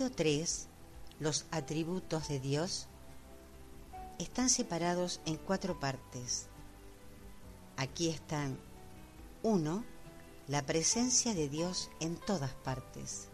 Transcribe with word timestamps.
El 0.00 0.06
escrito 0.06 0.16
3, 0.16 0.66
los 1.18 1.44
atributos 1.50 2.28
de 2.28 2.40
Dios, 2.40 2.86
están 4.18 4.48
separados 4.48 5.20
en 5.26 5.36
cuatro 5.36 5.78
partes. 5.78 6.46
Aquí 7.76 8.08
están 8.08 8.58
1. 9.42 9.84
La 10.48 10.62
presencia 10.62 11.34
de 11.34 11.50
Dios 11.50 11.90
en 12.00 12.16
todas 12.16 12.54
partes. 12.54 13.29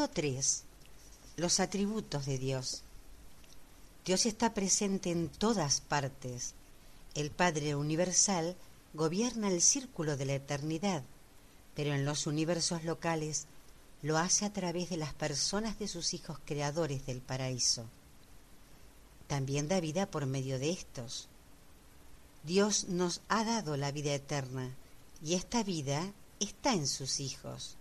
Escrito 0.00 0.14
3. 0.14 0.62
Los 1.36 1.60
atributos 1.60 2.24
de 2.24 2.38
Dios. 2.38 2.84
Dios 4.06 4.24
está 4.24 4.54
presente 4.54 5.10
en 5.10 5.28
todas 5.28 5.82
partes. 5.82 6.54
El 7.14 7.30
Padre 7.30 7.74
Universal 7.74 8.56
gobierna 8.94 9.48
el 9.48 9.60
círculo 9.60 10.16
de 10.16 10.24
la 10.24 10.34
eternidad, 10.36 11.02
pero 11.74 11.92
en 11.92 12.06
los 12.06 12.26
universos 12.26 12.82
locales 12.84 13.44
lo 14.00 14.16
hace 14.16 14.46
a 14.46 14.52
través 14.54 14.88
de 14.88 14.96
las 14.96 15.12
personas 15.12 15.78
de 15.78 15.86
sus 15.86 16.14
hijos 16.14 16.38
creadores 16.46 17.04
del 17.04 17.20
paraíso. 17.20 17.84
También 19.26 19.68
da 19.68 19.80
vida 19.80 20.10
por 20.10 20.24
medio 20.24 20.58
de 20.58 20.70
estos. 20.70 21.28
Dios 22.42 22.88
nos 22.88 23.20
ha 23.28 23.44
dado 23.44 23.76
la 23.76 23.92
vida 23.92 24.14
eterna 24.14 24.74
y 25.22 25.34
esta 25.34 25.62
vida 25.62 26.10
está 26.38 26.72
en 26.72 26.86
sus 26.86 27.20
hijos. 27.20 27.76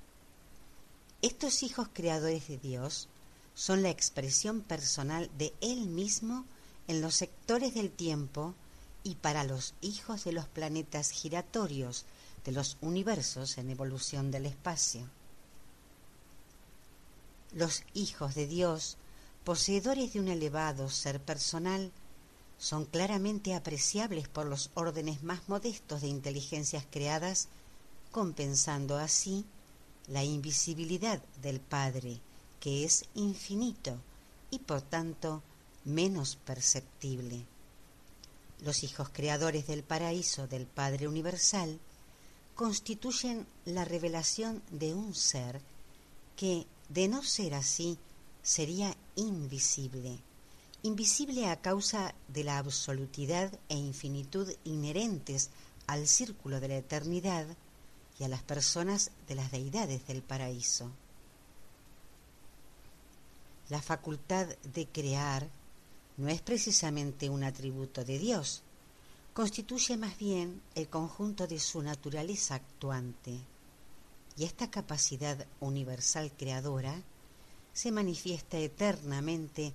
Estos 1.21 1.63
hijos 1.63 1.89
creadores 1.91 2.47
de 2.47 2.57
Dios 2.57 3.09
son 3.53 3.83
la 3.83 3.89
expresión 3.89 4.61
personal 4.61 5.29
de 5.37 5.53
Él 5.59 5.87
mismo 5.87 6.45
en 6.87 7.01
los 7.01 7.15
sectores 7.15 7.73
del 7.73 7.91
tiempo 7.91 8.55
y 9.03 9.15
para 9.15 9.43
los 9.43 9.73
hijos 9.81 10.23
de 10.23 10.31
los 10.31 10.47
planetas 10.47 11.11
giratorios 11.11 12.05
de 12.45 12.53
los 12.53 12.77
universos 12.79 13.57
en 13.57 13.69
evolución 13.69 14.31
del 14.31 14.45
espacio. 14.45 15.09
Los 17.51 17.83
hijos 17.93 18.33
de 18.33 18.47
Dios, 18.47 18.95
poseedores 19.43 20.13
de 20.13 20.21
un 20.21 20.29
elevado 20.29 20.89
ser 20.89 21.19
personal, 21.19 21.91
son 22.57 22.85
claramente 22.85 23.55
apreciables 23.55 24.29
por 24.29 24.45
los 24.45 24.71
órdenes 24.73 25.21
más 25.21 25.49
modestos 25.49 25.99
de 25.99 26.07
inteligencias 26.07 26.85
creadas, 26.89 27.49
compensando 28.11 28.97
así 28.97 29.45
la 30.09 30.23
invisibilidad 30.23 31.21
del 31.41 31.59
Padre, 31.59 32.19
que 32.59 32.83
es 32.83 33.05
infinito 33.15 33.97
y 34.51 34.59
por 34.59 34.81
tanto 34.81 35.41
menos 35.85 36.35
perceptible. 36.35 37.45
Los 38.61 38.83
hijos 38.83 39.09
creadores 39.09 39.67
del 39.67 39.83
paraíso 39.83 40.47
del 40.47 40.65
Padre 40.65 41.07
Universal 41.07 41.79
constituyen 42.55 43.47
la 43.65 43.85
revelación 43.85 44.61
de 44.71 44.93
un 44.93 45.15
ser 45.15 45.61
que, 46.35 46.65
de 46.89 47.07
no 47.07 47.23
ser 47.23 47.53
así, 47.53 47.97
sería 48.43 48.95
invisible, 49.15 50.19
invisible 50.83 51.47
a 51.47 51.61
causa 51.61 52.13
de 52.27 52.43
la 52.43 52.57
absolutidad 52.57 53.57
e 53.69 53.75
infinitud 53.75 54.51
inherentes 54.65 55.51
al 55.87 56.07
círculo 56.07 56.59
de 56.59 56.67
la 56.67 56.77
eternidad, 56.77 57.45
y 58.19 58.25
a 58.25 58.27
las 58.27 58.43
personas 58.43 59.11
de 59.27 59.35
las 59.35 59.51
deidades 59.51 60.05
del 60.07 60.21
paraíso. 60.21 60.91
La 63.69 63.81
facultad 63.81 64.47
de 64.73 64.87
crear 64.87 65.47
no 66.17 66.27
es 66.27 66.41
precisamente 66.41 67.29
un 67.29 67.43
atributo 67.43 68.03
de 68.03 68.19
Dios, 68.19 68.61
constituye 69.33 69.95
más 69.95 70.17
bien 70.17 70.61
el 70.75 70.89
conjunto 70.89 71.47
de 71.47 71.59
su 71.59 71.81
naturaleza 71.81 72.55
actuante, 72.55 73.39
y 74.35 74.43
esta 74.43 74.69
capacidad 74.69 75.45
universal 75.61 76.31
creadora 76.37 77.01
se 77.73 77.91
manifiesta 77.91 78.57
eternamente 78.57 79.73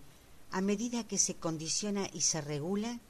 a 0.50 0.60
medida 0.60 1.04
que 1.04 1.18
se 1.18 1.36
condiciona 1.36 2.08
y 2.12 2.20
se 2.20 2.40
regula 2.40 3.00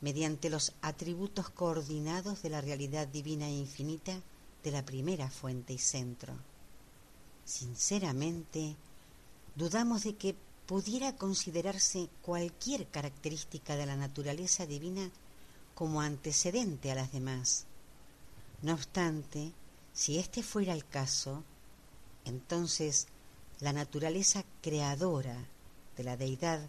mediante 0.00 0.50
los 0.50 0.72
atributos 0.82 1.50
coordinados 1.50 2.42
de 2.42 2.50
la 2.50 2.60
realidad 2.60 3.08
divina 3.08 3.48
e 3.48 3.52
infinita 3.52 4.20
de 4.64 4.70
la 4.70 4.84
primera 4.84 5.30
fuente 5.30 5.74
y 5.74 5.78
centro. 5.78 6.34
Sinceramente, 7.44 8.76
dudamos 9.54 10.04
de 10.04 10.16
que 10.16 10.34
pudiera 10.66 11.14
considerarse 11.14 12.08
cualquier 12.22 12.86
característica 12.86 13.76
de 13.76 13.84
la 13.84 13.96
naturaleza 13.96 14.64
divina 14.64 15.10
como 15.74 16.00
antecedente 16.00 16.90
a 16.90 16.94
las 16.94 17.12
demás. 17.12 17.66
No 18.62 18.72
obstante, 18.72 19.52
si 19.92 20.18
este 20.18 20.42
fuera 20.42 20.72
el 20.72 20.86
caso, 20.86 21.44
entonces 22.24 23.06
la 23.60 23.74
naturaleza 23.74 24.44
creadora 24.62 25.46
de 25.98 26.04
la 26.04 26.16
deidad 26.16 26.66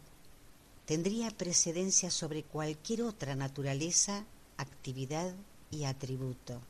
tendría 0.85 1.31
precedencia 1.31 2.11
sobre 2.11 2.43
cualquier 2.43 3.03
otra 3.03 3.37
naturaleza, 3.37 4.25
actividad 4.57 5.33
y 5.71 5.85
atributo 5.85 6.61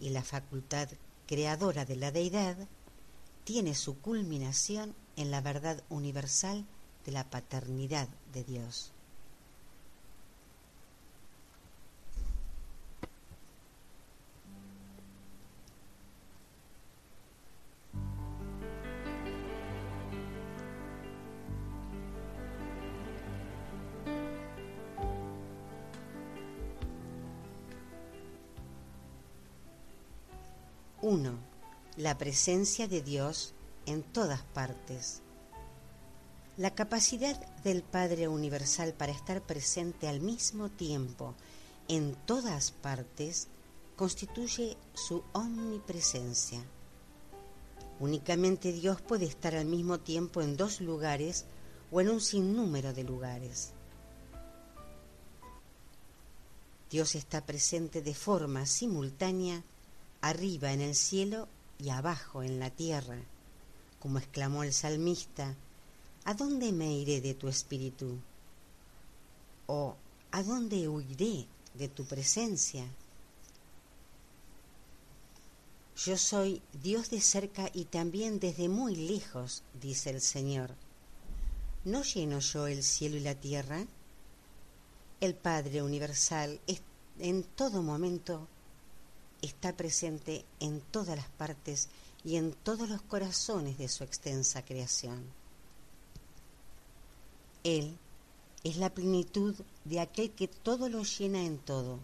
y 0.00 0.10
la 0.10 0.22
facultad 0.22 0.88
creadora 1.26 1.84
de 1.84 1.96
la 1.96 2.10
deidad 2.10 2.56
tiene 3.44 3.74
su 3.74 4.00
culminación 4.00 4.94
en 5.16 5.30
la 5.30 5.40
verdad 5.40 5.82
universal 5.88 6.64
de 7.04 7.12
la 7.12 7.30
paternidad 7.30 8.08
de 8.32 8.44
Dios. 8.44 8.92
1. 31.10 31.32
La 31.96 32.16
presencia 32.18 32.86
de 32.86 33.02
Dios 33.02 33.52
en 33.84 34.04
todas 34.04 34.42
partes. 34.42 35.22
La 36.56 36.72
capacidad 36.72 37.36
del 37.64 37.82
Padre 37.82 38.28
Universal 38.28 38.94
para 38.94 39.10
estar 39.10 39.42
presente 39.42 40.06
al 40.06 40.20
mismo 40.20 40.68
tiempo 40.68 41.34
en 41.88 42.14
todas 42.26 42.70
partes 42.70 43.48
constituye 43.96 44.76
su 44.94 45.24
omnipresencia. 45.32 46.62
Únicamente 47.98 48.70
Dios 48.70 49.00
puede 49.00 49.24
estar 49.24 49.56
al 49.56 49.66
mismo 49.66 49.98
tiempo 49.98 50.42
en 50.42 50.56
dos 50.56 50.80
lugares 50.80 51.44
o 51.90 52.00
en 52.00 52.08
un 52.08 52.20
sinnúmero 52.20 52.92
de 52.92 53.02
lugares. 53.02 53.72
Dios 56.88 57.16
está 57.16 57.44
presente 57.44 58.00
de 58.00 58.14
forma 58.14 58.64
simultánea 58.64 59.64
arriba 60.20 60.72
en 60.72 60.80
el 60.80 60.94
cielo 60.94 61.48
y 61.78 61.90
abajo 61.90 62.42
en 62.42 62.58
la 62.58 62.70
tierra, 62.70 63.18
como 63.98 64.18
exclamó 64.18 64.62
el 64.62 64.72
salmista, 64.72 65.54
¿a 66.24 66.34
dónde 66.34 66.72
me 66.72 66.92
iré 66.92 67.20
de 67.20 67.34
tu 67.34 67.48
espíritu? 67.48 68.18
¿O 69.66 69.96
a 70.30 70.42
dónde 70.42 70.88
huiré 70.88 71.46
de 71.74 71.88
tu 71.88 72.04
presencia? 72.04 72.84
Yo 75.96 76.16
soy 76.16 76.62
Dios 76.82 77.10
de 77.10 77.20
cerca 77.20 77.70
y 77.74 77.84
también 77.84 78.40
desde 78.40 78.68
muy 78.68 78.96
lejos, 78.96 79.62
dice 79.80 80.10
el 80.10 80.20
Señor. 80.20 80.74
¿no 81.84 82.02
lleno 82.02 82.40
yo 82.40 82.66
el 82.66 82.82
cielo 82.82 83.16
y 83.16 83.20
la 83.20 83.34
tierra? 83.34 83.86
El 85.20 85.34
Padre 85.34 85.82
Universal 85.82 86.60
en 87.18 87.42
todo 87.42 87.82
momento 87.82 88.48
está 89.42 89.76
presente 89.76 90.44
en 90.60 90.80
todas 90.80 91.16
las 91.16 91.28
partes 91.28 91.88
y 92.24 92.36
en 92.36 92.52
todos 92.52 92.88
los 92.88 93.02
corazones 93.02 93.78
de 93.78 93.88
su 93.88 94.04
extensa 94.04 94.64
creación. 94.64 95.24
Él 97.64 97.96
es 98.64 98.76
la 98.76 98.90
plenitud 98.90 99.54
de 99.84 100.00
aquel 100.00 100.30
que 100.32 100.48
todo 100.48 100.88
lo 100.88 101.02
llena 101.02 101.42
en 101.42 101.58
todo 101.58 101.98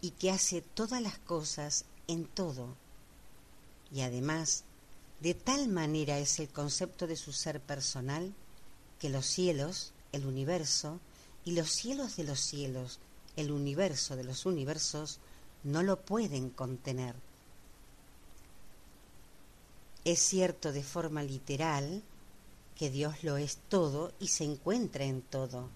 y 0.00 0.10
que 0.10 0.30
hace 0.30 0.62
todas 0.62 1.00
las 1.00 1.18
cosas 1.18 1.84
en 2.08 2.24
todo. 2.24 2.74
Y 3.92 4.00
además, 4.00 4.64
de 5.20 5.34
tal 5.34 5.68
manera 5.68 6.18
es 6.18 6.38
el 6.40 6.48
concepto 6.48 7.06
de 7.06 7.16
su 7.16 7.32
ser 7.32 7.60
personal 7.60 8.32
que 8.98 9.08
los 9.08 9.26
cielos, 9.26 9.92
el 10.12 10.26
universo, 10.26 11.00
y 11.44 11.52
los 11.52 11.70
cielos 11.70 12.16
de 12.16 12.24
los 12.24 12.40
cielos, 12.40 13.00
el 13.36 13.50
universo 13.50 14.16
de 14.16 14.24
los 14.24 14.46
universos, 14.46 15.18
no 15.64 15.82
lo 15.82 16.00
pueden 16.00 16.50
contener. 16.50 17.14
Es 20.04 20.18
cierto 20.18 20.72
de 20.72 20.82
forma 20.82 21.22
literal 21.22 22.02
que 22.76 22.90
Dios 22.90 23.22
lo 23.22 23.36
es 23.36 23.58
todo 23.68 24.12
y 24.18 24.28
se 24.28 24.44
encuentra 24.44 25.04
en 25.04 25.22
todo, 25.22 25.68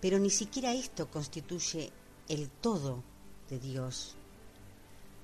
pero 0.00 0.18
ni 0.18 0.30
siquiera 0.30 0.72
esto 0.72 1.10
constituye 1.10 1.90
el 2.28 2.48
todo 2.48 3.02
de 3.50 3.58
Dios. 3.58 4.14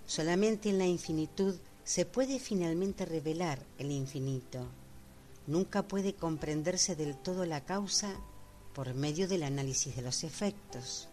Solamente 0.07 0.69
en 0.69 0.79
la 0.79 0.87
infinitud 0.87 1.57
se 1.85 2.05
puede 2.05 2.39
finalmente 2.39 3.07
revelar 3.07 3.63
el 3.79 3.91
infinito. 3.91 4.67
Nunca 5.47 5.83
puede 5.83 6.15
comprenderse 6.15 6.97
del 6.97 7.17
todo 7.17 7.47
la 7.47 7.65
causa 7.65 8.15
por 8.75 8.93
medio 8.95 9.29
del 9.29 9.43
análisis 9.43 9.95
de 9.95 10.03
los 10.03 10.25
efectos. 10.25 11.09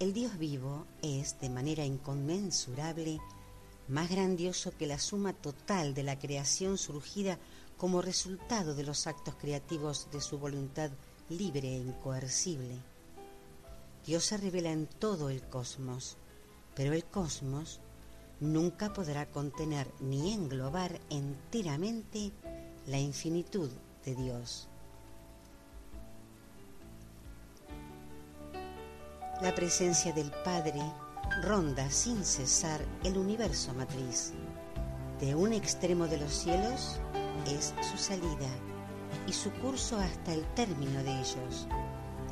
El 0.00 0.12
Dios 0.12 0.38
vivo 0.38 0.86
es, 1.02 1.40
de 1.40 1.50
manera 1.50 1.84
inconmensurable, 1.84 3.18
más 3.88 4.08
grandioso 4.08 4.70
que 4.78 4.86
la 4.86 5.00
suma 5.00 5.32
total 5.32 5.92
de 5.92 6.04
la 6.04 6.16
creación 6.20 6.78
surgida 6.78 7.36
como 7.76 8.00
resultado 8.00 8.76
de 8.76 8.84
los 8.84 9.08
actos 9.08 9.34
creativos 9.34 10.06
de 10.12 10.20
su 10.20 10.38
voluntad 10.38 10.92
libre 11.28 11.70
e 11.70 11.78
incoercible. 11.78 12.76
Dios 14.06 14.22
se 14.24 14.36
revela 14.36 14.70
en 14.70 14.86
todo 14.86 15.30
el 15.30 15.42
cosmos, 15.42 16.16
pero 16.76 16.92
el 16.92 17.04
cosmos 17.04 17.80
nunca 18.38 18.92
podrá 18.92 19.26
contener 19.26 19.90
ni 19.98 20.32
englobar 20.32 21.00
enteramente 21.10 22.30
la 22.86 23.00
infinitud 23.00 23.70
de 24.04 24.14
Dios. 24.14 24.68
La 29.40 29.54
presencia 29.54 30.12
del 30.12 30.32
Padre 30.44 30.80
ronda 31.42 31.88
sin 31.92 32.24
cesar 32.24 32.80
el 33.04 33.16
universo 33.16 33.72
matriz. 33.72 34.32
De 35.20 35.36
un 35.36 35.52
extremo 35.52 36.08
de 36.08 36.18
los 36.18 36.32
cielos 36.32 36.98
es 37.46 37.72
su 37.88 37.96
salida 37.96 38.48
y 39.28 39.32
su 39.32 39.52
curso 39.52 39.96
hasta 39.96 40.34
el 40.34 40.44
término 40.54 41.04
de 41.04 41.12
ellos, 41.20 41.68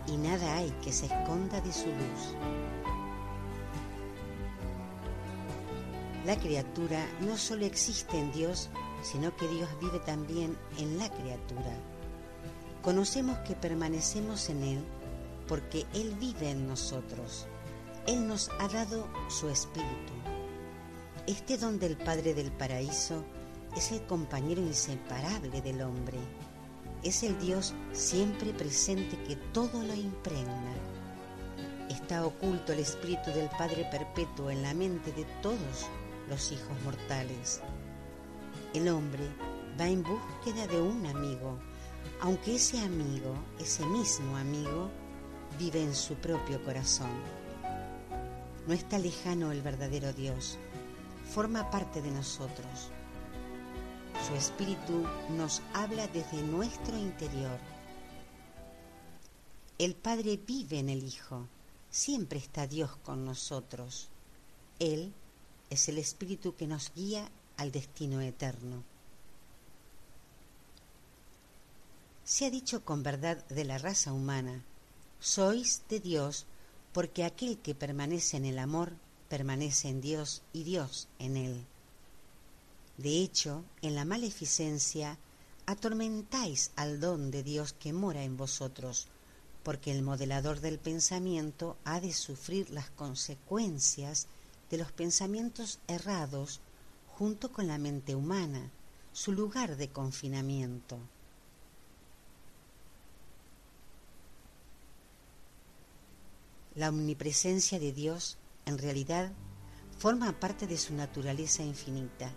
y 0.08 0.16
nada 0.16 0.56
hay 0.56 0.68
que 0.82 0.92
se 0.92 1.06
esconda 1.06 1.60
de 1.60 1.72
su 1.72 1.86
luz. 1.86 2.34
La 6.26 6.34
criatura 6.36 7.06
no 7.20 7.38
solo 7.38 7.66
existe 7.66 8.18
en 8.18 8.32
Dios, 8.32 8.68
sino 9.02 9.36
que 9.36 9.46
Dios 9.46 9.68
vive 9.80 10.00
también 10.00 10.58
en 10.80 10.98
la 10.98 11.08
criatura. 11.08 11.72
Conocemos 12.82 13.38
que 13.46 13.54
permanecemos 13.54 14.48
en 14.48 14.62
Él 14.64 14.84
porque 15.48 15.86
Él 15.94 16.14
vive 16.18 16.50
en 16.50 16.66
nosotros. 16.66 17.46
Él 18.06 18.26
nos 18.26 18.50
ha 18.60 18.68
dado 18.68 19.08
su 19.28 19.48
espíritu. 19.48 20.12
Este 21.26 21.58
don 21.58 21.78
del 21.78 21.96
Padre 21.96 22.34
del 22.34 22.52
Paraíso 22.52 23.24
es 23.76 23.92
el 23.92 24.06
compañero 24.06 24.60
inseparable 24.60 25.60
del 25.60 25.82
hombre. 25.82 26.18
Es 27.02 27.22
el 27.22 27.38
Dios 27.40 27.74
siempre 27.92 28.52
presente 28.52 29.20
que 29.24 29.36
todo 29.52 29.82
lo 29.82 29.94
impregna. 29.94 30.74
Está 31.88 32.24
oculto 32.24 32.72
el 32.72 32.80
espíritu 32.80 33.30
del 33.30 33.48
Padre 33.50 33.86
Perpetuo 33.90 34.50
en 34.50 34.62
la 34.62 34.74
mente 34.74 35.12
de 35.12 35.24
todos 35.42 35.88
los 36.28 36.52
hijos 36.52 36.80
mortales. 36.84 37.60
El 38.72 38.88
hombre 38.88 39.24
va 39.78 39.88
en 39.88 40.02
búsqueda 40.02 40.66
de 40.66 40.80
un 40.80 41.06
amigo, 41.06 41.58
aunque 42.20 42.56
ese 42.56 42.80
amigo, 42.80 43.34
ese 43.58 43.84
mismo 43.86 44.36
amigo, 44.36 44.90
vive 45.58 45.82
en 45.82 45.94
su 45.94 46.14
propio 46.16 46.62
corazón. 46.64 47.10
No 48.66 48.74
está 48.74 48.98
lejano 48.98 49.52
el 49.52 49.62
verdadero 49.62 50.12
Dios, 50.12 50.58
forma 51.32 51.70
parte 51.70 52.02
de 52.02 52.10
nosotros. 52.10 52.90
Su 54.26 54.34
espíritu 54.34 55.04
nos 55.36 55.62
habla 55.72 56.06
desde 56.08 56.42
nuestro 56.42 56.96
interior. 56.96 57.58
El 59.78 59.94
Padre 59.94 60.38
vive 60.38 60.78
en 60.78 60.88
el 60.88 61.04
Hijo, 61.04 61.46
siempre 61.90 62.38
está 62.38 62.66
Dios 62.66 62.96
con 63.04 63.24
nosotros. 63.24 64.08
Él 64.78 65.12
es 65.70 65.88
el 65.88 65.98
espíritu 65.98 66.54
que 66.56 66.66
nos 66.66 66.92
guía 66.94 67.30
al 67.56 67.72
destino 67.72 68.20
eterno. 68.20 68.82
Se 72.24 72.46
ha 72.46 72.50
dicho 72.50 72.84
con 72.84 73.02
verdad 73.02 73.46
de 73.46 73.64
la 73.64 73.78
raza 73.78 74.12
humana 74.12 74.64
sois 75.20 75.82
de 75.88 76.00
Dios, 76.00 76.46
porque 76.92 77.24
aquel 77.24 77.58
que 77.58 77.74
permanece 77.74 78.36
en 78.36 78.44
el 78.44 78.58
amor 78.58 78.92
permanece 79.28 79.88
en 79.88 80.00
Dios 80.00 80.42
y 80.52 80.64
Dios 80.64 81.08
en 81.18 81.36
él. 81.36 81.66
De 82.96 83.20
hecho, 83.20 83.64
en 83.82 83.94
la 83.94 84.04
maleficencia 84.04 85.18
atormentáis 85.66 86.70
al 86.76 87.00
don 87.00 87.30
de 87.30 87.42
Dios 87.42 87.72
que 87.72 87.92
mora 87.92 88.22
en 88.22 88.36
vosotros, 88.36 89.08
porque 89.62 89.90
el 89.90 90.02
modelador 90.02 90.60
del 90.60 90.78
pensamiento 90.78 91.76
ha 91.84 92.00
de 92.00 92.12
sufrir 92.12 92.70
las 92.70 92.88
consecuencias 92.90 94.28
de 94.70 94.78
los 94.78 94.92
pensamientos 94.92 95.80
errados 95.88 96.60
junto 97.08 97.50
con 97.52 97.66
la 97.66 97.78
mente 97.78 98.14
humana, 98.14 98.70
su 99.12 99.32
lugar 99.32 99.76
de 99.76 99.88
confinamiento. 99.88 100.98
La 106.76 106.90
omnipresencia 106.90 107.80
de 107.80 107.92
Dios, 107.92 108.36
en 108.66 108.76
realidad, 108.76 109.32
forma 109.98 110.38
parte 110.38 110.66
de 110.66 110.76
su 110.76 110.92
naturaleza 110.94 111.62
infinita. 111.62 112.30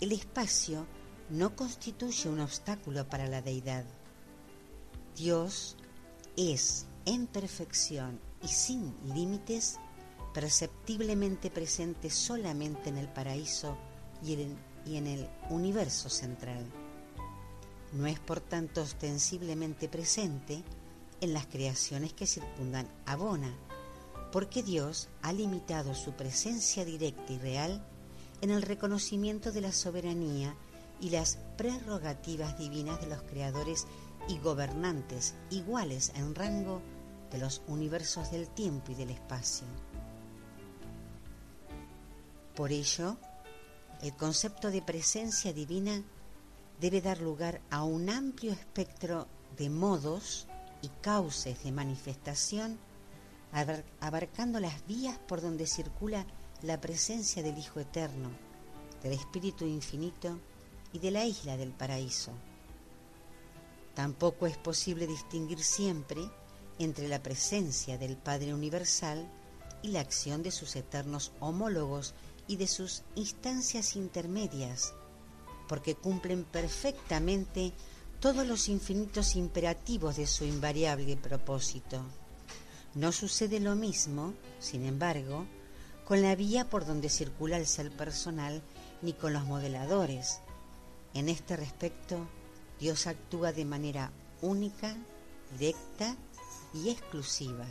El 0.00 0.10
espacio 0.10 0.84
no 1.30 1.54
constituye 1.54 2.28
un 2.28 2.40
obstáculo 2.40 3.08
para 3.08 3.28
la 3.28 3.42
deidad. 3.42 3.84
Dios 5.16 5.76
es 6.36 6.86
en 7.04 7.28
perfección 7.28 8.20
y 8.42 8.48
sin 8.48 8.92
límites 9.14 9.78
perceptiblemente 10.34 11.48
presente 11.48 12.10
solamente 12.10 12.90
en 12.90 12.98
el 12.98 13.08
paraíso 13.08 13.78
y 14.22 14.34
en, 14.34 15.06
el 15.06 15.28
universo 15.50 16.10
central. 16.10 16.66
No 17.92 18.06
es 18.06 18.18
por 18.18 18.40
tanto 18.40 18.82
ostensiblemente 18.82 19.88
presente 19.88 20.62
en 21.20 21.32
las 21.32 21.46
creaciones 21.46 22.12
que 22.12 22.26
circundan 22.26 22.88
a 23.06 23.16
Bona, 23.16 23.54
porque 24.32 24.62
Dios 24.62 25.08
ha 25.22 25.32
limitado 25.32 25.94
su 25.94 26.12
presencia 26.12 26.84
directa 26.84 27.32
y 27.32 27.38
real 27.38 27.84
en 28.40 28.50
el 28.50 28.62
reconocimiento 28.62 29.52
de 29.52 29.62
la 29.62 29.72
soberanía 29.72 30.54
y 31.00 31.10
las 31.10 31.38
prerrogativas 31.56 32.58
divinas 32.58 33.00
de 33.00 33.06
los 33.06 33.22
creadores 33.22 33.86
y 34.28 34.38
gobernantes 34.38 35.34
iguales 35.50 36.12
en 36.14 36.34
rango 36.34 36.82
de 37.30 37.38
los 37.38 37.62
universos 37.66 38.30
del 38.30 38.48
tiempo 38.48 38.92
y 38.92 38.94
del 38.94 39.10
espacio. 39.10 39.66
Por 42.54 42.72
ello, 42.72 43.16
el 44.02 44.14
concepto 44.14 44.70
de 44.70 44.82
presencia 44.82 45.52
divina 45.52 46.02
debe 46.80 47.00
dar 47.00 47.20
lugar 47.20 47.60
a 47.70 47.84
un 47.84 48.08
amplio 48.10 48.52
espectro 48.52 49.28
de 49.56 49.70
modos 49.70 50.46
y 50.86 50.88
cauces 51.00 51.64
de 51.64 51.72
manifestación, 51.72 52.78
abarcando 54.00 54.60
las 54.60 54.86
vías 54.86 55.18
por 55.18 55.40
donde 55.40 55.66
circula 55.66 56.24
la 56.62 56.80
presencia 56.80 57.42
del 57.42 57.58
Hijo 57.58 57.80
Eterno, 57.80 58.30
del 59.02 59.12
Espíritu 59.12 59.64
Infinito 59.64 60.38
y 60.92 61.00
de 61.00 61.10
la 61.10 61.24
isla 61.24 61.56
del 61.56 61.72
paraíso. 61.72 62.30
Tampoco 63.94 64.46
es 64.46 64.56
posible 64.56 65.06
distinguir 65.06 65.62
siempre 65.62 66.20
entre 66.78 67.08
la 67.08 67.22
presencia 67.22 67.98
del 67.98 68.16
Padre 68.16 68.54
Universal 68.54 69.28
y 69.82 69.88
la 69.88 70.00
acción 70.00 70.42
de 70.42 70.52
sus 70.52 70.76
eternos 70.76 71.32
homólogos 71.40 72.14
y 72.46 72.56
de 72.56 72.68
sus 72.68 73.02
instancias 73.16 73.96
intermedias, 73.96 74.94
porque 75.66 75.96
cumplen 75.96 76.44
perfectamente 76.44 77.72
todos 78.20 78.46
los 78.46 78.68
infinitos 78.68 79.36
imperativos 79.36 80.16
de 80.16 80.26
su 80.26 80.44
invariable 80.44 81.16
propósito. 81.16 82.02
No 82.94 83.12
sucede 83.12 83.60
lo 83.60 83.74
mismo, 83.74 84.32
sin 84.58 84.86
embargo, 84.86 85.46
con 86.06 86.22
la 86.22 86.34
vía 86.34 86.68
por 86.70 86.86
donde 86.86 87.08
circula 87.08 87.56
el 87.58 87.66
ser 87.66 87.90
personal 87.90 88.62
ni 89.02 89.12
con 89.12 89.32
los 89.32 89.44
modeladores. 89.44 90.40
En 91.14 91.28
este 91.28 91.56
respecto, 91.56 92.26
Dios 92.80 93.06
actúa 93.06 93.52
de 93.52 93.64
manera 93.64 94.10
única, 94.40 94.96
directa 95.58 96.16
y 96.72 96.90
exclusiva. 96.90 97.66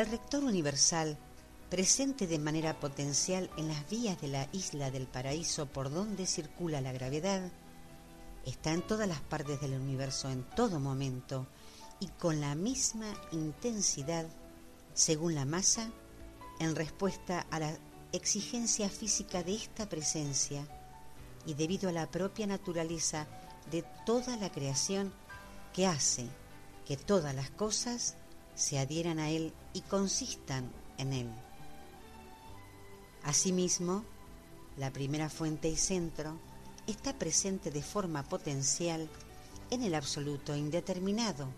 El 0.00 0.06
rector 0.06 0.42
universal, 0.42 1.18
presente 1.68 2.26
de 2.26 2.38
manera 2.38 2.80
potencial 2.80 3.50
en 3.58 3.68
las 3.68 3.86
vías 3.90 4.18
de 4.18 4.28
la 4.28 4.48
isla 4.50 4.90
del 4.90 5.06
paraíso 5.06 5.66
por 5.66 5.90
donde 5.90 6.24
circula 6.24 6.80
la 6.80 6.92
gravedad, 6.92 7.52
está 8.46 8.72
en 8.72 8.80
todas 8.80 9.06
las 9.06 9.20
partes 9.20 9.60
del 9.60 9.74
universo 9.74 10.30
en 10.30 10.44
todo 10.56 10.80
momento 10.80 11.46
y 12.00 12.06
con 12.06 12.40
la 12.40 12.54
misma 12.54 13.12
intensidad 13.32 14.24
según 14.94 15.34
la 15.34 15.44
masa 15.44 15.90
en 16.60 16.76
respuesta 16.76 17.46
a 17.50 17.58
la 17.58 17.76
exigencia 18.12 18.88
física 18.88 19.42
de 19.42 19.54
esta 19.54 19.86
presencia 19.86 20.66
y 21.44 21.52
debido 21.52 21.90
a 21.90 21.92
la 21.92 22.10
propia 22.10 22.46
naturaleza 22.46 23.26
de 23.70 23.84
toda 24.06 24.38
la 24.38 24.50
creación 24.50 25.12
que 25.74 25.86
hace 25.86 26.26
que 26.86 26.96
todas 26.96 27.34
las 27.34 27.50
cosas 27.50 28.16
se 28.60 28.78
adhieran 28.78 29.18
a 29.18 29.30
Él 29.30 29.54
y 29.72 29.80
consistan 29.80 30.70
en 30.98 31.14
Él. 31.14 31.30
Asimismo, 33.22 34.04
la 34.76 34.92
primera 34.92 35.30
fuente 35.30 35.70
y 35.70 35.76
centro 35.76 36.38
está 36.86 37.18
presente 37.18 37.70
de 37.70 37.82
forma 37.82 38.22
potencial 38.22 39.08
en 39.70 39.82
el 39.82 39.94
absoluto 39.94 40.54
indeterminado, 40.54 41.48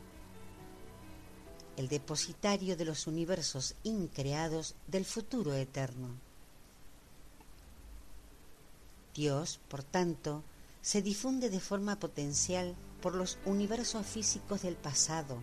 el 1.76 1.88
depositario 1.88 2.76
de 2.76 2.84
los 2.84 3.08
universos 3.08 3.74
increados 3.82 4.76
del 4.86 5.04
futuro 5.04 5.54
eterno. 5.54 6.08
Dios, 9.12 9.58
por 9.68 9.82
tanto, 9.82 10.44
se 10.82 11.02
difunde 11.02 11.50
de 11.50 11.58
forma 11.58 11.98
potencial 11.98 12.76
por 13.00 13.16
los 13.16 13.38
universos 13.44 14.06
físicos 14.06 14.62
del 14.62 14.76
pasado, 14.76 15.42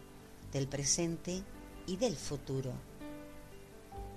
del 0.51 0.68
presente 0.68 1.44
y 1.88 1.98
del 1.98 2.15
futuro. 2.15 2.72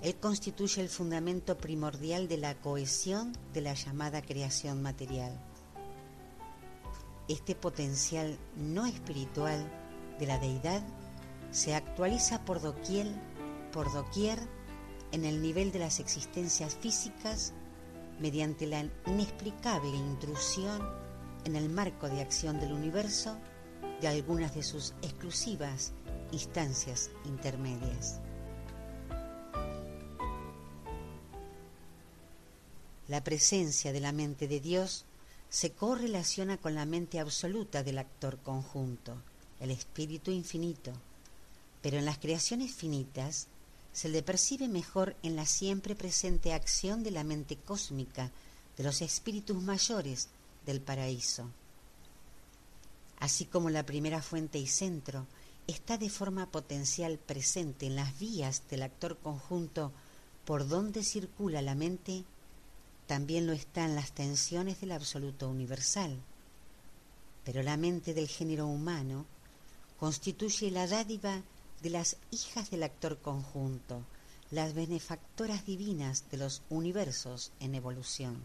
Él 0.03 0.17
constituye 0.17 0.83
el 0.83 0.89
fundamento 0.89 1.57
primordial 1.57 2.27
de 2.27 2.37
la 2.37 2.55
cohesión 2.61 3.33
de 3.53 3.61
la 3.61 3.75
llamada 3.75 4.21
creación 4.21 4.83
material. 4.83 5.33
Este 7.29 7.55
potencial 7.55 8.37
no 8.57 8.85
espiritual 8.85 9.65
de 10.19 10.27
la 10.27 10.39
deidad 10.39 10.83
se 11.53 11.75
actualiza 11.75 12.45
por 12.45 12.61
doquier, 12.61 13.07
por 13.73 13.93
doquier 13.93 14.39
en 15.13 15.25
el 15.25 15.41
nivel 15.41 15.71
de 15.71 15.79
las 15.79 16.01
existencias 16.01 16.75
físicas 16.75 17.53
mediante 18.19 18.67
la 18.67 18.85
inexplicable 19.07 19.95
intrusión 19.95 20.83
en 21.45 21.55
el 21.55 21.69
marco 21.69 22.09
de 22.09 22.21
acción 22.21 22.59
del 22.59 22.73
universo 22.73 23.37
de 24.01 24.09
algunas 24.09 24.55
de 24.55 24.63
sus 24.63 24.95
exclusivas 25.03 25.93
instancias 26.33 27.11
intermedias. 27.25 28.21
La 33.09 33.23
presencia 33.23 33.93
de 33.93 34.01
la 34.01 34.13
mente 34.13 34.49
de 34.49 34.61
Dios 34.61 35.05
se 35.51 35.73
correlaciona 35.73 36.57
con 36.57 36.75
la 36.75 36.87
mente 36.87 37.21
absoluta 37.21 37.83
del 37.83 37.99
actor 37.99 38.39
conjunto, 38.39 39.17
el 39.61 39.71
espíritu 39.71 40.31
infinito, 40.31 40.93
pero 41.83 41.99
en 41.99 42.07
las 42.07 42.19
creaciones 42.19 42.75
finitas 42.75 43.49
se 43.93 44.09
le 44.09 44.23
percibe 44.23 44.67
mejor 44.69 45.15
en 45.23 45.37
la 45.37 45.45
siempre 45.45 45.95
presente 45.95 46.55
acción 46.55 47.03
de 47.03 47.11
la 47.11 47.25
mente 47.25 47.57
cósmica 47.57 48.31
de 48.79 48.85
los 48.85 49.03
espíritus 49.03 49.63
mayores 49.63 50.29
del 50.65 50.81
paraíso. 50.81 51.51
Así 53.19 53.45
como 53.45 53.69
la 53.69 53.85
primera 53.85 54.23
fuente 54.23 54.59
y 54.59 54.67
centro 54.67 55.27
está 55.67 55.99
de 55.99 56.11
forma 56.11 56.51
potencial 56.51 57.19
presente 57.19 57.87
en 57.87 57.97
las 57.97 58.19
vías 58.19 58.63
del 58.69 58.83
actor 58.83 59.19
conjunto 59.19 59.93
por 60.45 60.67
donde 60.67 61.05
circula 61.05 61.63
la 61.63 61.75
mente, 61.75 62.25
también 63.07 63.47
lo 63.47 63.53
está 63.53 63.85
en 63.85 63.95
las 63.95 64.13
tensiones 64.13 64.81
del 64.81 64.93
absoluto 64.93 65.49
universal. 65.49 66.19
Pero 67.45 67.63
la 67.63 67.77
mente 67.77 68.15
del 68.15 68.29
género 68.29 68.67
humano 68.67 69.27
constituye 69.99 70.71
la 70.71 70.87
dádiva 70.87 71.43
de 71.83 71.91
las 71.91 72.17
hijas 72.31 72.71
del 72.71 72.83
actor 72.83 73.19
conjunto, 73.19 74.03
las 74.51 74.75
benefactoras 74.75 75.65
divinas 75.65 76.25
de 76.31 76.39
los 76.39 76.63
universos 76.71 77.53
en 77.61 77.75
evolución. 77.75 78.41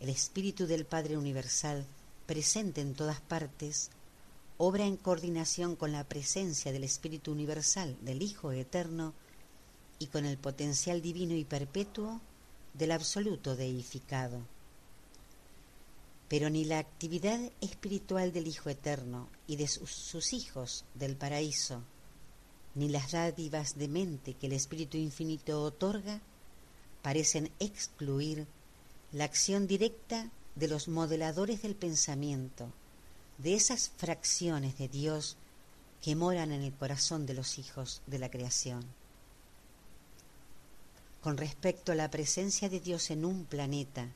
El 0.00 0.08
espíritu 0.08 0.66
del 0.66 0.84
Padre 0.84 1.16
Universal, 1.16 1.84
presente 2.26 2.80
en 2.80 2.94
todas 2.94 3.20
partes, 3.20 3.90
obra 4.58 4.84
en 4.84 4.96
coordinación 4.96 5.76
con 5.76 5.92
la 5.92 6.04
presencia 6.04 6.72
del 6.72 6.82
Espíritu 6.82 7.30
Universal 7.30 7.96
del 8.02 8.22
Hijo 8.22 8.50
Eterno 8.50 9.14
y 10.00 10.06
con 10.08 10.24
el 10.24 10.36
potencial 10.36 11.00
divino 11.00 11.34
y 11.34 11.44
perpetuo 11.44 12.20
del 12.74 12.90
absoluto 12.90 13.54
deificado. 13.54 14.40
Pero 16.28 16.50
ni 16.50 16.64
la 16.64 16.80
actividad 16.80 17.40
espiritual 17.60 18.32
del 18.32 18.48
Hijo 18.48 18.68
Eterno 18.68 19.28
y 19.46 19.56
de 19.56 19.68
sus, 19.68 20.32
hijos 20.32 20.84
del 20.94 21.16
paraíso, 21.16 21.82
ni 22.74 22.88
las 22.88 23.12
dádivas 23.12 23.78
de 23.78 23.88
mente 23.88 24.34
que 24.34 24.46
el 24.46 24.52
Espíritu 24.52 24.96
Infinito 24.96 25.62
otorga, 25.62 26.20
parecen 27.00 27.50
excluir 27.60 28.46
la 29.12 29.24
acción 29.24 29.68
directa 29.68 30.30
de 30.56 30.68
los 30.68 30.88
modeladores 30.88 31.62
del 31.62 31.76
pensamiento, 31.76 32.72
de 33.38 33.54
esas 33.54 33.90
fracciones 33.96 34.76
de 34.78 34.88
Dios 34.88 35.36
que 36.02 36.14
moran 36.16 36.52
en 36.52 36.62
el 36.62 36.72
corazón 36.72 37.26
de 37.26 37.34
los 37.34 37.58
hijos 37.58 38.02
de 38.06 38.18
la 38.18 38.30
creación. 38.30 38.84
Con 41.22 41.36
respecto 41.36 41.92
a 41.92 41.96
la 41.96 42.10
presencia 42.10 42.68
de 42.68 42.80
Dios 42.80 43.10
en 43.10 43.24
un 43.24 43.44
planeta, 43.44 44.08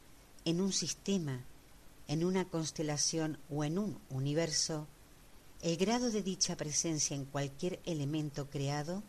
en 0.45 0.61
un 0.61 0.73
sistema, 0.73 1.41
en 2.09 2.25
una 2.25 2.45
constelación 2.45 3.39
o 3.51 3.65
en 3.65 3.79
un 3.79 3.99
universo, 4.11 4.87
el 5.63 5.77
grado 5.77 6.11
de 6.11 6.23
dicha 6.23 6.57
presencia 6.57 7.17
en 7.17 7.25
cualquier 7.25 7.81
elemento 7.85 8.49
creado 8.51 9.03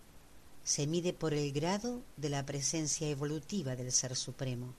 se 0.63 0.87
mide 0.87 1.13
por 1.13 1.33
el 1.33 1.51
grado 1.51 2.01
de 2.17 2.29
la 2.29 2.45
presencia 2.45 3.07
evolutiva 3.09 3.75
del 3.75 3.91
Ser 3.91 4.15
Supremo. 4.15 4.73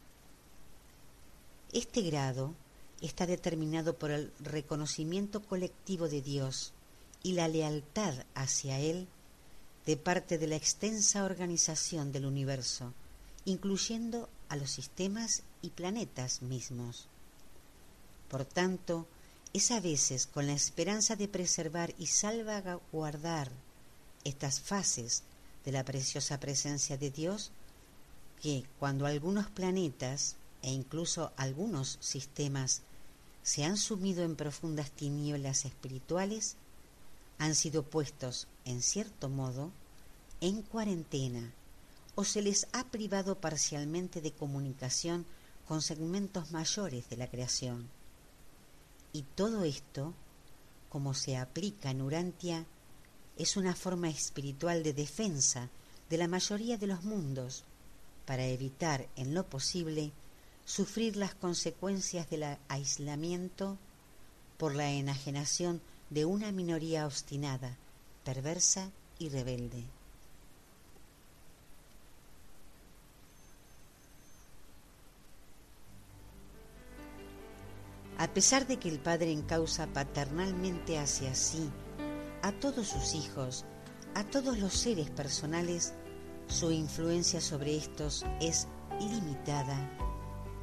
Este 1.73 2.03
grado 2.03 2.55
está 3.07 3.27
determinado 3.27 3.97
por 3.99 4.11
el 4.11 4.33
reconocimiento 4.41 5.43
colectivo 5.43 6.09
de 6.09 6.23
Dios 6.23 6.73
y 7.23 7.33
la 7.33 7.49
lealtad 7.49 8.15
hacia 8.35 8.79
Él 8.81 9.09
de 9.87 9.97
parte 9.97 10.39
de 10.39 10.47
la 10.47 10.57
extensa 10.57 11.25
organización 11.25 12.13
del 12.13 12.25
universo, 12.25 12.93
incluyendo 13.45 14.29
a 14.49 14.57
los 14.57 14.71
sistemas 14.71 15.43
y 15.61 15.71
planetas 15.71 16.43
mismos. 16.43 17.07
Por 18.31 18.45
tanto, 18.45 19.07
es 19.53 19.71
a 19.71 19.81
veces 19.81 20.27
con 20.27 20.47
la 20.47 20.55
esperanza 20.55 21.17
de 21.17 21.29
preservar 21.29 21.95
y 21.99 22.07
salvaguardar 22.07 23.51
estas 24.25 24.61
fases 24.61 25.23
de 25.65 25.73
la 25.73 25.85
preciosa 25.85 26.41
presencia 26.41 26.97
de 26.97 27.11
Dios 27.11 27.51
que 28.43 28.65
cuando 28.79 29.07
algunos 29.07 29.49
planetas 29.49 30.37
e 30.63 30.71
incluso 30.73 31.33
algunos 31.37 31.99
sistemas 32.01 32.83
se 33.45 33.65
han 33.65 33.77
sumido 33.77 34.25
en 34.25 34.37
profundas 34.37 34.91
tinieblas 34.91 35.67
espirituales, 35.67 36.57
han 37.39 37.55
sido 37.55 37.83
puestos, 37.83 38.49
en 38.65 38.83
cierto 38.83 39.29
modo, 39.29 39.71
en 40.41 40.63
cuarentena 40.63 41.53
o 42.15 42.25
se 42.25 42.43
les 42.43 42.67
ha 42.73 42.85
privado 42.85 43.41
parcialmente 43.41 44.21
de 44.21 44.33
comunicación 44.33 45.27
con 45.69 45.83
segmentos 45.83 46.53
mayores 46.53 47.09
de 47.11 47.17
la 47.17 47.29
creación. 47.29 47.89
Y 49.13 49.23
todo 49.23 49.65
esto, 49.65 50.15
como 50.89 51.13
se 51.13 51.37
aplica 51.37 51.91
en 51.91 52.03
Urantia, 52.03 52.67
es 53.37 53.57
una 53.57 53.75
forma 53.75 54.09
espiritual 54.09 54.83
de 54.83 54.93
defensa 54.93 55.69
de 56.09 56.19
la 56.19 56.29
mayoría 56.29 56.79
de 56.79 56.87
los 56.87 57.03
mundos 57.05 57.65
para 58.27 58.47
evitar 58.47 59.09
en 59.17 59.35
lo 59.35 59.47
posible 59.49 60.13
sufrir 60.65 61.17
las 61.17 61.35
consecuencias 61.35 62.29
del 62.31 62.45
aislamiento 62.69 63.79
por 64.57 64.75
la 64.75 64.91
enajenación 64.91 65.81
de 66.11 66.25
una 66.25 66.53
minoría 66.53 67.07
obstinada, 67.07 67.77
perversa 68.25 68.91
y 69.19 69.29
rebelde. 69.29 69.85
A 78.17 78.29
pesar 78.29 78.67
de 78.67 78.79
que 78.79 78.89
el 78.89 79.01
Padre 79.01 79.33
encausa 79.33 79.87
paternalmente 79.89 80.99
hacia 80.99 81.35
sí 81.35 81.69
a 82.43 82.53
todos 82.53 82.89
sus 82.89 83.15
hijos, 83.15 83.65
a 84.15 84.25
todos 84.25 84.59
los 84.59 84.73
seres 84.73 85.11
personales, 85.11 85.93
su 86.47 86.71
influencia 86.71 87.41
sobre 87.41 87.77
estos 87.77 88.25
es 88.41 88.69
limitada 89.01 90.14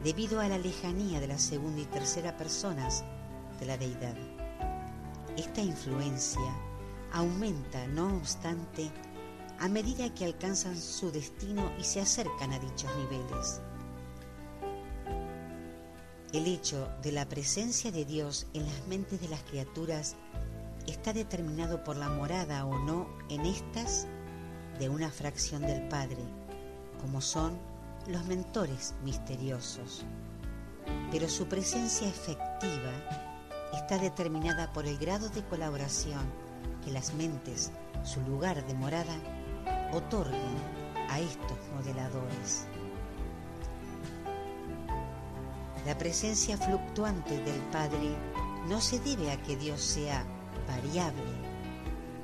debido 0.04 0.40
a 0.40 0.48
la 0.48 0.58
lejanía 0.58 1.20
de 1.20 1.28
la 1.28 1.38
segunda 1.38 1.82
y 1.82 1.86
tercera 1.86 2.38
personas 2.38 3.04
de 3.60 3.66
la 3.66 3.78
deidad. 3.78 4.16
Esta 5.38 5.62
influencia 5.62 6.42
aumenta, 7.14 7.88
no 7.88 8.18
obstante, 8.18 8.92
a 9.60 9.68
medida 9.68 10.14
que 10.14 10.26
alcanzan 10.26 10.76
su 10.76 11.12
destino 11.12 11.72
y 11.80 11.84
se 11.84 12.02
acercan 12.02 12.52
a 12.52 12.60
dichos 12.60 12.90
niveles. 12.98 13.62
El 16.34 16.48
hecho 16.48 16.90
de 17.04 17.12
la 17.12 17.28
presencia 17.28 17.92
de 17.92 18.06
Dios 18.06 18.48
en 18.54 18.66
las 18.66 18.88
mentes 18.88 19.22
de 19.22 19.28
las 19.28 19.42
criaturas 19.44 20.16
está 20.88 21.14
determinado 21.14 21.84
por 21.84 21.98
la 21.98 22.10
morada 22.10 22.66
o 22.66 22.80
no 22.80 23.08
en 23.30 23.46
estas 23.46 24.08
de 24.80 24.90
una 24.90 25.12
fracción 25.12 25.62
del 25.62 25.88
Padre, 25.90 26.24
como 27.02 27.22
son 27.22 27.71
los 28.08 28.26
mentores 28.26 28.94
misteriosos. 29.04 30.04
Pero 31.12 31.30
su 31.30 31.48
presencia 31.48 32.08
efectiva 32.08 32.92
está 33.74 33.98
determinada 33.98 34.72
por 34.74 34.86
el 34.86 34.98
grado 34.98 35.30
de 35.30 35.44
colaboración 35.46 36.22
que 36.84 36.92
las 36.92 37.14
mentes, 37.14 37.72
su 38.04 38.22
lugar 38.22 38.66
de 38.66 38.74
morada, 38.74 39.16
otorguen 39.94 40.58
a 41.10 41.20
estos 41.20 41.58
modeladores. 41.76 42.66
La 45.86 45.98
presencia 45.98 46.58
fluctuante 46.58 47.38
del 47.44 47.60
Padre 47.72 48.16
no 48.68 48.80
se 48.80 49.00
debe 49.00 49.32
a 49.32 49.42
que 49.42 49.56
Dios 49.58 49.82
sea 49.82 50.24
variable. 50.68 51.24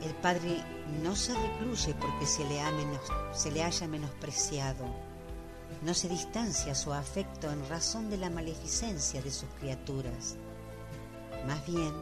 El 0.04 0.14
Padre 0.16 0.64
no 1.04 1.16
se 1.16 1.34
recluye 1.34 1.94
porque 1.96 2.26
se 2.26 2.46
le, 2.46 2.60
se 3.34 3.52
le 3.52 3.64
haya 3.64 3.88
menospreciado. 3.88 5.07
No 5.82 5.94
se 5.94 6.10
distancia 6.10 6.74
su 6.74 6.92
afecto 6.92 7.52
en 7.52 7.68
razón 7.70 8.10
de 8.10 8.18
la 8.18 8.30
maleficencia 8.30 9.22
de 9.22 9.32
sus 9.32 9.50
criaturas. 9.60 10.36
Más 11.46 11.66
bien, 11.68 11.94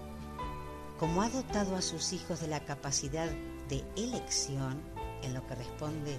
como 1.00 1.22
ha 1.22 1.29
dotado 1.29 1.75
a 1.75 1.82
sus 1.82 2.13
hijos 2.13 2.39
de 2.39 2.48
la 2.48 2.63
capacidad 2.63 3.29
de 3.67 3.84
elección 3.98 4.82
en 5.24 5.34
lo 5.34 5.46
que 5.46 5.55
responde, 5.55 6.17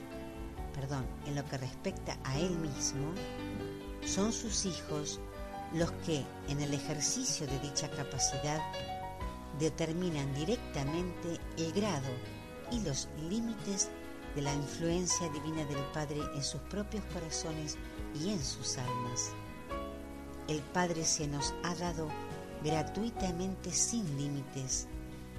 perdón, 0.74 1.06
en 1.26 1.34
lo 1.34 1.44
que 1.46 1.56
respecta 1.56 2.18
a 2.24 2.38
él 2.38 2.50
mismo, 2.58 3.12
son 4.04 4.32
sus 4.32 4.66
hijos 4.66 5.18
los 5.72 5.90
que, 6.04 6.24
en 6.48 6.60
el 6.60 6.74
ejercicio 6.74 7.46
de 7.46 7.58
dicha 7.60 7.90
capacidad, 7.90 8.60
determinan 9.58 10.32
directamente 10.34 11.40
el 11.56 11.72
grado 11.72 12.10
y 12.70 12.80
los 12.80 13.08
límites 13.28 13.88
de 14.36 14.42
la 14.42 14.52
influencia 14.52 15.28
divina 15.30 15.64
del 15.64 15.82
Padre 15.94 16.20
en 16.34 16.44
sus 16.44 16.60
propios 16.62 17.02
corazones 17.12 17.76
y 18.14 18.30
en 18.30 18.38
sus 18.38 18.76
almas. 18.76 19.30
El 20.46 20.60
Padre 20.60 21.04
se 21.04 21.26
nos 21.26 21.54
ha 21.64 21.74
dado 21.74 22.08
gratuitamente 22.62 23.72
sin 23.72 24.04
límites 24.18 24.86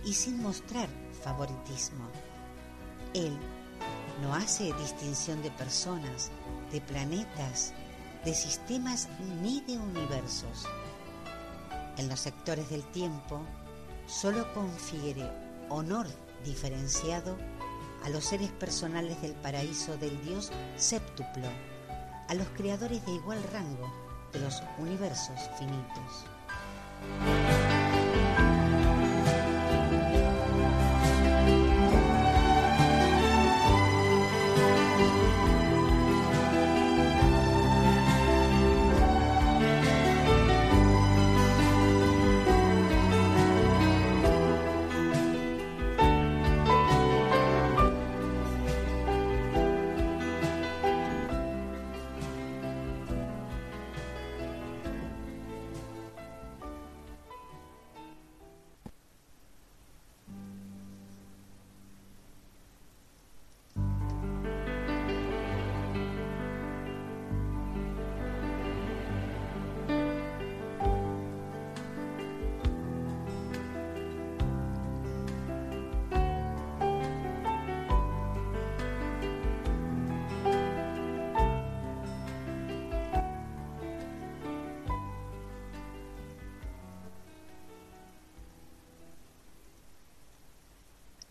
y 0.03 0.13
sin 0.13 0.41
mostrar 0.41 0.89
favoritismo. 1.23 2.09
Él 3.13 3.37
no 4.21 4.33
hace 4.33 4.73
distinción 4.73 5.43
de 5.43 5.51
personas, 5.51 6.31
de 6.71 6.81
planetas, 6.81 7.73
de 8.25 8.33
sistemas 8.33 9.07
ni 9.43 9.61
de 9.61 9.77
universos. 9.77 10.65
En 11.97 12.09
los 12.09 12.19
sectores 12.19 12.69
del 12.69 12.83
tiempo 12.91 13.41
solo 14.07 14.51
confiere 14.53 15.23
honor 15.69 16.07
diferenciado 16.43 17.37
a 18.03 18.09
los 18.09 18.25
seres 18.25 18.51
personales 18.51 19.21
del 19.21 19.33
paraíso 19.33 19.97
del 19.97 20.21
Dios 20.23 20.51
séptuplo, 20.75 21.47
a 22.27 22.33
los 22.33 22.47
creadores 22.55 23.05
de 23.05 23.13
igual 23.13 23.41
rango 23.51 23.91
de 24.33 24.39
los 24.39 24.61
universos 24.77 25.39
finitos. 25.57 26.25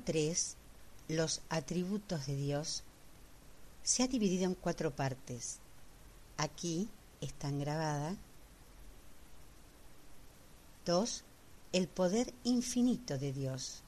Escrito 0.00 0.12
3, 0.12 0.56
los 1.08 1.42
atributos 1.48 2.26
de 2.26 2.36
Dios, 2.36 2.82
se 3.82 4.02
ha 4.02 4.08
dividido 4.08 4.44
en 4.44 4.54
cuatro 4.54 4.90
partes. 4.90 5.58
Aquí 6.36 6.88
están 7.20 7.58
grabadas. 7.58 8.16
2. 10.86 11.24
El 11.72 11.88
poder 11.88 12.32
infinito 12.44 13.18
de 13.18 13.32
Dios. 13.32 13.82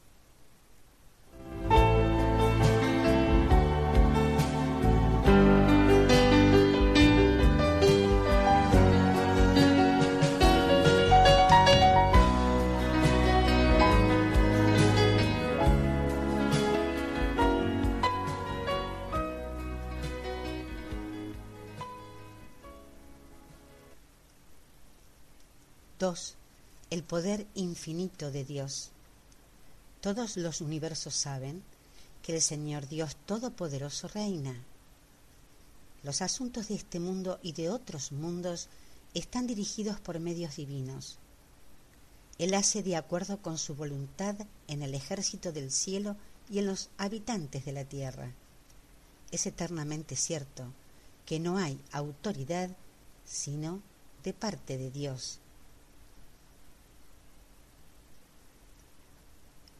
2. 26.03 26.35
El 26.91 27.05
poder 27.05 27.47
infinito 27.55 28.33
de 28.33 28.45
Dios. 28.45 28.91
Todos 30.01 30.37
los 30.37 30.61
universos 30.61 31.15
saben 31.15 31.63
que 32.25 32.35
el 32.35 32.43
Señor 32.43 32.89
Dios 32.89 33.15
Todopoderoso 33.25 34.09
reina. 34.09 34.65
Los 36.03 36.21
asuntos 36.21 36.67
de 36.67 36.75
este 36.75 36.99
mundo 36.99 37.39
y 37.41 37.53
de 37.53 37.71
otros 37.71 38.11
mundos 38.11 38.69
están 39.15 39.47
dirigidos 39.47 40.01
por 40.01 40.19
medios 40.19 40.57
divinos. 40.57 41.21
Él 42.37 42.55
hace 42.55 42.83
de 42.83 42.97
acuerdo 42.97 43.41
con 43.41 43.57
su 43.57 43.77
voluntad 43.77 44.35
en 44.67 44.83
el 44.83 44.97
ejército 44.97 45.53
del 45.53 45.71
cielo 45.71 46.17
y 46.51 46.59
en 46.59 46.67
los 46.67 46.91
habitantes 46.99 47.65
de 47.65 47.71
la 47.71 47.85
tierra. 47.85 48.33
Es 49.31 49.47
eternamente 49.47 50.17
cierto 50.17 50.65
que 51.27 51.39
no 51.39 51.59
hay 51.59 51.81
autoridad 51.93 52.71
sino 53.25 53.81
de 54.25 54.33
parte 54.33 54.79
de 54.79 54.91
Dios. 54.91 55.39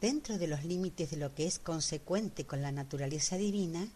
Dentro 0.03 0.37
de 0.37 0.47
los 0.47 0.65
límites 0.65 1.11
de 1.11 1.15
lo 1.15 1.33
que 1.33 1.47
es 1.47 1.59
consecuente 1.59 2.43
con 2.43 2.61
la 2.61 2.73
naturaleza 2.73 3.37
divina, 3.37 3.87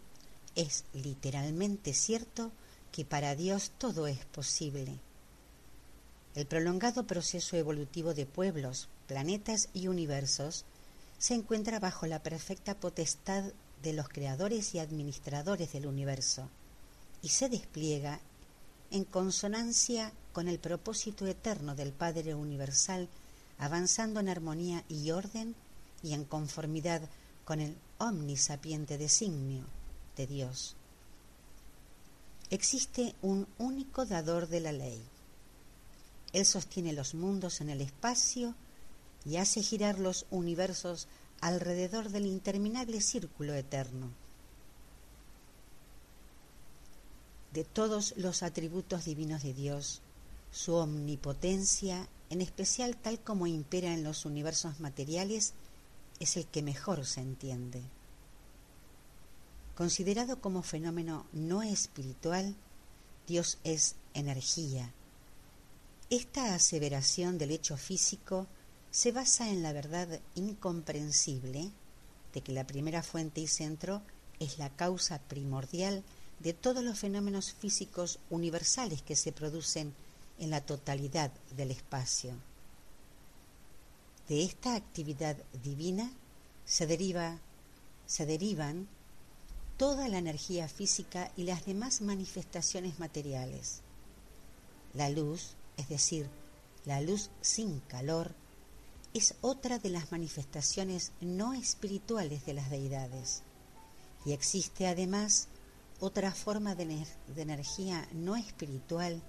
es 0.56 0.86
literalmente 0.94 1.94
cierto 1.94 2.54
que 2.94 3.04
para 3.04 3.36
Dios 3.36 3.74
todo 3.78 4.08
es 4.08 4.24
posible. 4.24 5.00
El 6.34 6.46
prolongado 6.46 7.06
proceso 7.06 7.58
evolutivo 7.58 8.14
de 8.14 8.26
pueblos, 8.26 8.88
planetas 9.06 9.68
y 9.74 9.90
universos 9.90 10.64
se 11.18 11.34
encuentra 11.34 11.78
bajo 11.78 12.08
la 12.08 12.24
perfecta 12.24 12.74
potestad 12.76 13.44
de 13.84 13.92
los 13.92 14.08
creadores 14.08 14.76
y 14.76 14.80
administradores 14.80 15.74
del 15.74 15.88
universo 15.88 16.50
y 17.22 17.28
se 17.28 17.50
despliega 17.50 18.22
en 18.92 19.04
consonancia 19.04 20.14
con 20.32 20.48
el 20.48 20.60
propósito 20.60 21.28
eterno 21.28 21.76
del 21.76 21.92
Padre 21.92 22.34
Universal, 22.34 23.10
avanzando 23.58 24.22
en 24.22 24.30
armonía 24.30 24.86
y 24.88 25.12
orden 25.12 25.54
y 26.04 26.14
en 26.14 26.26
conformidad 26.26 27.02
con 27.46 27.60
el 27.60 27.78
omnisapiente 27.98 28.98
designio 28.98 29.66
de 30.16 30.28
Dios. 30.28 30.76
Existe 32.50 33.16
un 33.22 33.48
único 33.58 34.06
dador 34.06 34.48
de 34.48 34.60
la 34.62 34.72
ley, 34.72 35.04
él 36.34 36.46
sostiene 36.46 36.94
los 36.94 37.14
mundos 37.14 37.62
en 37.62 37.70
el 37.70 37.82
espacio 37.82 38.54
y 39.26 39.38
hace 39.38 39.62
girar 39.64 40.00
los 40.00 40.26
universos 40.30 41.08
alrededor 41.42 42.10
del 42.10 42.26
interminable 42.26 43.02
círculo 43.02 43.54
eterno. 43.54 44.12
De 47.54 47.64
todos 47.64 48.14
los 48.18 48.44
atributos 48.44 49.06
divinos 49.06 49.44
de 49.44 49.54
Dios, 49.54 50.02
su 50.52 50.76
omnipotencia, 50.76 52.08
en 52.30 52.42
especial 52.42 52.98
tal 52.98 53.20
como 53.20 53.48
impera 53.48 53.94
en 53.94 54.04
los 54.04 54.26
universos 54.26 54.80
materiales, 54.80 55.54
es 56.20 56.38
el 56.38 56.46
que 56.48 56.62
mejor 56.62 57.06
se 57.06 57.22
entiende. 57.22 57.82
Considerado 59.76 60.42
como 60.42 60.64
fenómeno 60.64 61.26
no 61.34 61.62
espiritual, 61.62 62.56
Dios 63.28 63.60
es 63.64 63.96
energía, 64.14 64.94
esta 66.10 66.56
aseveración 66.56 67.38
del 67.38 67.52
hecho 67.52 67.76
físico 67.76 68.48
se 68.92 69.12
basa 69.12 69.50
en 69.50 69.62
la 69.62 69.74
verdad 69.74 70.22
incomprensible 70.36 71.70
de 72.34 72.42
que 72.42 72.54
la 72.54 72.66
primera 72.66 73.04
fuente 73.04 73.42
y 73.42 73.48
centro 73.48 74.02
es 74.40 74.58
la 74.58 74.70
causa 74.70 75.20
primordial 75.20 76.04
de 76.40 76.54
todos 76.54 76.82
los 76.82 76.98
fenómenos 76.98 77.52
físicos 77.52 78.20
universales 78.30 79.02
que 79.02 79.18
se 79.18 79.34
producen 79.34 79.94
en 80.40 80.50
la 80.50 80.62
totalidad 80.62 81.30
del 81.58 81.72
espacio. 81.72 82.36
De 84.28 84.44
esta 84.44 84.76
actividad 84.76 85.38
divina 85.64 86.12
se 86.66 86.86
deriva 86.86 87.40
se 88.06 88.26
derivan 88.26 88.88
toda 89.76 90.08
la 90.08 90.18
energía 90.18 90.70
física 90.70 91.32
y 91.36 91.44
las 91.44 91.66
demás 91.66 92.02
manifestaciones 92.02 93.00
materiales. 93.00 93.82
La 94.94 95.10
luz 95.10 95.58
es 95.78 95.88
decir, 95.88 96.28
la 96.86 97.00
luz 97.02 97.30
sin 97.42 97.80
calor, 97.82 98.34
es 99.14 99.36
otra 99.42 99.80
de 99.80 99.90
las 99.90 100.12
manifestaciones 100.12 101.12
no 101.22 101.54
espirituales 101.54 102.46
de 102.46 102.54
las 102.54 102.70
deidades. 102.70 103.44
Y 104.26 104.34
existe 104.34 104.88
además 104.88 105.48
otra 106.00 106.32
forma 106.32 106.76
de, 106.76 107.06
energía 107.36 108.08
no 108.12 108.36
espiritual 108.36 109.22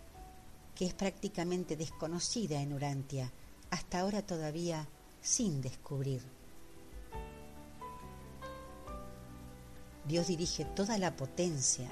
que 0.75 0.87
es 0.87 0.95
prácticamente 0.95 1.77
desconocida 1.77 2.61
en 2.61 2.73
Urantia, 2.73 3.33
hasta 3.71 4.01
ahora 4.01 4.23
todavía 4.23 4.89
sin 5.21 5.61
descubrir. 5.61 6.23
Dios 10.07 10.29
dirige 10.29 10.65
toda 10.65 10.97
la 10.97 11.17
potencia, 11.17 11.89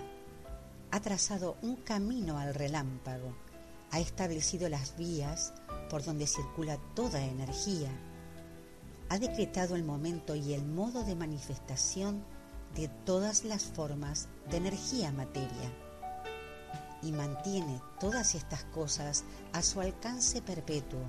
ha 0.90 1.00
trazado 1.00 1.56
un 1.60 1.76
camino 1.76 2.38
al 2.38 2.54
relámpago, 2.54 3.36
ha 3.90 4.00
establecido 4.00 4.68
las 4.68 4.96
vías 4.96 5.52
por 5.90 6.02
donde 6.02 6.26
circula 6.26 6.78
toda 6.94 7.22
energía, 7.22 7.90
ha 9.10 9.18
decretado 9.18 9.76
el 9.76 9.84
momento 9.84 10.34
y 10.34 10.54
el 10.54 10.64
modo 10.64 11.04
de 11.04 11.14
manifestación 11.14 12.24
de 12.74 12.88
todas 12.88 13.44
las 13.44 13.64
formas 13.64 14.28
de 14.50 14.56
energía 14.56 15.12
materia 15.12 15.72
y 17.02 17.12
mantiene 17.12 17.80
todas 18.00 18.34
estas 18.34 18.64
cosas 18.64 19.24
a 19.52 19.62
su 19.62 19.80
alcance 19.80 20.42
perpetuo 20.42 21.00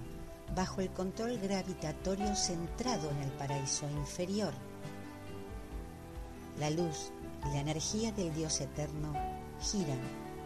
bajo 0.55 0.81
el 0.81 0.89
control 0.91 1.37
gravitatorio 1.37 2.35
centrado 2.35 3.09
en 3.11 3.17
el 3.23 3.31
paraíso 3.31 3.89
inferior. 3.89 4.53
La 6.59 6.69
luz 6.69 7.11
y 7.45 7.53
la 7.53 7.59
energía 7.59 8.11
del 8.11 8.33
Dios 8.33 8.61
eterno 8.61 9.13
giran, 9.61 9.99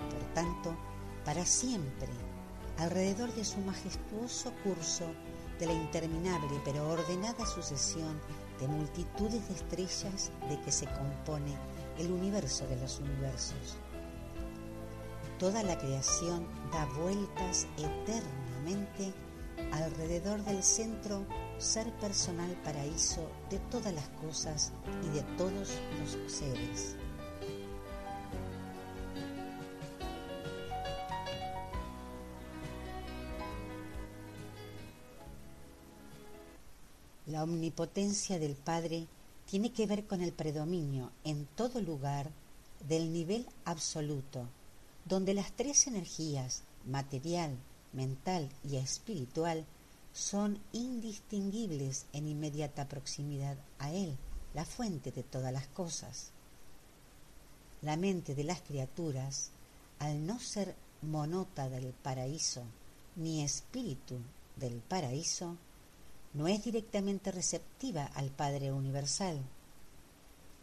por 0.10 0.34
tanto, 0.34 0.76
para 1.24 1.46
siempre 1.46 2.10
alrededor 2.78 3.34
de 3.34 3.46
su 3.46 3.60
majestuoso 3.60 4.52
curso 4.64 5.06
de 5.60 5.68
la 5.68 5.74
interminable 5.74 6.60
pero 6.66 6.90
ordenada 6.90 7.46
sucesión 7.46 8.20
de 8.60 8.68
multitudes 8.68 9.48
de 9.48 9.54
estrellas 9.54 10.32
de 10.50 10.60
que 10.62 10.72
se 10.72 10.88
compone 10.88 11.56
el 12.00 12.12
universo 12.12 12.66
de 12.68 12.78
los 12.78 13.00
universos. 13.00 13.78
Toda 15.40 15.64
la 15.64 15.78
creación 15.78 16.48
da 16.72 16.86
vueltas 16.86 17.68
eternamente 17.78 19.14
alrededor 19.71 20.43
del 20.43 20.63
centro 20.63 21.26
ser 21.58 21.91
personal 22.00 22.52
paraíso 22.63 23.30
de 23.50 23.60
todas 23.60 23.93
las 23.93 24.08
cosas 24.10 24.71
y 25.04 25.15
de 25.15 25.21
todos 25.38 25.69
los 26.00 26.32
seres. 26.32 26.95
La 37.28 37.43
omnipotencia 37.43 38.39
del 38.39 38.56
Padre 38.56 39.08
tiene 39.45 39.71
que 39.71 39.86
ver 39.86 40.06
con 40.06 40.21
el 40.21 40.34
predominio 40.34 41.12
en 41.24 41.45
todo 41.45 41.80
lugar 41.80 42.30
del 42.88 43.13
nivel 43.13 43.45
absoluto, 43.63 44.47
donde 45.06 45.34
las 45.34 45.52
tres 45.54 45.88
energías, 45.88 46.63
material, 46.86 47.58
mental 47.93 48.49
y 48.63 48.77
espiritual, 48.77 49.65
son 50.13 50.60
indistinguibles 50.73 52.06
en 52.13 52.27
inmediata 52.27 52.88
proximidad 52.88 53.58
a 53.80 53.91
Él, 53.91 54.17
la 54.54 54.65
fuente 54.65 55.12
de 55.12 55.23
todas 55.23 55.54
las 55.54 55.67
cosas. 55.67 56.32
La 57.82 57.95
mente 57.95 58.36
de 58.36 58.43
las 58.43 58.62
criaturas, 58.62 59.51
al 59.99 60.25
no 60.25 60.39
ser 60.39 60.75
monota 61.01 61.69
del 61.69 61.93
paraíso, 61.93 62.63
ni 63.15 63.43
espíritu 63.43 64.17
del 64.56 64.80
paraíso, 64.82 65.58
no 66.34 66.47
es 66.47 66.63
directamente 66.63 67.32
receptiva 67.32 68.06
al 68.06 68.30
Padre 68.30 68.71
Universal. 68.71 69.39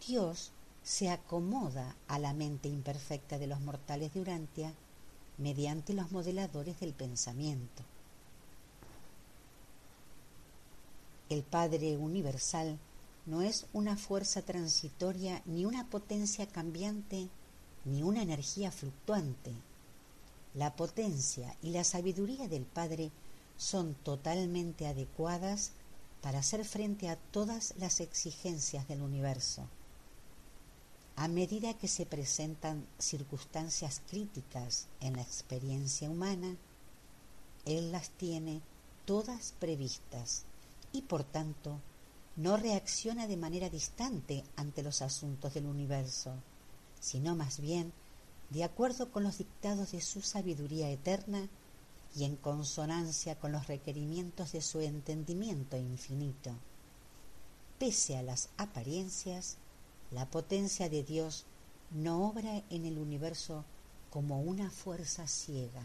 Dios 0.07 0.53
se 0.83 1.11
acomoda 1.11 1.97
a 2.07 2.19
la 2.19 2.33
mente 2.33 2.69
imperfecta 2.69 3.39
de 3.39 3.47
los 3.47 3.61
mortales 3.61 4.15
de 4.15 4.21
Urantia 4.21 4.75
mediante 5.39 5.95
los 5.95 6.13
modeladores 6.13 6.81
del 6.81 6.93
pensamiento. 6.93 7.83
El 11.29 11.43
Padre 11.43 11.97
Universal 11.97 12.79
no 13.27 13.43
es 13.43 13.67
una 13.73 13.97
fuerza 13.97 14.43
transitoria 14.43 15.43
ni 15.45 15.65
una 15.65 15.89
potencia 15.89 16.47
cambiante 16.47 17.29
ni 17.85 18.03
una 18.03 18.23
energía 18.23 18.71
fluctuante. 18.71 19.53
La 20.55 20.75
potencia 20.75 21.55
y 21.63 21.71
la 21.71 21.85
sabiduría 21.85 22.49
del 22.49 22.65
Padre 22.65 23.11
son 23.57 23.95
totalmente 23.95 24.87
adecuadas 24.87 25.73
para 26.23 26.39
hacer 26.39 26.65
frente 26.65 27.09
a 27.09 27.17
todas 27.17 27.75
las 27.79 28.01
exigencias 28.01 28.89
del 28.89 29.03
universo. 29.03 29.69
A 31.21 31.27
medida 31.27 31.75
que 31.75 31.89
se 31.89 32.07
presentan 32.07 32.87
circunstancias 32.97 34.03
críticas 34.09 34.87
en 35.01 35.17
la 35.17 35.23
experiencia 35.23 36.09
humana, 36.09 36.57
Él 37.65 37.91
las 37.91 38.11
tiene 38.11 38.63
todas 39.05 39.53
previstas 39.59 40.45
y 40.93 41.03
por 41.03 41.25
tanto 41.25 41.81
no 42.37 42.57
reacciona 42.57 43.27
de 43.27 43.37
manera 43.37 43.69
distante 43.69 44.45
ante 44.55 44.85
los 44.85 45.03
asuntos 45.03 45.55
del 45.55 45.67
universo, 45.67 46.35
sino 47.01 47.35
más 47.35 47.59
bien 47.59 47.93
de 48.51 48.63
acuerdo 48.63 49.11
con 49.11 49.25
los 49.25 49.39
dictados 49.39 49.91
de 49.91 50.01
su 50.01 50.23
sabiduría 50.23 50.89
eterna 50.89 51.49
y 52.15 52.27
en 52.27 52.37
consonancia 52.37 53.35
con 53.41 53.51
los 53.51 53.67
requerimientos 53.67 54.53
de 54.53 54.61
su 54.61 54.79
entendimiento 54.83 55.77
infinito. 55.77 56.53
Pese 57.81 58.17
a 58.17 58.23
las 58.23 58.51
apariencias, 58.57 59.57
la 60.11 60.27
potencia 60.27 60.89
de 60.89 61.03
Dios 61.03 61.45
no 61.91 62.29
obra 62.29 62.63
en 62.71 62.87
el 62.87 62.99
universo 62.99 63.65
como 64.11 64.41
una 64.41 64.71
fuerza 64.71 65.27
ciega. 65.27 65.83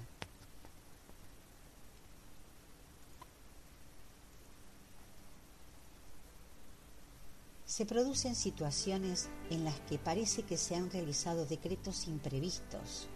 Se 7.65 7.88
producen 7.88 8.36
situaciones 8.36 9.29
en 9.49 9.65
las 9.65 9.79
que 9.81 9.97
parece 9.97 10.43
que 10.43 10.57
se 10.57 10.75
han 10.75 10.91
realizado 10.91 11.45
decretos 11.47 12.07
imprevistos, 12.07 13.07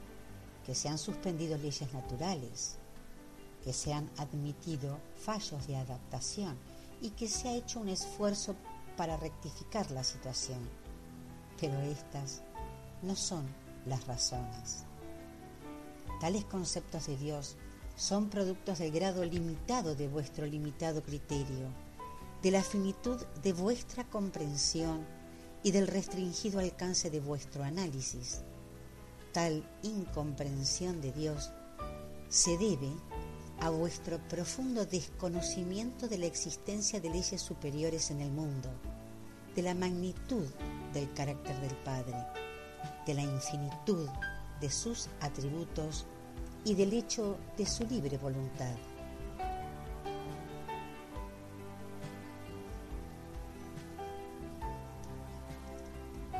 que 0.66 0.74
se 0.74 0.90
han 0.90 0.98
suspendido 0.98 1.58
leyes 1.58 1.94
naturales, 1.94 2.78
que 3.64 3.72
se 3.72 3.94
han 3.94 4.10
admitido 4.18 4.98
fallos 5.16 5.68
de 5.68 5.76
adaptación 5.76 6.58
y 7.02 7.12
que 7.12 7.28
se 7.28 7.50
ha 7.50 7.54
hecho 7.54 7.80
un 7.80 7.90
esfuerzo 7.90 8.56
para 8.98 9.16
rectificar 9.18 9.92
la 9.92 10.04
situación. 10.04 10.87
Pero 11.60 11.80
estas 11.82 12.42
no 13.02 13.16
son 13.16 13.46
las 13.86 14.06
razones. 14.08 14.86
Tales 16.20 16.46
conceptos 16.46 17.08
de 17.08 17.18
Dios 17.18 17.58
son 17.96 18.30
productos 18.30 18.80
del 18.80 18.92
grado 18.92 19.24
limitado 19.26 19.96
de 19.96 20.08
vuestro 20.08 20.46
limitado 20.46 21.02
criterio 21.02 21.68
de 22.42 22.52
la 22.52 22.64
finitud 22.64 23.18
de 23.42 23.54
vuestra 23.54 24.04
comprensión 24.10 25.06
y 25.64 25.72
del 25.72 25.88
restringido 25.88 26.60
alcance 26.60 27.10
de 27.10 27.20
vuestro 27.20 27.64
análisis. 27.64 28.42
Tal 29.34 29.68
incomprensión 29.84 31.02
de 31.02 31.12
Dios 31.12 31.52
se 32.30 32.58
debe 32.58 32.92
a 33.60 33.70
vuestro 33.70 34.20
profundo 34.28 34.86
desconocimiento 34.86 36.08
de 36.08 36.20
la 36.20 36.28
existencia 36.28 37.00
de 37.00 37.10
leyes 37.10 37.42
superiores 37.42 38.12
en 38.12 38.22
el 38.22 38.32
mundo, 38.32 38.70
de 39.58 39.64
la 39.64 39.74
magnitud 39.74 40.46
del 40.94 41.12
carácter 41.14 41.60
del 41.60 41.76
Padre, 41.78 42.16
de 43.08 43.14
la 43.16 43.24
infinitud 43.24 44.08
de 44.62 44.70
sus 44.70 45.10
atributos 45.20 46.06
y 46.64 46.76
del 46.76 46.94
hecho 46.94 47.38
de 47.58 47.66
su 47.66 47.84
libre 47.86 48.18
voluntad. 48.18 48.76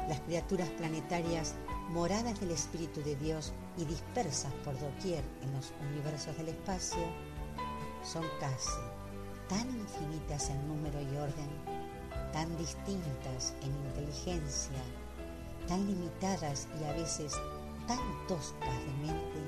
las 0.08 0.22
criaturas 0.22 0.70
planetarias, 0.70 1.56
moradas 1.90 2.40
del 2.40 2.52
Espíritu 2.52 3.02
de 3.02 3.18
Dios 3.18 3.52
y 3.78 3.84
dispersas 3.84 4.54
por 4.64 4.80
doquier 4.80 5.22
en 5.44 5.52
los 5.52 5.74
universos 5.92 6.38
del 6.38 6.48
espacio, 6.48 7.04
son 8.04 8.24
casi 8.40 8.80
tan 9.50 9.68
infinitas 9.70 10.50
en 10.50 10.66
número 10.66 11.02
y 11.02 11.18
orden, 11.18 11.67
tan 12.38 12.56
distintas 12.56 13.56
en 13.64 13.72
inteligencia, 13.88 14.78
tan 15.68 15.88
limitadas 15.88 16.68
y 16.80 16.84
a 16.84 16.94
veces 16.94 17.34
tan 17.88 17.98
toscas 18.28 18.78
de 18.86 19.08
mente, 19.08 19.40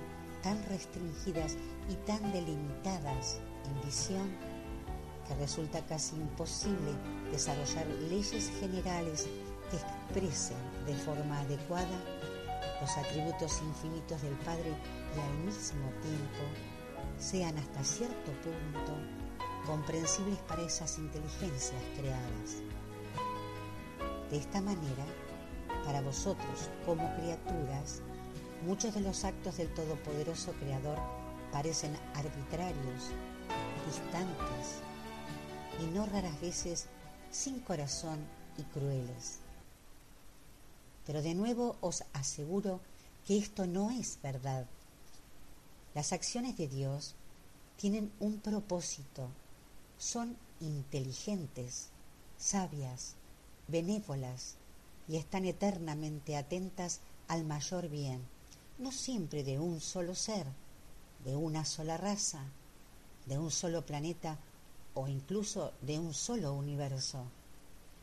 tan 0.41 0.58
restringidas 0.65 1.56
y 1.88 1.93
tan 2.08 2.32
delimitadas 2.32 3.41
en 3.65 3.86
visión, 3.86 4.36
que 5.28 5.36
resulta 5.36 5.86
casi 5.86 6.15
imposible 6.15 6.91
desarrollar 7.32 7.86
leyes 8.10 8.52
generales 8.60 9.28
que 9.69 9.78
expresen 9.78 10.58
de 10.88 10.95
forma 10.95 11.41
adecuada 11.41 12.04
los 12.82 12.97
atributos 12.97 13.62
infinitos 13.62 14.19
del 14.23 14.36
Padre 14.38 14.73
y 15.15 15.19
al 15.19 15.45
mismo 15.45 15.91
tiempo 16.02 17.19
sean 17.19 17.56
hasta 17.56 17.84
cierto 17.84 18.32
punto 18.41 18.93
comprensibles 19.67 20.39
para 20.47 20.63
esas 20.63 20.97
inteligencias 20.97 21.84
creadas. 21.95 22.79
De 24.30 24.38
esta 24.38 24.62
manera, 24.62 25.06
para 25.86 26.02
vosotros 26.02 26.70
como 26.86 27.13
criaturas, 27.15 28.02
muchos 28.65 28.94
de 28.94 29.02
los 29.02 29.24
actos 29.24 29.58
del 29.58 29.74
Todopoderoso 29.74 30.52
Creador 30.54 31.00
parecen 31.52 31.96
arbitrarios, 32.13 33.12
distantes 33.86 34.82
y 35.82 35.86
no 35.96 36.06
raras 36.06 36.39
veces 36.42 36.88
sin 37.32 37.60
corazón 37.60 38.20
y 38.58 38.63
crueles. 38.63 39.39
Pero 41.06 41.22
de 41.22 41.34
nuevo 41.34 41.78
os 41.82 42.04
aseguro 42.13 42.82
que 43.26 43.38
esto 43.38 43.65
no 43.65 43.89
es 43.89 44.20
verdad. 44.22 44.68
Las 45.96 46.13
acciones 46.13 46.56
de 46.58 46.68
Dios 46.68 47.15
tienen 47.78 48.12
un 48.20 48.39
propósito, 48.39 49.30
son 49.98 50.38
inteligentes, 50.60 51.89
sabias, 52.38 53.15
benévolas 53.69 54.55
y 55.08 55.17
están 55.17 55.45
eternamente 55.45 56.38
atentas 56.38 56.99
al 57.27 57.45
mayor 57.45 57.89
bien, 57.89 58.21
no 58.77 58.91
siempre 58.91 59.43
de 59.43 59.60
un 59.60 59.82
solo 59.82 60.15
ser, 60.15 60.45
de 61.25 61.36
una 61.36 61.65
sola 61.65 61.97
raza, 61.97 62.43
de 63.25 63.38
un 63.38 63.51
solo 63.51 63.86
planeta 63.86 64.38
o 64.93 65.08
incluso 65.08 65.73
de 65.82 65.99
un 65.99 66.13
solo 66.13 66.53
universo 66.53 67.25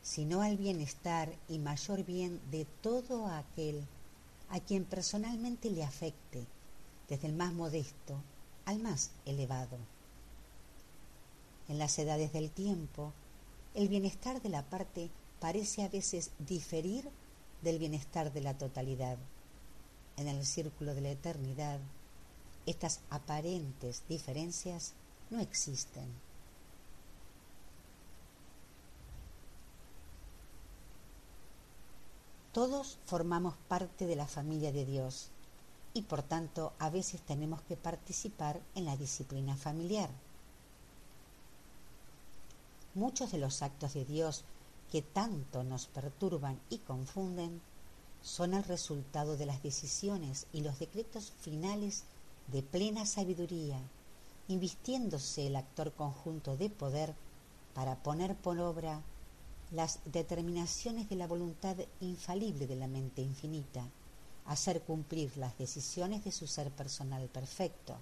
sino 0.07 0.41
al 0.41 0.55
bienestar 0.55 1.35
y 1.49 1.59
mayor 1.59 2.05
bien 2.05 2.39
de 2.49 2.65
todo 2.81 3.27
aquel 3.27 3.83
a 4.49 4.61
quien 4.61 4.85
personalmente 4.85 5.69
le 5.69 5.83
afecte, 5.83 6.45
desde 7.09 7.27
el 7.27 7.33
más 7.33 7.51
modesto 7.51 8.15
al 8.63 8.79
más 8.79 9.11
elevado. 9.25 9.77
En 11.67 11.77
las 11.77 11.99
edades 11.99 12.31
del 12.31 12.51
tiempo, 12.51 13.11
el 13.75 13.89
bienestar 13.89 14.41
de 14.41 14.47
la 14.47 14.63
parte 14.63 15.09
parece 15.39 15.83
a 15.83 15.89
veces 15.89 16.31
diferir 16.39 17.09
del 17.61 17.79
bienestar 17.79 18.31
de 18.33 18.41
la 18.41 18.57
totalidad. 18.57 19.17
En 20.17 20.27
el 20.27 20.45
círculo 20.45 20.95
de 20.95 21.01
la 21.01 21.11
eternidad, 21.11 21.79
estas 22.65 22.99
aparentes 23.09 24.03
diferencias 24.09 24.93
no 25.29 25.39
existen. 25.39 26.07
Todos 32.51 32.97
formamos 33.05 33.53
parte 33.67 34.07
de 34.07 34.15
la 34.15 34.25
familia 34.25 34.71
de 34.71 34.83
Dios 34.83 35.29
y 35.93 36.01
por 36.01 36.23
tanto 36.23 36.73
a 36.79 36.89
veces 36.89 37.21
tenemos 37.21 37.61
que 37.61 37.75
participar 37.77 38.59
en 38.73 38.85
la 38.85 38.97
disciplina 38.97 39.55
familiar. 39.55 40.09
Muchos 42.95 43.31
de 43.31 43.37
los 43.37 43.61
actos 43.61 43.93
de 43.93 44.05
Dios 44.05 44.43
que 44.91 45.01
tanto 45.01 45.63
nos 45.63 45.87
perturban 45.87 46.59
y 46.69 46.79
confunden 46.79 47.61
son 48.21 48.53
el 48.53 48.63
resultado 48.63 49.37
de 49.37 49.45
las 49.45 49.61
decisiones 49.63 50.47
y 50.53 50.61
los 50.61 50.79
decretos 50.79 51.33
finales 51.39 52.03
de 52.47 52.63
plena 52.63 53.05
sabiduría, 53.05 53.79
invistiéndose 54.47 55.47
el 55.47 55.55
actor 55.55 55.93
conjunto 55.93 56.57
de 56.57 56.69
poder 56.69 57.13
para 57.73 57.95
poner 57.95 58.35
por 58.35 58.59
obra 58.59 59.01
las 59.71 59.99
determinaciones 60.05 61.09
de 61.09 61.17
la 61.17 61.27
voluntad 61.27 61.75
infalible 61.99 62.67
de 62.67 62.75
la 62.77 62.87
mente 62.87 63.21
infinita, 63.21 63.83
hacer 64.45 64.81
cumplir 64.81 65.35
las 65.37 65.57
decisiones 65.57 66.23
de 66.23 66.31
su 66.31 66.47
ser 66.47 66.71
personal 66.71 67.27
perfecto, 67.27 67.97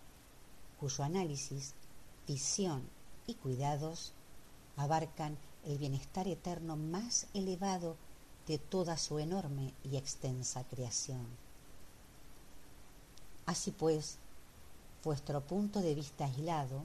cuyo 0.79 1.03
análisis, 1.03 1.73
visión 2.27 2.83
y 3.25 3.33
cuidados 3.33 4.13
abarcan 4.77 5.37
el 5.65 5.77
bienestar 5.77 6.27
eterno 6.27 6.75
más 6.75 7.27
elevado 7.33 7.95
de 8.47 8.57
toda 8.57 8.97
su 8.97 9.19
enorme 9.19 9.73
y 9.83 9.97
extensa 9.97 10.63
creación. 10.63 11.25
Así 13.45 13.71
pues, 13.71 14.17
vuestro 15.03 15.41
punto 15.41 15.81
de 15.81 15.95
vista 15.95 16.25
aislado, 16.25 16.83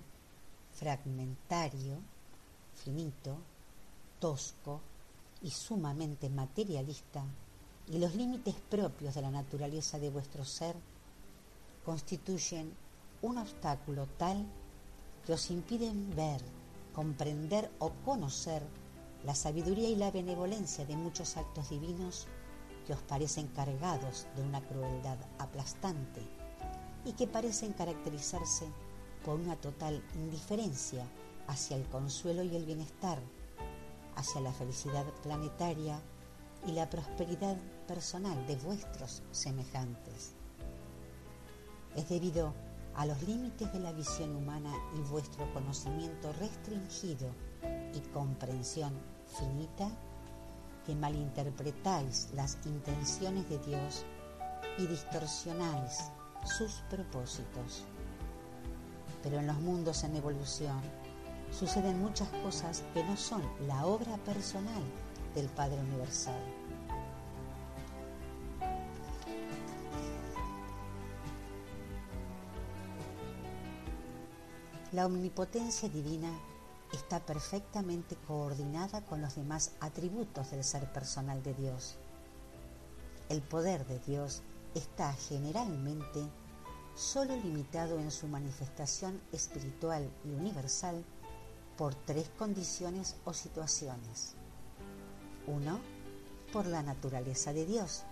fragmentario, 0.74 1.98
finito, 2.84 3.36
tosco 4.18 4.80
y 5.42 5.50
sumamente 5.50 6.28
materialista 6.28 7.24
y 7.88 7.98
los 7.98 8.14
límites 8.14 8.54
propios 8.68 9.14
de 9.14 9.22
la 9.22 9.30
naturaleza 9.30 9.98
de 9.98 10.10
vuestro 10.10 10.44
ser 10.44 10.76
constituyen 11.84 12.72
un 13.22 13.38
obstáculo 13.38 14.06
tal 14.18 14.46
que 15.26 15.32
os 15.32 15.50
impiden 15.50 16.14
ver, 16.14 16.40
comprender 16.92 17.70
o 17.78 17.92
conocer 18.04 18.62
la 19.24 19.34
sabiduría 19.34 19.88
y 19.88 19.96
la 19.96 20.10
benevolencia 20.10 20.84
de 20.84 20.96
muchos 20.96 21.36
actos 21.36 21.70
divinos 21.70 22.26
que 22.86 22.94
os 22.94 23.02
parecen 23.02 23.48
cargados 23.48 24.26
de 24.36 24.42
una 24.42 24.60
crueldad 24.60 25.18
aplastante 25.38 26.22
y 27.04 27.12
que 27.12 27.26
parecen 27.26 27.72
caracterizarse 27.72 28.66
por 29.24 29.38
una 29.38 29.56
total 29.56 30.02
indiferencia 30.14 31.06
hacia 31.46 31.76
el 31.76 31.86
consuelo 31.88 32.42
y 32.42 32.56
el 32.56 32.64
bienestar 32.64 33.18
hacia 34.16 34.40
la 34.40 34.52
felicidad 34.52 35.04
planetaria 35.22 36.00
y 36.66 36.72
la 36.72 36.88
prosperidad 36.90 37.56
personal 37.86 38.46
de 38.46 38.56
vuestros 38.56 39.22
semejantes. 39.30 40.34
es 41.96 42.08
debido 42.08 42.48
a 42.48 42.69
los 43.06 43.22
límites 43.22 43.72
de 43.72 43.80
la 43.80 43.92
visión 43.92 44.36
humana 44.36 44.72
y 44.96 45.00
vuestro 45.10 45.50
conocimiento 45.52 46.32
restringido 46.34 47.28
y 47.94 48.00
comprensión 48.10 48.92
finita 49.38 49.90
que 50.84 50.94
malinterpretáis 50.94 52.28
las 52.34 52.58
intenciones 52.66 53.48
de 53.48 53.58
Dios 53.58 54.04
y 54.78 54.86
distorsionáis 54.86 56.10
sus 56.44 56.82
propósitos. 56.90 57.84
Pero 59.22 59.38
en 59.38 59.46
los 59.46 59.58
mundos 59.60 60.04
en 60.04 60.16
evolución 60.16 60.80
suceden 61.50 62.00
muchas 62.00 62.28
cosas 62.44 62.82
que 62.94 63.04
no 63.04 63.16
son 63.16 63.42
la 63.66 63.86
obra 63.86 64.16
personal 64.18 64.82
del 65.34 65.48
Padre 65.48 65.80
Universal. 65.80 66.59
La 74.92 75.06
omnipotencia 75.06 75.88
divina 75.88 76.36
está 76.92 77.20
perfectamente 77.20 78.16
coordinada 78.26 79.04
con 79.04 79.22
los 79.22 79.36
demás 79.36 79.70
atributos 79.78 80.50
del 80.50 80.64
ser 80.64 80.92
personal 80.92 81.44
de 81.44 81.54
Dios. 81.54 81.94
El 83.28 83.40
poder 83.40 83.86
de 83.86 84.00
Dios 84.00 84.42
está 84.74 85.12
generalmente 85.12 86.20
solo 86.96 87.36
limitado 87.36 88.00
en 88.00 88.10
su 88.10 88.26
manifestación 88.26 89.20
espiritual 89.30 90.10
y 90.24 90.30
universal 90.30 91.04
por 91.78 91.94
tres 91.94 92.28
condiciones 92.36 93.14
o 93.24 93.32
situaciones. 93.32 94.34
Uno, 95.46 95.78
por 96.52 96.66
la 96.66 96.82
naturaleza 96.82 97.52
de 97.52 97.64
Dios, 97.64 98.02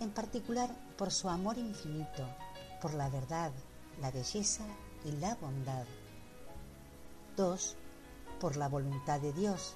en 0.00 0.10
particular 0.10 0.74
por 0.98 1.12
su 1.12 1.28
amor 1.28 1.56
infinito, 1.56 2.26
por 2.82 2.94
la 2.94 3.08
verdad, 3.10 3.52
la 4.00 4.10
belleza 4.10 4.64
y 5.04 5.12
la 5.12 5.36
bondad. 5.36 5.86
Dos, 7.36 7.76
por 8.40 8.56
la 8.56 8.68
voluntad 8.68 9.20
de 9.20 9.32
Dios, 9.34 9.74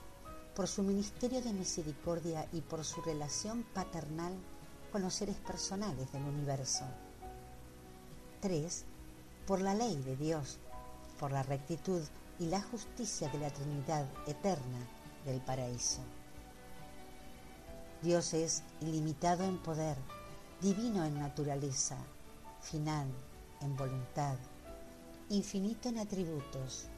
por 0.55 0.67
su 0.67 0.83
ministerio 0.83 1.43
de 1.43 1.53
misericordia 1.53 2.47
y 2.53 2.63
por 2.63 2.85
su 2.85 3.03
relación 3.03 3.65
paternal 3.75 4.33
con 4.91 5.03
los 5.03 5.15
seres 5.15 5.37
personales 5.37 6.11
del 6.11 6.23
universo. 6.23 6.85
3. 8.41 8.85
Por 9.47 9.61
la 9.61 9.75
ley 9.75 9.97
de 10.03 10.17
Dios, 10.17 10.59
por 11.19 11.33
la 11.33 11.43
rectitud 11.43 12.03
y 12.39 12.47
la 12.47 12.63
justicia 12.63 13.29
de 13.29 13.39
la 13.39 13.51
Trinidad 13.51 14.07
eterna 14.27 14.89
del 15.27 15.41
paraíso. 15.43 16.01
Dios 18.01 18.33
es 18.33 18.63
ilimitado 18.81 19.45
en 19.45 19.59
poder, 19.59 19.99
divino 20.63 21.05
en 21.05 21.19
naturaleza, 21.19 21.99
final 22.63 23.09
en 23.61 23.77
voluntad, 23.77 24.37
infinito 25.29 25.91
en 25.91 25.99
atributos, 25.99 26.90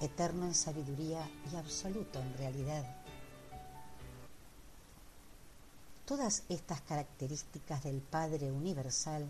eterno 0.00 0.46
en 0.46 0.54
sabiduría 0.54 1.28
y 1.52 1.56
absoluto 1.56 2.20
en 2.20 2.34
realidad. 2.38 2.84
Todas 6.04 6.44
estas 6.48 6.80
características 6.82 7.84
del 7.84 8.00
Padre 8.00 8.50
Universal 8.50 9.26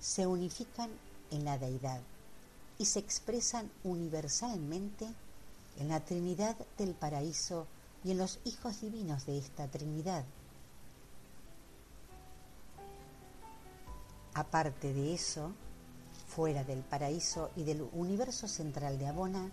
se 0.00 0.26
unifican 0.26 0.90
en 1.30 1.44
la 1.44 1.56
deidad 1.58 2.00
y 2.78 2.86
se 2.86 2.98
expresan 2.98 3.70
universalmente 3.84 5.06
en 5.78 5.88
la 5.88 6.00
Trinidad 6.00 6.56
del 6.78 6.94
Paraíso 6.94 7.66
y 8.04 8.10
en 8.10 8.18
los 8.18 8.40
hijos 8.44 8.80
divinos 8.80 9.26
de 9.26 9.38
esta 9.38 9.68
Trinidad. 9.68 10.24
Aparte 14.34 14.92
de 14.92 15.14
eso, 15.14 15.52
fuera 16.26 16.64
del 16.64 16.80
paraíso 16.80 17.50
y 17.54 17.62
del 17.62 17.88
universo 17.92 18.48
central 18.48 18.98
de 18.98 19.06
Abona, 19.06 19.52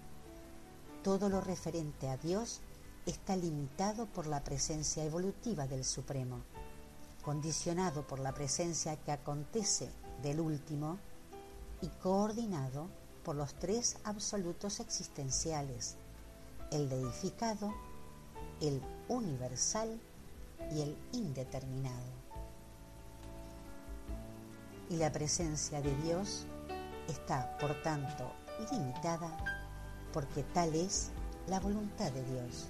todo 1.04 1.30
lo 1.30 1.42
referente 1.42 2.10
a 2.10 2.18
Dios 2.18 2.62
está 3.06 3.36
limitado 3.36 4.06
por 4.06 4.28
la 4.28 4.44
presencia 4.44 5.04
evolutiva 5.04 5.68
del 5.68 5.84
Supremo, 5.84 6.42
condicionado 7.24 8.06
por 8.06 8.20
la 8.20 8.34
presencia 8.34 8.96
que 8.98 9.12
acontece 9.12 9.90
del 10.22 10.40
último 10.40 11.00
y 11.82 11.88
coordinado 11.88 12.88
por 13.24 13.36
los 13.36 13.54
tres 13.56 13.98
absolutos 14.04 14.80
existenciales, 14.80 15.96
el 16.72 16.90
deificado, 16.90 17.74
el 18.62 18.82
universal 19.08 20.00
y 20.72 20.82
el 20.82 20.96
indeterminado. 21.14 22.22
Y 24.90 24.98
la 24.98 25.12
presencia 25.12 25.82
de 25.82 25.96
Dios 26.04 26.46
está, 27.08 27.58
por 27.58 27.82
tanto, 27.82 28.32
limitada 28.72 29.61
porque 30.13 30.43
tal 30.54 30.74
es 30.76 31.12
la 31.47 31.60
voluntad 31.60 32.12
de 32.12 32.24
Dios. 32.24 32.69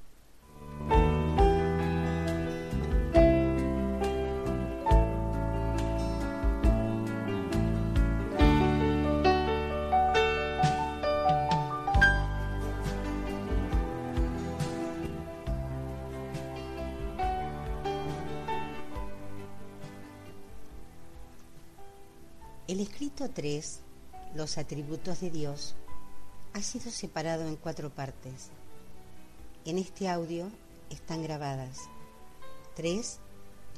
Los 24.51 24.57
atributos 24.57 25.21
de 25.21 25.29
Dios, 25.29 25.75
ha 26.51 26.61
sido 26.61 26.91
separado 26.91 27.47
en 27.47 27.55
cuatro 27.55 27.89
partes. 27.89 28.49
En 29.63 29.77
este 29.77 30.09
audio 30.09 30.51
están 30.89 31.23
grabadas 31.23 31.77
3. 32.75 33.19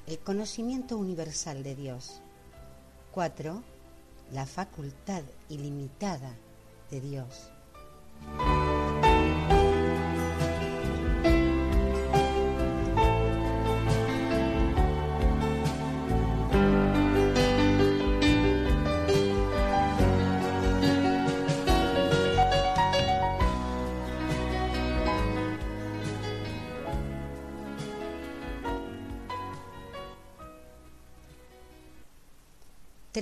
El 0.08 0.18
conocimiento 0.18 0.98
universal 0.98 1.62
de 1.62 1.76
Dios. 1.76 2.22
4. 3.12 3.62
La 4.32 4.48
facultad 4.48 5.22
ilimitada 5.48 6.36
de 6.90 7.02
Dios. 7.02 7.52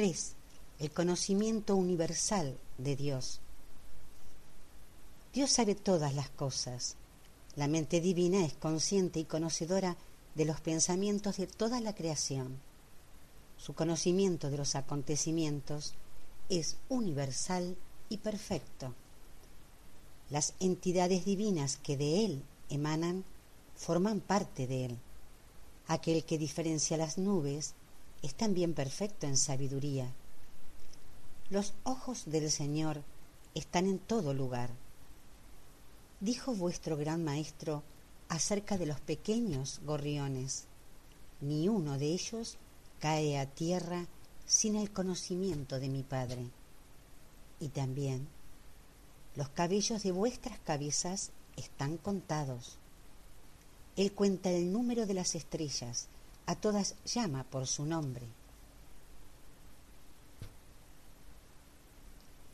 3. 0.02 0.34
El 0.80 0.89
conocimiento 0.89 1.76
universal 1.76 2.58
de 2.80 2.95
Dios. 2.95 3.39
Dios 5.32 5.52
sabe 5.52 5.76
todas 5.76 6.16
las 6.16 6.32
cosas. 6.32 6.95
La 7.56 7.68
mente 7.68 8.02
divina 8.02 8.43
es 8.43 8.54
consciente 8.54 9.20
y 9.20 9.26
conocedora 9.26 9.97
de 10.34 10.45
los 10.45 10.60
pensamientos 10.60 11.38
de 11.38 11.45
toda 11.45 11.80
la 11.82 11.93
creación. 11.93 12.58
Su 13.60 13.76
conocimiento 13.76 14.49
de 14.49 14.58
los 14.58 14.74
acontecimientos 14.74 15.93
es 16.49 16.78
universal 16.89 17.78
y 18.10 18.18
perfecto. 18.18 18.95
Las 20.32 20.56
entidades 20.60 21.26
divinas 21.26 21.78
que 21.78 21.95
de 21.95 22.26
Él 22.26 22.43
emanan 22.70 23.24
forman 23.76 24.20
parte 24.20 24.66
de 24.66 24.86
Él. 24.86 24.97
Aquel 25.86 26.24
que 26.24 26.39
diferencia 26.39 26.97
las 26.97 27.20
nubes 27.20 27.76
es 28.22 28.36
también 28.36 28.74
perfecto 28.74 29.28
en 29.28 29.38
sabiduría. 29.38 30.11
Los 31.49 31.74
ojos 31.84 32.24
del 32.26 32.51
Señor 32.51 33.03
están 33.55 33.88
en 33.88 33.99
todo 33.99 34.34
lugar. 34.34 34.69
Dijo 36.19 36.53
vuestro 36.53 36.97
gran 36.97 37.24
maestro 37.24 37.84
acerca 38.30 38.78
de 38.78 38.86
los 38.86 38.99
pequeños 39.01 39.82
gorriones, 39.84 40.65
ni 41.41 41.67
uno 41.67 41.97
de 41.97 42.05
ellos 42.05 42.57
cae 42.99 43.39
a 43.39 43.45
tierra 43.45 44.05
sin 44.45 44.76
el 44.76 44.91
conocimiento 44.91 45.80
de 45.80 45.89
mi 45.89 46.03
Padre. 46.03 46.45
Y 47.59 47.69
también, 47.69 48.28
los 49.36 49.49
cabellos 49.49 50.03
de 50.03 50.11
vuestras 50.11 50.59
cabezas 50.59 51.32
están 51.57 51.97
contados. 51.97 52.78
Él 53.95 54.13
cuenta 54.13 54.49
el 54.51 54.72
número 54.72 55.05
de 55.05 55.13
las 55.13 55.36
estrellas, 55.36 56.07
a 56.52 56.56
todas 56.56 56.95
llama 57.06 57.43
por 57.43 57.66
su 57.66 57.86
nombre. 57.86 58.26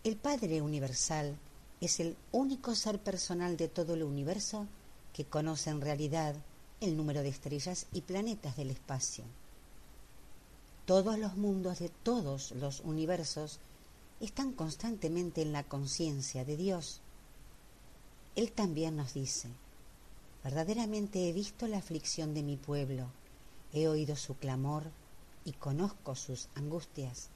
El 0.04 0.16
Padre 0.16 0.62
Universal 0.62 1.36
es 1.82 2.00
el 2.00 2.16
único 2.32 2.76
ser 2.76 3.00
personal 3.00 3.58
de 3.58 3.68
todo 3.68 3.96
el 3.96 4.04
universo 4.04 4.68
que 5.14 5.26
conoce 5.26 5.70
en 5.70 5.82
realidad 5.82 6.36
el 6.80 6.96
número 6.96 7.22
de 7.22 7.30
estrellas 7.30 7.88
y 7.92 8.02
planetas 8.02 8.56
del 8.56 8.72
espacio 8.72 9.24
todos 10.88 11.20
los 11.20 11.36
mundos 11.36 11.80
de 11.80 11.90
todos 11.90 12.54
los 12.54 12.80
universos 12.80 13.60
están 14.22 14.54
constantemente 14.54 15.42
en 15.42 15.52
la 15.52 15.64
conciencia 15.64 16.46
de 16.46 16.56
Dios. 16.56 17.02
Él 18.38 18.54
también 18.54 18.96
nos 18.96 19.14
dice, 19.14 19.50
verdaderamente 20.46 21.28
he 21.28 21.34
visto 21.34 21.68
la 21.68 21.80
aflicción 21.80 22.34
de 22.34 22.42
mi 22.42 22.56
pueblo, 22.56 23.08
he 23.74 23.88
oído 23.88 24.16
su 24.16 24.36
clamor 24.36 24.84
y 25.46 25.54
conozco 25.54 26.16
sus 26.16 26.50
angustias, 26.56 27.30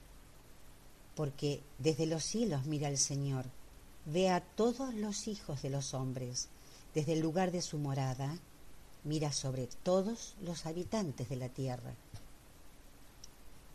porque 1.16 1.62
desde 1.78 2.06
los 2.06 2.24
cielos 2.24 2.66
mira 2.66 2.90
el 2.90 2.98
Señor, 2.98 3.46
ve 4.06 4.30
a 4.30 4.42
todos 4.42 4.94
los 4.94 5.28
hijos 5.28 5.62
de 5.62 5.70
los 5.70 5.94
hombres, 5.94 6.50
desde 6.94 7.14
el 7.14 7.20
lugar 7.20 7.52
de 7.52 7.62
su 7.62 7.78
morada, 7.78 8.38
mira 9.04 9.32
sobre 9.32 9.68
todos 9.84 10.36
los 10.42 10.66
habitantes 10.66 11.30
de 11.30 11.36
la 11.36 11.50
tierra. 11.50 11.94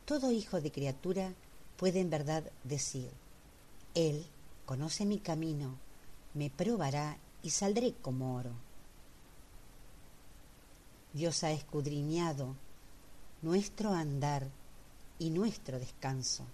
Todo 0.05 0.33
hijo 0.33 0.61
de 0.61 0.71
criatura 0.71 1.33
puede 1.77 2.01
en 2.01 2.11
verdad 2.11 2.45
decir, 2.65 3.11
Él 3.95 4.27
conoce 4.67 5.05
mi 5.05 5.19
camino, 5.19 5.77
me 6.35 6.51
probará 6.51 7.19
y 7.43 7.51
saldré 7.51 7.95
como 8.03 8.37
oro. 8.37 8.66
Dios 11.17 11.45
ha 11.45 11.51
escudriñado 11.51 12.55
nuestro 13.41 13.95
andar 13.95 14.47
y 15.19 15.31
nuestro 15.31 15.79
descanso. 15.79 16.45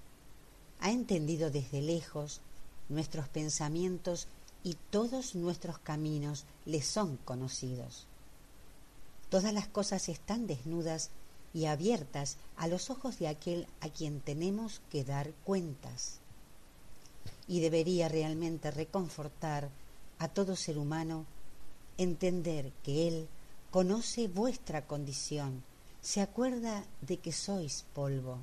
Ha 0.79 0.93
entendido 0.93 1.51
desde 1.51 1.83
lejos 1.83 2.41
nuestros 2.89 3.29
pensamientos 3.29 4.29
y 4.63 4.77
todos 4.91 5.35
nuestros 5.35 5.81
caminos 5.81 6.45
le 6.65 6.81
son 6.81 7.17
conocidos. 7.25 8.07
Todas 9.31 9.53
las 9.53 9.67
cosas 9.67 10.09
están 10.09 10.47
desnudas 10.47 11.11
y 11.53 11.65
abiertas 11.65 12.37
a 12.57 12.69
los 12.69 12.89
ojos 12.89 13.19
de 13.19 13.27
aquel 13.27 13.67
a 13.81 13.89
quien 13.89 14.21
tenemos 14.21 14.81
que 14.93 15.03
dar 15.03 15.33
cuentas. 15.43 16.21
Y 17.49 17.59
debería 17.59 18.09
realmente 18.09 18.71
reconfortar 18.71 19.71
a 20.21 20.29
todo 20.29 20.55
ser 20.55 20.79
humano 20.79 21.27
entender 21.99 22.71
que 22.85 23.09
Él 23.09 23.29
conoce 23.73 24.29
vuestra 24.29 24.87
condición, 24.87 25.65
se 26.03 26.21
acuerda 26.21 26.85
de 27.01 27.17
que 27.17 27.33
sois 27.33 27.87
polvo. 27.95 28.39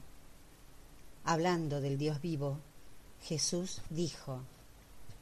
Hablando 1.24 1.82
del 1.82 2.00
Dios 2.00 2.20
vivo, 2.20 2.58
Jesús 3.22 3.82
dijo, 3.92 4.42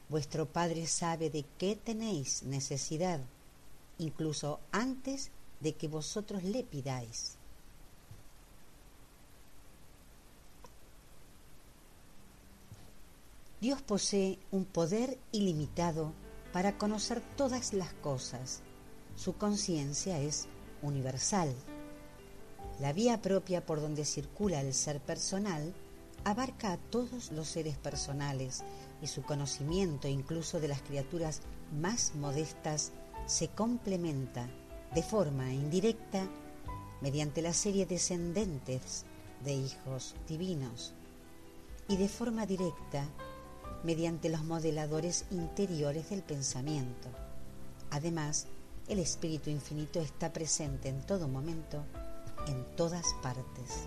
Vuestro 0.08 0.46
Padre 0.46 0.86
sabe 0.86 1.28
de 1.28 1.44
qué 1.58 1.76
tenéis 1.76 2.42
necesidad, 2.44 3.20
incluso 3.98 4.60
antes 4.72 5.30
de 5.60 5.74
que 5.74 5.88
vosotros 5.88 6.42
le 6.42 6.64
pidáis. 6.64 7.36
Dios 13.60 13.82
posee 13.82 14.38
un 14.52 14.64
poder 14.64 15.18
ilimitado 15.32 16.14
para 16.50 16.78
conocer 16.78 17.20
todas 17.36 17.74
las 17.74 17.92
cosas. 17.92 18.62
Su 19.18 19.36
conciencia 19.36 20.20
es 20.20 20.46
universal. 20.80 21.52
La 22.78 22.92
vía 22.92 23.20
propia 23.20 23.66
por 23.66 23.80
donde 23.80 24.04
circula 24.04 24.60
el 24.60 24.72
ser 24.72 25.00
personal 25.00 25.74
abarca 26.22 26.70
a 26.70 26.76
todos 26.76 27.32
los 27.32 27.48
seres 27.48 27.76
personales 27.76 28.62
y 29.02 29.08
su 29.08 29.22
conocimiento 29.22 30.06
incluso 30.06 30.60
de 30.60 30.68
las 30.68 30.82
criaturas 30.82 31.40
más 31.76 32.14
modestas 32.14 32.92
se 33.26 33.48
complementa 33.48 34.48
de 34.94 35.02
forma 35.02 35.52
indirecta 35.52 36.28
mediante 37.00 37.42
la 37.42 37.54
serie 37.54 37.86
descendentes 37.86 39.04
de 39.44 39.52
hijos 39.52 40.14
divinos 40.28 40.94
y 41.88 41.96
de 41.96 42.08
forma 42.08 42.46
directa 42.46 43.04
mediante 43.82 44.28
los 44.28 44.44
modeladores 44.44 45.24
interiores 45.32 46.08
del 46.10 46.22
pensamiento. 46.22 47.08
Además, 47.90 48.46
el 48.88 48.98
Espíritu 48.98 49.50
Infinito 49.50 50.00
está 50.00 50.32
presente 50.32 50.88
en 50.88 51.02
todo 51.02 51.28
momento, 51.28 51.84
en 52.46 52.64
todas 52.74 53.04
partes. 53.22 53.86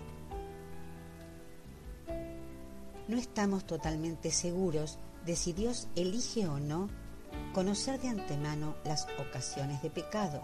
No 3.08 3.18
estamos 3.18 3.66
totalmente 3.66 4.30
seguros 4.30 4.98
de 5.26 5.34
si 5.34 5.52
Dios 5.52 5.88
elige 5.96 6.46
o 6.46 6.60
no 6.60 6.88
conocer 7.52 8.00
de 8.00 8.08
antemano 8.08 8.76
las 8.84 9.06
ocasiones 9.18 9.82
de 9.82 9.90
pecado. 9.90 10.40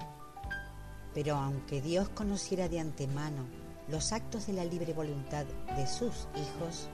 Pero 1.14 1.36
aunque 1.36 1.80
Dios 1.80 2.08
conociera 2.08 2.68
de 2.68 2.80
antemano 2.80 3.46
los 3.88 4.12
actos 4.12 4.46
de 4.48 4.52
la 4.54 4.64
libre 4.64 4.92
voluntad 4.92 5.46
de 5.76 5.86
sus 5.86 6.28
hijos, 6.34 6.88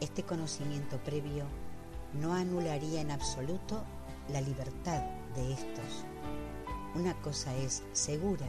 este 0.00 0.22
conocimiento 0.22 0.96
previo 1.04 1.44
no 2.14 2.34
anularía 2.34 3.00
en 3.02 3.10
absoluto 3.10 3.84
la 4.32 4.40
libertad 4.40 5.02
de 5.34 5.52
estos. 5.52 6.07
Una 6.98 7.14
cosa 7.22 7.56
es 7.56 7.84
segura, 7.92 8.46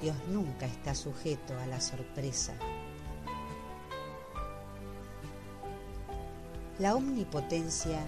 Dios 0.00 0.16
nunca 0.30 0.64
está 0.64 0.94
sujeto 0.94 1.54
a 1.58 1.66
la 1.66 1.82
sorpresa. 1.82 2.54
La 6.78 6.94
omnipotencia 6.94 8.00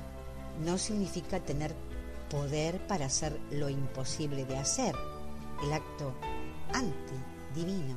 no 0.65 0.79
significa 0.79 1.41
tener 1.41 1.75
poder 2.31 2.87
para 2.87 3.05
hacer 3.05 3.39
lo 3.51 3.69
imposible 3.69 4.47
de 4.47 4.57
hacer, 4.57 4.95
el 5.63 5.75
acto 5.75 6.15
antidivino. 6.73 7.97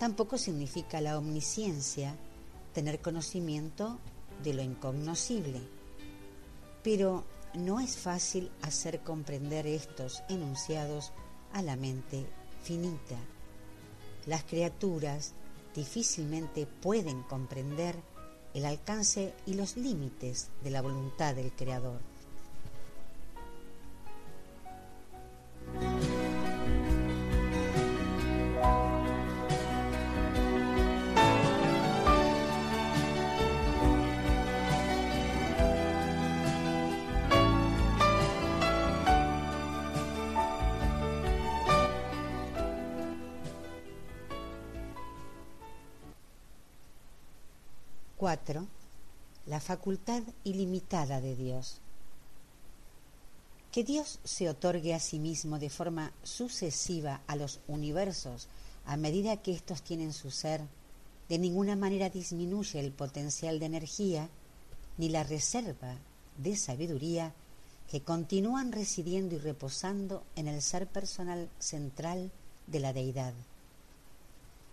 Tampoco 0.00 0.36
significa 0.36 1.00
la 1.00 1.16
omnisciencia 1.16 2.16
tener 2.74 3.00
conocimiento 3.00 4.00
de 4.42 4.54
lo 4.54 4.62
incognoscible. 4.62 5.60
Pero 6.82 7.24
no 7.54 7.80
es 7.80 7.96
fácil 7.96 8.50
hacer 8.62 9.00
comprender 9.00 9.66
estos 9.66 10.22
enunciados 10.28 11.12
a 11.52 11.62
la 11.62 11.76
mente 11.76 12.26
finita. 12.62 13.16
Las 14.26 14.44
criaturas 14.44 15.32
difícilmente 15.74 16.66
pueden 16.66 17.22
comprender 17.22 17.96
el 18.54 18.64
alcance 18.64 19.34
y 19.46 19.54
los 19.54 19.76
límites 19.76 20.50
de 20.62 20.70
la 20.70 20.82
voluntad 20.82 21.34
del 21.34 21.52
Creador. 21.52 22.00
4. 48.18 48.66
La 49.46 49.60
facultad 49.60 50.24
ilimitada 50.42 51.20
de 51.20 51.36
Dios. 51.36 51.78
Que 53.70 53.84
Dios 53.84 54.18
se 54.24 54.48
otorgue 54.48 54.92
a 54.92 54.98
sí 54.98 55.20
mismo 55.20 55.60
de 55.60 55.70
forma 55.70 56.12
sucesiva 56.24 57.20
a 57.28 57.36
los 57.36 57.60
universos 57.68 58.48
a 58.86 58.96
medida 58.96 59.36
que 59.36 59.52
éstos 59.52 59.82
tienen 59.82 60.12
su 60.12 60.32
ser, 60.32 60.62
de 61.28 61.38
ninguna 61.38 61.76
manera 61.76 62.10
disminuye 62.10 62.80
el 62.80 62.90
potencial 62.90 63.60
de 63.60 63.66
energía 63.66 64.28
ni 64.96 65.10
la 65.10 65.22
reserva 65.22 65.94
de 66.38 66.56
sabiduría 66.56 67.34
que 67.88 68.02
continúan 68.02 68.72
residiendo 68.72 69.36
y 69.36 69.38
reposando 69.38 70.24
en 70.34 70.48
el 70.48 70.60
ser 70.60 70.88
personal 70.88 71.48
central 71.60 72.32
de 72.66 72.80
la 72.80 72.92
deidad. 72.92 73.34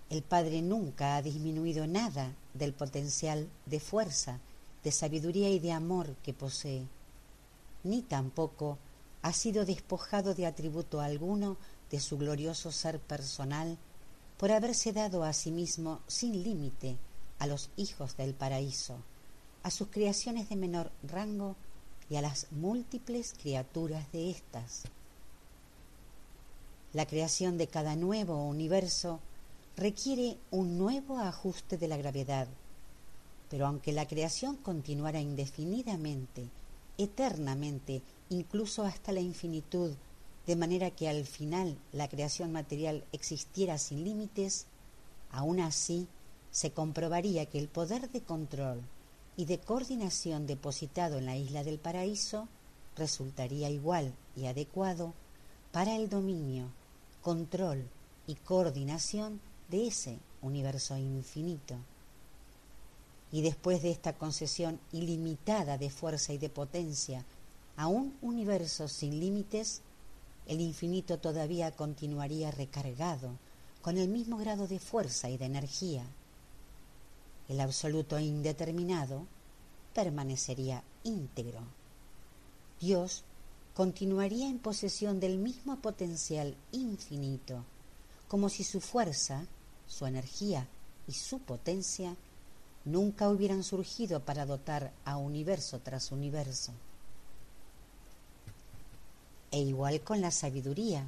El 0.10 0.22
Padre 0.22 0.62
nunca 0.62 1.16
ha 1.16 1.22
disminuido 1.22 1.88
nada 1.88 2.36
del 2.54 2.74
potencial 2.74 3.50
de 3.66 3.80
fuerza, 3.80 4.40
de 4.84 4.92
sabiduría 4.92 5.50
y 5.50 5.60
de 5.60 5.72
amor 5.72 6.16
que 6.24 6.34
posee, 6.34 6.88
ni 7.84 8.04
tampoco 8.04 8.78
ha 9.24 9.34
sido 9.34 9.66
despojado 9.66 10.36
de 10.36 10.46
atributo 10.46 11.02
alguno 11.02 11.58
de 11.90 12.00
su 12.00 12.18
glorioso 12.18 12.72
ser 12.72 13.00
personal 13.00 13.78
por 14.38 14.52
haberse 14.52 14.94
dado 14.94 15.24
a 15.24 15.34
sí 15.34 15.50
mismo 15.50 16.02
sin 16.08 16.44
límite 16.44 16.98
a 17.40 17.48
los 17.48 17.70
hijos 17.76 18.16
del 18.18 18.36
paraíso, 18.36 18.98
a 19.64 19.72
sus 19.72 19.88
creaciones 19.88 20.50
de 20.50 20.56
menor 20.56 20.92
rango 21.02 21.56
y 22.10 22.18
a 22.18 22.22
las 22.22 22.52
múltiples 22.52 23.34
criaturas 23.34 24.12
de 24.12 24.30
éstas. 24.30 24.84
La 26.94 27.08
creación 27.08 27.58
de 27.58 27.68
cada 27.68 27.96
nuevo 27.96 28.46
universo 28.46 29.20
requiere 29.78 30.38
un 30.52 30.78
nuevo 30.78 31.20
ajuste 31.20 31.78
de 31.78 31.90
la 31.90 31.98
gravedad, 31.98 32.48
pero 33.50 33.68
aunque 33.68 33.92
la 33.92 34.08
creación 34.08 34.56
continuara 34.56 35.20
indefinidamente, 35.20 36.48
eternamente, 36.98 38.02
incluso 38.30 38.84
hasta 38.84 39.12
la 39.12 39.20
infinitud, 39.20 39.92
de 40.48 40.56
manera 40.56 40.92
que 40.92 41.10
al 41.10 41.26
final 41.26 41.78
la 41.92 42.08
creación 42.08 42.54
material 42.54 43.04
existiera 43.12 43.78
sin 43.78 44.06
límites, 44.06 44.66
aún 45.32 45.60
así 45.60 46.08
se 46.52 46.72
comprobaría 46.72 47.46
que 47.48 47.60
el 47.60 47.68
poder 47.68 48.10
de 48.12 48.22
control 48.22 48.82
y 49.36 49.44
de 49.44 49.60
coordinación 49.60 50.48
depositado 50.48 51.18
en 51.18 51.26
la 51.26 51.36
isla 51.36 51.66
del 51.66 51.80
paraíso 51.80 52.48
resultaría 52.96 53.70
igual 53.70 54.14
y 54.38 54.46
adecuado 54.46 55.14
para 55.74 55.98
el 55.98 56.08
dominio, 56.08 56.68
control 57.22 57.84
y 58.26 58.36
coordinación 58.36 59.42
de 59.70 59.88
ese 59.88 60.20
universo 60.42 60.98
infinito. 60.98 61.76
Y 63.32 63.42
después 63.42 63.82
de 63.82 63.92
esta 63.92 64.14
concesión 64.14 64.80
ilimitada 64.92 65.78
de 65.78 65.90
fuerza 65.90 66.34
y 66.34 66.38
de 66.38 66.50
potencia 66.50 67.26
a 67.76 67.88
un 67.88 68.16
universo 68.22 68.88
sin 68.88 69.20
límites, 69.20 69.82
el 70.48 70.62
infinito 70.62 71.18
todavía 71.18 71.72
continuaría 71.72 72.52
recargado 72.52 73.32
con 73.82 73.98
el 73.98 74.08
mismo 74.08 74.38
grado 74.38 74.68
de 74.68 74.80
fuerza 74.80 75.30
y 75.30 75.38
de 75.38 75.46
energía. 75.46 76.06
El 77.50 77.60
absoluto 77.60 78.18
indeterminado 78.20 79.28
permanecería 79.94 80.84
íntegro. 81.04 81.62
Dios 82.80 83.24
continuaría 83.74 84.48
en 84.48 84.60
posesión 84.60 85.20
del 85.20 85.38
mismo 85.38 85.78
potencial 85.78 86.56
infinito, 86.72 87.64
como 88.28 88.50
si 88.50 88.64
su 88.64 88.82
fuerza 88.82 89.46
su 89.88 90.06
energía 90.06 90.68
y 91.08 91.14
su 91.14 91.40
potencia 91.40 92.16
nunca 92.86 93.30
hubieran 93.30 93.64
surgido 93.64 94.20
para 94.22 94.46
dotar 94.46 94.92
a 95.04 95.18
universo 95.18 95.80
tras 95.80 96.12
universo. 96.12 96.72
E 99.52 99.60
igual 99.60 100.02
con 100.02 100.22
la 100.22 100.32
sabiduría. 100.32 101.06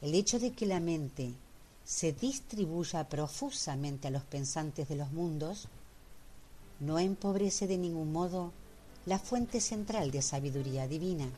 El 0.00 0.14
hecho 0.14 0.38
de 0.38 0.52
que 0.52 0.66
la 0.66 0.80
mente 0.80 1.34
se 1.84 2.12
distribuya 2.12 3.08
profusamente 3.08 4.08
a 4.08 4.10
los 4.10 4.22
pensantes 4.22 4.88
de 4.88 4.96
los 4.96 5.10
mundos 5.12 5.68
no 6.78 6.98
empobrece 6.98 7.66
de 7.66 7.78
ningún 7.78 8.12
modo 8.12 8.52
la 9.06 9.18
fuente 9.18 9.60
central 9.60 10.10
de 10.10 10.22
sabiduría 10.22 10.86
divina. 10.86 11.28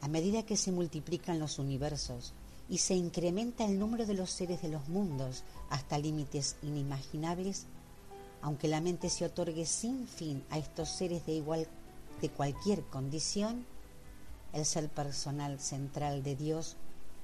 A 0.00 0.08
medida 0.08 0.44
que 0.44 0.56
se 0.56 0.72
multiplican 0.72 1.38
los 1.38 1.58
universos 1.58 2.32
y 2.68 2.78
se 2.78 2.94
incrementa 2.94 3.64
el 3.64 3.78
número 3.78 4.04
de 4.06 4.14
los 4.14 4.30
seres 4.30 4.62
de 4.62 4.68
los 4.68 4.88
mundos 4.88 5.44
hasta 5.70 5.98
límites 5.98 6.56
inimaginables, 6.62 7.66
aunque 8.42 8.68
la 8.68 8.80
mente 8.80 9.08
se 9.08 9.24
otorgue 9.24 9.66
sin 9.66 10.06
fin 10.06 10.44
a 10.50 10.58
estos 10.58 10.88
seres 10.90 11.24
de 11.26 11.32
igual 11.32 11.66
de 12.20 12.28
cualquier 12.28 12.82
condición, 12.84 13.64
el 14.52 14.64
ser 14.64 14.88
personal 14.88 15.60
central 15.60 16.22
de 16.22 16.36
Dios 16.36 16.76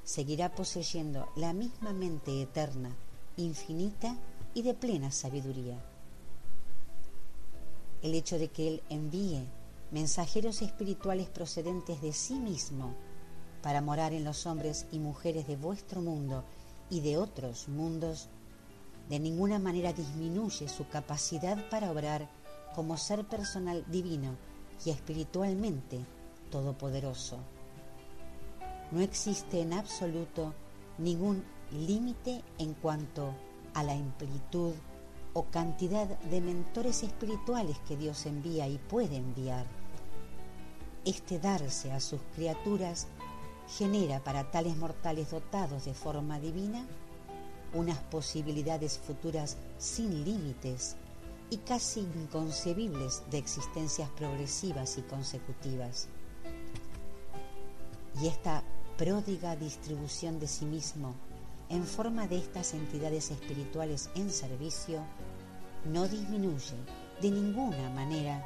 seguirá 0.04 0.54
poseyendo 0.54 1.28
la 1.36 1.52
misma 1.52 1.92
mente 1.92 2.42
eterna, 2.42 2.94
infinita 3.36 4.16
y 4.54 4.62
de 4.62 4.74
plena 4.74 5.10
sabiduría. 5.10 5.82
El 8.02 8.14
hecho 8.14 8.38
de 8.38 8.48
que 8.48 8.68
Él 8.68 8.82
envíe 8.90 9.46
mensajeros 9.90 10.60
espirituales 10.60 11.28
procedentes 11.28 12.00
de 12.02 12.12
sí 12.12 12.34
mismo 12.34 12.94
para 13.64 13.80
morar 13.80 14.12
en 14.12 14.24
los 14.24 14.44
hombres 14.44 14.84
y 14.92 14.98
mujeres 14.98 15.46
de 15.46 15.56
vuestro 15.56 16.02
mundo 16.02 16.44
y 16.90 17.00
de 17.00 17.16
otros 17.16 17.66
mundos, 17.66 18.28
de 19.08 19.18
ninguna 19.18 19.58
manera 19.58 19.94
disminuye 19.94 20.68
su 20.68 20.86
capacidad 20.86 21.56
para 21.70 21.90
obrar 21.90 22.28
como 22.74 22.98
ser 22.98 23.24
personal 23.24 23.82
divino 23.88 24.36
y 24.84 24.90
espiritualmente 24.90 25.98
todopoderoso. 26.50 27.38
No 28.90 29.00
existe 29.00 29.62
en 29.62 29.72
absoluto 29.72 30.52
ningún 30.98 31.42
límite 31.72 32.44
en 32.58 32.74
cuanto 32.74 33.34
a 33.72 33.82
la 33.82 33.94
amplitud 33.94 34.74
o 35.32 35.44
cantidad 35.44 36.06
de 36.06 36.42
mentores 36.42 37.02
espirituales 37.02 37.78
que 37.88 37.96
Dios 37.96 38.26
envía 38.26 38.68
y 38.68 38.76
puede 38.76 39.16
enviar. 39.16 39.64
Este 41.06 41.38
darse 41.38 41.92
a 41.92 42.00
sus 42.00 42.20
criaturas 42.34 43.08
genera 43.68 44.22
para 44.22 44.50
tales 44.50 44.76
mortales 44.76 45.30
dotados 45.30 45.84
de 45.84 45.94
forma 45.94 46.38
divina 46.38 46.86
unas 47.72 47.98
posibilidades 47.98 48.98
futuras 48.98 49.56
sin 49.78 50.24
límites 50.24 50.96
y 51.50 51.58
casi 51.58 52.00
inconcebibles 52.00 53.22
de 53.30 53.38
existencias 53.38 54.08
progresivas 54.10 54.96
y 54.98 55.02
consecutivas. 55.02 56.08
Y 58.22 58.28
esta 58.28 58.62
pródiga 58.96 59.56
distribución 59.56 60.38
de 60.38 60.46
sí 60.46 60.64
mismo 60.64 61.14
en 61.68 61.84
forma 61.84 62.28
de 62.28 62.38
estas 62.38 62.74
entidades 62.74 63.30
espirituales 63.30 64.10
en 64.14 64.30
servicio 64.30 65.00
no 65.92 66.06
disminuye 66.06 66.76
de 67.20 67.30
ninguna 67.30 67.90
manera 67.90 68.44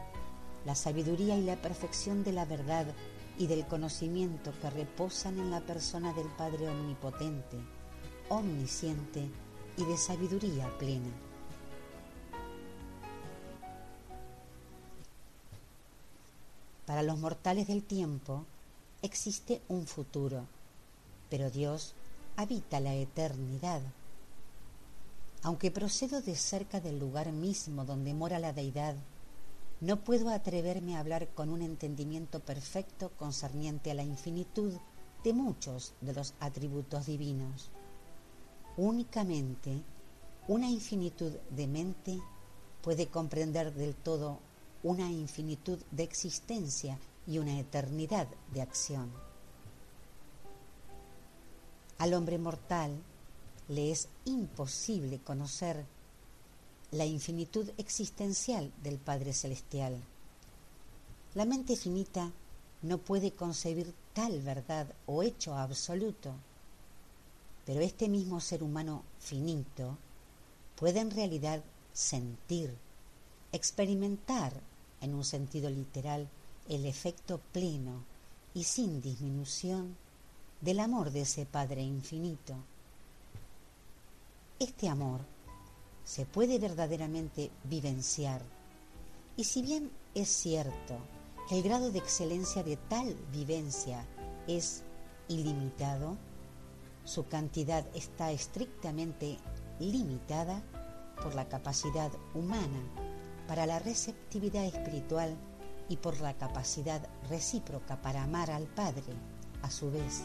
la 0.64 0.74
sabiduría 0.74 1.36
y 1.36 1.42
la 1.42 1.56
perfección 1.56 2.24
de 2.24 2.32
la 2.32 2.44
verdad 2.44 2.86
y 3.38 3.46
del 3.46 3.66
conocimiento 3.66 4.52
que 4.60 4.68
reposan 4.68 5.38
en 5.38 5.50
la 5.50 5.60
persona 5.60 6.12
del 6.12 6.26
Padre 6.26 6.68
Omnipotente, 6.68 7.56
omnisciente 8.28 9.28
y 9.76 9.84
de 9.84 9.96
sabiduría 9.96 10.68
plena. 10.76 11.10
Para 16.84 17.02
los 17.02 17.18
mortales 17.18 17.68
del 17.68 17.84
tiempo 17.84 18.44
existe 19.02 19.60
un 19.68 19.86
futuro, 19.86 20.46
pero 21.30 21.50
Dios 21.50 21.94
habita 22.36 22.80
la 22.80 22.94
eternidad. 22.94 23.82
Aunque 25.42 25.70
procedo 25.70 26.22
de 26.22 26.34
cerca 26.34 26.80
del 26.80 26.98
lugar 26.98 27.30
mismo 27.30 27.84
donde 27.84 28.14
mora 28.14 28.40
la 28.40 28.52
deidad, 28.52 28.96
no 29.80 30.02
puedo 30.02 30.30
atreverme 30.30 30.96
a 30.96 31.00
hablar 31.00 31.28
con 31.28 31.50
un 31.50 31.62
entendimiento 31.62 32.40
perfecto 32.40 33.10
concerniente 33.16 33.90
a 33.90 33.94
la 33.94 34.02
infinitud 34.02 34.72
de 35.22 35.32
muchos 35.32 35.94
de 36.00 36.12
los 36.12 36.34
atributos 36.40 37.06
divinos. 37.06 37.70
Únicamente 38.76 39.82
una 40.48 40.68
infinitud 40.68 41.32
de 41.50 41.66
mente 41.66 42.18
puede 42.82 43.08
comprender 43.08 43.72
del 43.74 43.94
todo 43.94 44.40
una 44.82 45.10
infinitud 45.10 45.78
de 45.90 46.04
existencia 46.04 46.98
y 47.26 47.38
una 47.38 47.58
eternidad 47.58 48.28
de 48.52 48.62
acción. 48.62 49.12
Al 51.98 52.14
hombre 52.14 52.38
mortal 52.38 53.02
le 53.68 53.90
es 53.90 54.08
imposible 54.24 55.18
conocer 55.18 55.84
la 56.90 57.04
infinitud 57.04 57.68
existencial 57.76 58.72
del 58.82 58.98
Padre 58.98 59.32
Celestial. 59.32 60.00
La 61.34 61.44
mente 61.44 61.76
finita 61.76 62.32
no 62.82 62.98
puede 62.98 63.32
concebir 63.32 63.92
tal 64.14 64.40
verdad 64.40 64.86
o 65.06 65.22
hecho 65.22 65.54
absoluto, 65.54 66.32
pero 67.66 67.80
este 67.80 68.08
mismo 68.08 68.40
ser 68.40 68.62
humano 68.62 69.02
finito 69.18 69.98
puede 70.76 71.00
en 71.00 71.10
realidad 71.10 71.62
sentir, 71.92 72.74
experimentar 73.52 74.52
en 75.00 75.14
un 75.14 75.24
sentido 75.24 75.68
literal 75.68 76.28
el 76.68 76.86
efecto 76.86 77.40
pleno 77.52 78.04
y 78.54 78.64
sin 78.64 79.02
disminución 79.02 79.96
del 80.60 80.80
amor 80.80 81.10
de 81.10 81.22
ese 81.22 81.44
Padre 81.44 81.82
infinito. 81.82 82.54
Este 84.58 84.88
amor 84.88 85.20
se 86.08 86.24
puede 86.24 86.58
verdaderamente 86.58 87.50
vivenciar 87.64 88.40
y 89.36 89.44
si 89.44 89.60
bien 89.60 89.90
es 90.14 90.30
cierto 90.30 90.96
que 91.46 91.58
el 91.58 91.62
grado 91.62 91.92
de 91.92 91.98
excelencia 91.98 92.62
de 92.62 92.78
tal 92.78 93.14
vivencia 93.30 94.06
es 94.46 94.84
ilimitado, 95.28 96.16
su 97.04 97.26
cantidad 97.26 97.84
está 97.94 98.32
estrictamente 98.32 99.36
limitada 99.80 100.62
por 101.22 101.34
la 101.34 101.46
capacidad 101.46 102.10
humana 102.34 102.80
para 103.46 103.66
la 103.66 103.78
receptividad 103.78 104.64
espiritual 104.64 105.36
y 105.90 105.98
por 105.98 106.22
la 106.22 106.32
capacidad 106.38 107.06
recíproca 107.28 108.00
para 108.00 108.22
amar 108.22 108.50
al 108.50 108.64
Padre 108.64 109.12
a 109.60 109.70
su 109.70 109.90
vez. 109.90 110.22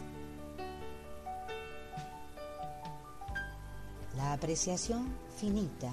La 4.15 4.33
apreciación 4.33 5.15
finita 5.37 5.91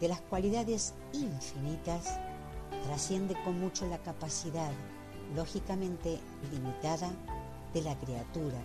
de 0.00 0.08
las 0.08 0.20
cualidades 0.20 0.94
infinitas 1.12 2.18
trasciende 2.84 3.34
con 3.44 3.58
mucho 3.58 3.86
la 3.88 3.98
capacidad, 3.98 4.70
lógicamente 5.34 6.20
limitada, 6.52 7.10
de 7.74 7.82
la 7.82 7.98
criatura, 7.98 8.58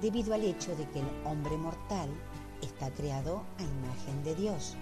debido 0.00 0.34
al 0.34 0.44
hecho 0.44 0.76
de 0.76 0.88
que 0.90 1.00
el 1.00 1.08
hombre 1.24 1.56
mortal 1.56 2.08
está 2.62 2.90
creado 2.90 3.42
a 3.58 3.62
imagen 3.62 4.22
de 4.22 4.34
Dios. 4.34 4.76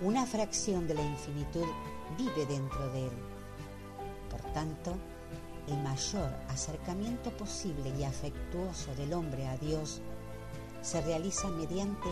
Una 0.00 0.26
fracción 0.26 0.88
de 0.88 0.94
la 0.94 1.02
infinitud 1.02 1.66
vive 2.18 2.46
dentro 2.46 2.88
de 2.92 3.04
él. 3.04 3.12
Por 4.30 4.40
tanto, 4.52 4.96
el 5.68 5.78
mayor 5.82 6.30
acercamiento 6.48 7.30
posible 7.36 7.92
y 7.96 8.04
afectuoso 8.04 8.94
del 8.96 9.12
hombre 9.12 9.46
a 9.46 9.56
Dios 9.58 10.00
se 10.82 11.00
realiza 11.02 11.48
mediante 11.48 12.08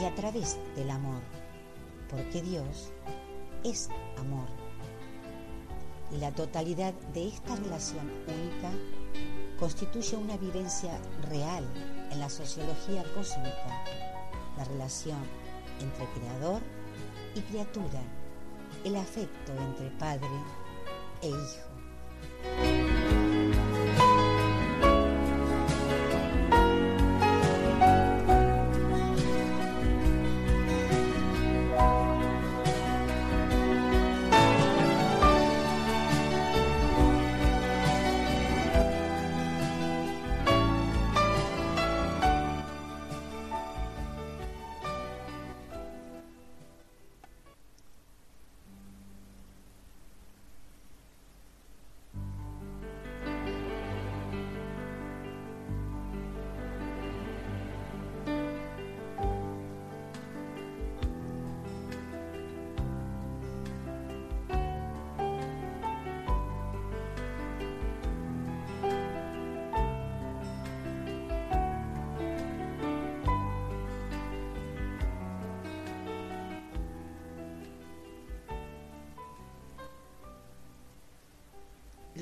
y 0.00 0.04
a 0.04 0.14
través 0.14 0.58
del 0.76 0.90
amor, 0.90 1.22
porque 2.10 2.42
Dios 2.42 2.92
es 3.62 3.88
amor. 4.18 4.48
Y 6.12 6.18
la 6.18 6.32
totalidad 6.32 6.94
de 7.12 7.28
esta 7.28 7.56
relación 7.56 8.10
única 8.26 8.70
constituye 9.58 10.16
una 10.16 10.36
vivencia 10.36 10.98
real 11.28 11.64
en 12.10 12.20
la 12.20 12.28
sociología 12.28 13.04
cósmica, 13.14 13.84
la 14.56 14.64
relación 14.64 15.18
entre 15.80 16.06
creador 16.12 16.60
y 17.34 17.40
criatura, 17.40 18.02
el 18.84 18.96
afecto 18.96 19.52
entre 19.52 19.90
padre 19.98 20.28
e 21.22 21.28
hijo. 21.28 22.93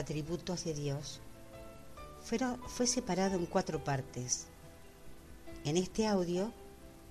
Atributos 0.00 0.64
de 0.64 0.74
Dios, 0.74 1.20
fue 2.66 2.86
separado 2.86 3.36
en 3.36 3.46
cuatro 3.46 3.82
partes. 3.82 4.46
En 5.64 5.76
este 5.76 6.06
audio 6.06 6.52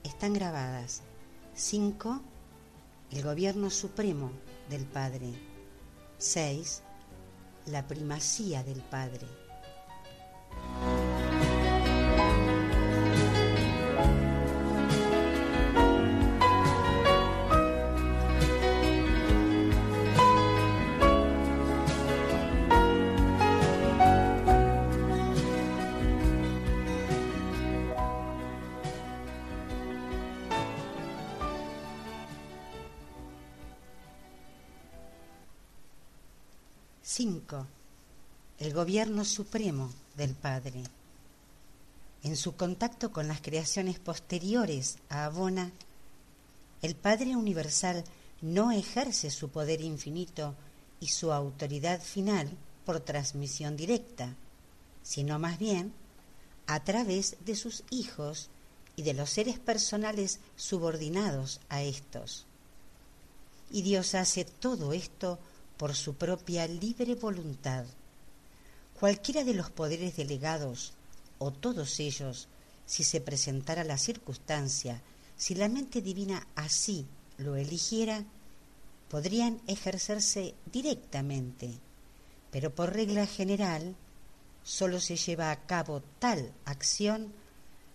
están 0.03 0.33
grabadas 0.33 1.01
5. 1.55 2.21
El 3.11 3.23
gobierno 3.23 3.69
supremo 3.69 4.31
del 4.69 4.85
Padre. 4.85 5.33
6. 6.17 6.81
La 7.67 7.87
primacía 7.87 8.63
del 8.63 8.81
Padre. 8.81 9.27
Gobierno 38.79 39.25
supremo 39.25 39.91
del 40.15 40.35
Padre. 40.35 40.83
En 42.23 42.37
su 42.37 42.55
contacto 42.55 43.11
con 43.11 43.27
las 43.27 43.41
creaciones 43.41 43.99
posteriores 43.99 44.99
a 45.09 45.25
Abona, 45.25 45.73
el 46.81 46.95
Padre 46.95 47.35
Universal 47.35 48.05
no 48.41 48.71
ejerce 48.71 49.31
su 49.31 49.49
poder 49.49 49.81
infinito 49.81 50.55
y 51.01 51.09
su 51.09 51.33
autoridad 51.33 52.01
final 52.01 52.49
por 52.85 53.01
transmisión 53.01 53.75
directa, 53.75 54.33
sino 55.03 55.39
más 55.39 55.59
bien 55.59 55.91
a 56.65 56.81
través 56.85 57.35
de 57.43 57.57
sus 57.57 57.83
hijos 57.89 58.49
y 58.95 59.01
de 59.01 59.13
los 59.13 59.29
seres 59.29 59.59
personales 59.59 60.39
subordinados 60.55 61.59
a 61.67 61.81
estos. 61.81 62.45
Y 63.71 63.81
Dios 63.81 64.15
hace 64.15 64.45
todo 64.45 64.93
esto 64.93 65.37
por 65.75 65.93
su 65.95 66.13
propia 66.13 66.65
libre 66.65 67.15
voluntad. 67.15 67.83
Cualquiera 68.99 69.45
de 69.45 69.53
los 69.53 69.69
poderes 69.69 70.17
delegados, 70.17 70.93
o 71.37 71.51
todos 71.51 72.01
ellos, 72.01 72.49
si 72.85 73.05
se 73.05 73.21
presentara 73.21 73.85
la 73.85 73.97
circunstancia, 73.97 75.01
si 75.37 75.55
la 75.55 75.69
mente 75.69 76.01
divina 76.01 76.45
así 76.55 77.07
lo 77.37 77.55
eligiera, 77.55 78.25
podrían 79.07 79.61
ejercerse 79.67 80.53
directamente, 80.71 81.71
pero 82.51 82.75
por 82.75 82.93
regla 82.93 83.25
general 83.25 83.95
sólo 84.63 84.99
se 84.99 85.15
lleva 85.15 85.51
a 85.51 85.65
cabo 85.65 86.01
tal 86.19 86.51
acción 86.65 87.31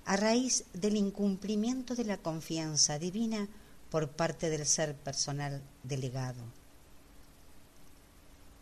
a 0.07 0.17
raíz 0.17 0.65
del 0.73 0.97
incumplimiento 0.97 1.95
de 1.95 2.05
la 2.05 2.17
confianza 2.17 2.99
divina 2.99 3.47
por 3.91 4.09
parte 4.09 4.49
del 4.49 4.65
ser 4.65 4.95
personal 4.97 5.63
delegado. 5.83 6.43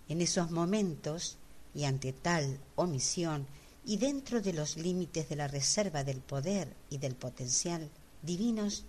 En 0.09 0.21
esos 0.21 0.51
momentos, 0.51 1.39
y 1.75 1.85
ante 1.85 2.13
tal 2.13 2.59
omisión, 2.77 3.47
y 3.85 3.97
dentro 3.97 4.41
de 4.41 4.53
los 4.53 4.77
límites 4.77 5.29
de 5.29 5.37
la 5.37 5.49
reserva 5.49 6.05
del 6.05 6.21
poder 6.21 6.75
y 6.91 6.99
del 6.99 7.15
potencial 7.15 7.91
divinos, 8.23 8.85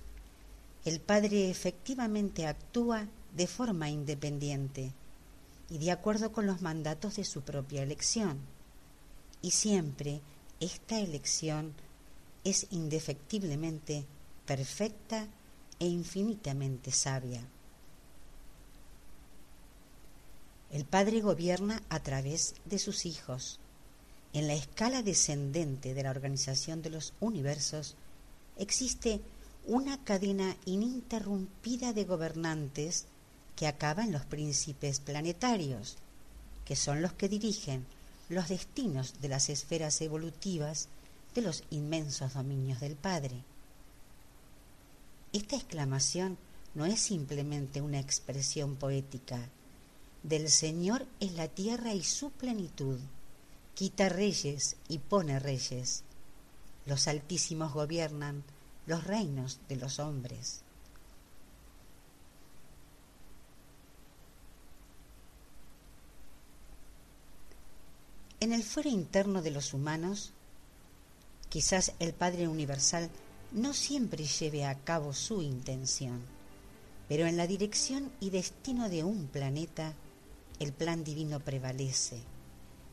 el 0.85 0.99
Padre 0.99 1.49
efectivamente 1.49 2.45
actúa 2.45 3.07
de 3.35 3.47
forma 3.47 3.89
independiente 3.89 4.91
y 5.69 5.77
de 5.77 5.91
acuerdo 5.91 6.31
con 6.31 6.45
los 6.45 6.61
mandatos 6.61 7.15
de 7.15 7.23
su 7.23 7.41
propia 7.41 7.81
elección. 7.81 8.37
Y 9.41 9.51
siempre 9.51 10.21
esta 10.59 10.99
elección 10.99 11.73
es 12.43 12.67
indefectiblemente 12.71 14.05
perfecta 14.45 15.27
e 15.79 15.87
infinitamente 15.87 16.91
sabia. 16.91 17.47
El 20.73 20.85
Padre 20.85 21.21
gobierna 21.21 21.83
a 21.89 21.99
través 21.99 22.55
de 22.65 22.79
sus 22.79 23.05
hijos. 23.05 23.59
En 24.33 24.47
la 24.47 24.55
escala 24.55 25.03
descendente 25.03 25.93
de 25.93 26.01
la 26.01 26.09
organización 26.09 26.81
de 26.81 26.89
los 26.89 27.13
universos 27.19 27.95
existe 28.57 29.21
una 29.67 30.03
cadena 30.03 30.57
ininterrumpida 30.65 31.93
de 31.93 32.05
gobernantes 32.05 33.05
que 33.55 33.67
acaba 33.67 34.03
en 34.03 34.11
los 34.11 34.25
príncipes 34.25 34.99
planetarios, 34.99 35.97
que 36.65 36.75
son 36.75 37.03
los 37.03 37.13
que 37.13 37.29
dirigen 37.29 37.85
los 38.27 38.49
destinos 38.49 39.21
de 39.21 39.29
las 39.29 39.49
esferas 39.49 40.01
evolutivas 40.01 40.87
de 41.35 41.43
los 41.43 41.63
inmensos 41.69 42.33
dominios 42.33 42.79
del 42.79 42.95
Padre. 42.95 43.43
Esta 45.33 45.55
exclamación 45.55 46.35
no 46.73 46.87
es 46.87 46.99
simplemente 46.99 47.79
una 47.79 47.99
expresión 47.99 48.75
poética. 48.75 49.51
Del 50.23 50.49
Señor 50.49 51.05
es 51.19 51.33
la 51.33 51.49
tierra 51.49 51.93
y 51.93 52.01
su 52.01 52.31
plenitud. 52.31 52.97
Quita 53.75 54.07
reyes 54.07 54.77
y 54.87 54.99
pone 54.99 55.37
reyes. 55.37 56.03
Los 56.85 57.09
altísimos 57.09 57.73
gobiernan 57.73 58.43
los 58.85 59.03
reinos 59.03 59.59
de 59.67 59.75
los 59.75 59.99
hombres. 59.99 60.61
En 68.39 68.51
el 68.51 68.63
fuero 68.63 68.89
interno 68.89 69.41
de 69.41 69.51
los 69.51 69.73
humanos, 69.73 70.31
quizás 71.49 71.93
el 71.99 72.13
Padre 72.13 72.47
Universal 72.47 73.09
no 73.51 73.73
siempre 73.73 74.25
lleve 74.25 74.65
a 74.65 74.75
cabo 74.79 75.13
su 75.13 75.41
intención, 75.41 76.21
pero 77.07 77.25
en 77.25 77.37
la 77.37 77.47
dirección 77.47 78.11
y 78.19 78.31
destino 78.31 78.89
de 78.89 79.03
un 79.03 79.27
planeta, 79.27 79.93
el 80.59 80.73
plan 80.73 81.03
divino 81.03 81.39
prevalece. 81.39 82.21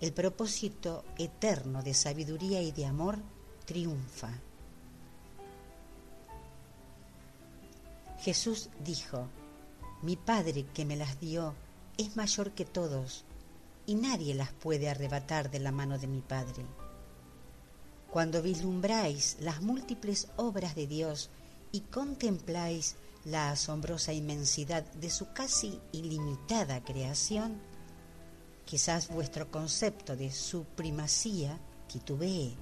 El 0.01 0.13
propósito 0.13 1.05
eterno 1.19 1.83
de 1.83 1.95
sabiduría 1.95 2.63
y 2.63 2.73
de 2.73 2.87
amor 2.87 3.19
triunfa. 3.67 4.31
Jesús 8.21 8.69
dijo, 8.85 9.29
mi 10.03 10.17
Padre 10.17 10.67
que 10.75 10.85
me 10.85 10.97
las 10.97 11.21
dio 11.21 11.55
es 11.97 12.17
mayor 12.17 12.53
que 12.53 12.65
todos 12.65 13.25
y 13.87 13.95
nadie 13.95 14.35
las 14.35 14.53
puede 14.53 14.89
arrebatar 14.89 15.51
de 15.51 15.59
la 15.59 15.73
mano 15.73 15.99
de 15.99 16.07
mi 16.07 16.21
Padre. 16.21 16.65
Cuando 18.11 18.43
vislumbráis 18.43 19.37
las 19.41 19.63
múltiples 19.63 20.29
obras 20.37 20.75
de 20.75 20.87
Dios 20.87 21.31
y 21.73 21.81
contempláis 21.81 22.97
la 23.25 23.51
asombrosa 23.51 24.13
inmensidad 24.13 24.85
de 24.93 25.11
su 25.11 25.33
casi 25.33 25.81
ilimitada 25.93 26.83
creación, 26.83 27.61
quizás 28.65 29.09
vuestro 29.09 29.51
concepto 29.51 30.17
de 30.17 30.31
su 30.33 30.65
primacía 30.65 31.59
titubee, 31.87 32.55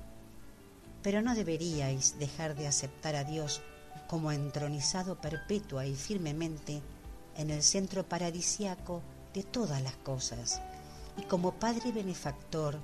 pero 1.03 1.23
no 1.23 1.35
deberíais 1.35 2.19
dejar 2.19 2.57
de 2.57 2.67
aceptar 2.67 3.15
a 3.15 3.25
Dios 3.25 3.61
como 4.09 4.33
entronizado 4.33 5.21
perpetua 5.21 5.87
y 5.87 5.95
firmemente 5.95 6.83
en 7.37 7.51
el 7.51 7.63
centro 7.63 8.09
paradisiaco 8.09 9.03
de 9.35 9.43
todas 9.43 9.83
las 9.83 9.97
cosas 9.97 10.61
y 11.17 11.23
como 11.23 11.53
Padre 11.53 11.93
benefactor 11.93 12.79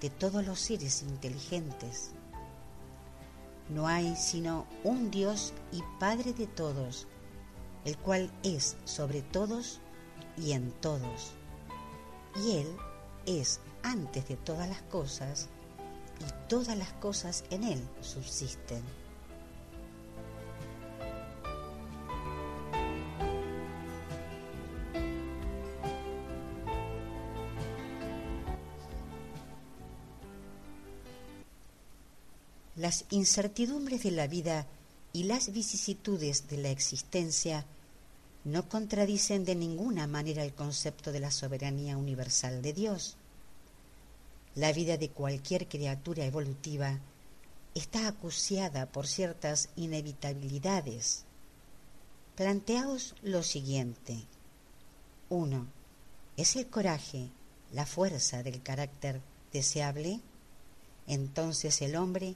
de 0.00 0.10
todos 0.10 0.46
los 0.46 0.60
seres 0.60 1.02
inteligentes. 1.02 2.12
No 3.70 3.86
hay 3.86 4.16
sino 4.16 4.66
un 4.84 5.10
Dios 5.10 5.52
y 5.72 5.82
Padre 6.00 6.32
de 6.32 6.46
todos, 6.46 7.06
el 7.84 7.98
cual 7.98 8.30
es 8.42 8.76
sobre 8.84 9.22
todos 9.22 9.80
y 10.36 10.52
en 10.52 10.70
todos. 10.80 11.34
Y 12.36 12.56
Él 12.58 12.76
es 13.26 13.60
antes 13.82 14.26
de 14.28 14.36
todas 14.36 14.68
las 14.68 14.82
cosas, 14.82 15.48
y 16.20 16.48
todas 16.48 16.76
las 16.76 16.92
cosas 16.94 17.44
en 17.50 17.64
Él 17.64 17.80
subsisten. 18.00 18.82
Las 32.88 33.04
incertidumbres 33.10 34.02
de 34.02 34.12
la 34.12 34.26
vida 34.26 34.66
y 35.12 35.24
las 35.24 35.52
vicisitudes 35.52 36.48
de 36.48 36.56
la 36.56 36.70
existencia 36.70 37.66
no 38.44 38.66
contradicen 38.66 39.44
de 39.44 39.54
ninguna 39.54 40.06
manera 40.06 40.42
el 40.42 40.54
concepto 40.54 41.12
de 41.12 41.20
la 41.20 41.30
soberanía 41.30 41.98
universal 41.98 42.62
de 42.62 42.72
Dios. 42.72 43.18
La 44.54 44.72
vida 44.72 44.96
de 44.96 45.10
cualquier 45.10 45.68
criatura 45.68 46.24
evolutiva 46.24 46.98
está 47.74 48.08
acuciada 48.08 48.86
por 48.86 49.06
ciertas 49.06 49.68
inevitabilidades. 49.76 51.24
Planteaos 52.36 53.16
lo 53.20 53.42
siguiente. 53.42 54.16
1. 55.28 55.66
¿Es 56.38 56.56
el 56.56 56.68
coraje 56.68 57.28
la 57.70 57.84
fuerza 57.84 58.42
del 58.42 58.62
carácter 58.62 59.20
deseable? 59.52 60.20
Entonces 61.06 61.82
el 61.82 61.94
hombre 61.94 62.34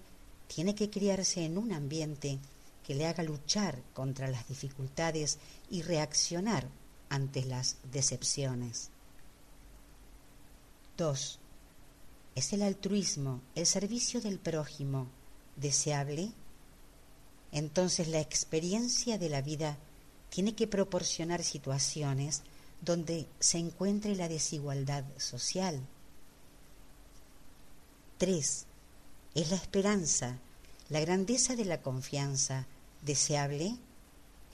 tiene 0.54 0.74
que 0.74 0.90
criarse 0.90 1.44
en 1.44 1.56
un 1.56 1.72
ambiente 1.72 2.38
que 2.86 2.94
le 2.94 3.06
haga 3.06 3.22
luchar 3.22 3.80
contra 3.94 4.28
las 4.28 4.48
dificultades 4.48 5.38
y 5.70 5.82
reaccionar 5.82 6.68
ante 7.08 7.44
las 7.44 7.76
decepciones. 7.90 8.90
2. 10.98 11.38
¿Es 12.34 12.52
el 12.52 12.62
altruismo, 12.62 13.40
el 13.54 13.66
servicio 13.66 14.20
del 14.20 14.38
prójimo, 14.38 15.06
deseable? 15.56 16.30
Entonces 17.50 18.08
la 18.08 18.20
experiencia 18.20 19.18
de 19.18 19.28
la 19.28 19.42
vida 19.42 19.78
tiene 20.28 20.54
que 20.54 20.66
proporcionar 20.66 21.42
situaciones 21.42 22.42
donde 22.80 23.26
se 23.38 23.58
encuentre 23.58 24.16
la 24.16 24.28
desigualdad 24.28 25.04
social. 25.18 25.80
3. 28.18 28.66
¿Es 29.34 29.50
la 29.50 29.56
esperanza, 29.56 30.38
la 30.90 31.00
grandeza 31.00 31.56
de 31.56 31.64
la 31.64 31.80
confianza 31.80 32.66
deseable? 33.00 33.76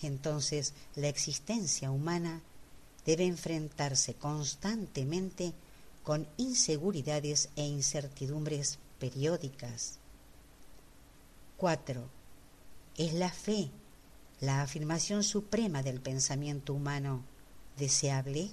Entonces 0.03 0.73
la 0.95 1.09
existencia 1.09 1.91
humana 1.91 2.43
debe 3.05 3.27
enfrentarse 3.27 4.15
constantemente 4.15 5.53
con 6.05 6.29
inseguridades 6.37 7.49
e 7.57 7.67
incertidumbres 7.67 8.79
periódicas. 9.01 9.99
4. 11.57 12.09
¿Es 12.97 13.15
la 13.15 13.33
fe, 13.33 13.71
la 14.41 14.63
afirmación 14.63 15.25
suprema 15.25 15.83
del 15.83 16.01
pensamiento 16.01 16.73
humano, 16.73 17.25
deseable? 17.77 18.53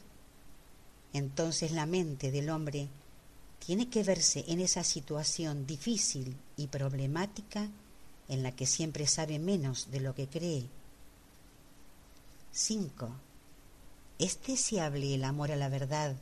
Entonces 1.13 1.71
la 1.71 1.86
mente 1.86 2.32
del 2.32 2.49
hombre 2.49 2.89
tiene 3.66 3.89
que 3.89 4.03
verse 4.03 4.45
en 4.47 4.59
esa 4.61 4.84
situación 4.84 5.66
difícil 5.66 6.38
y 6.55 6.68
problemática 6.68 7.68
en 8.28 8.43
la 8.43 8.51
que 8.51 8.68
siempre 8.68 9.07
sabe 9.07 9.39
menos 9.39 9.89
de 9.89 10.01
lo 10.01 10.13
que 10.13 10.28
cree. 10.28 10.68
5. 12.51 13.09
¿Es 14.20 14.39
deseable 14.45 15.16
el 15.16 15.24
amor 15.24 15.51
a 15.51 15.55
la 15.55 15.70
verdad 15.70 16.16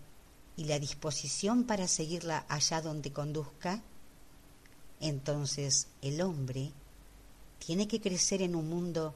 y 0.56 0.66
la 0.66 0.80
disposición 0.80 1.66
para 1.66 1.90
seguirla 1.90 2.46
allá 2.48 2.82
donde 2.82 3.12
conduzca? 3.12 3.82
Entonces 5.02 5.88
el 6.02 6.22
hombre 6.22 6.72
tiene 7.60 7.90
que 7.90 8.00
crecer 8.00 8.42
en 8.42 8.56
un 8.56 8.70
mundo 8.70 9.14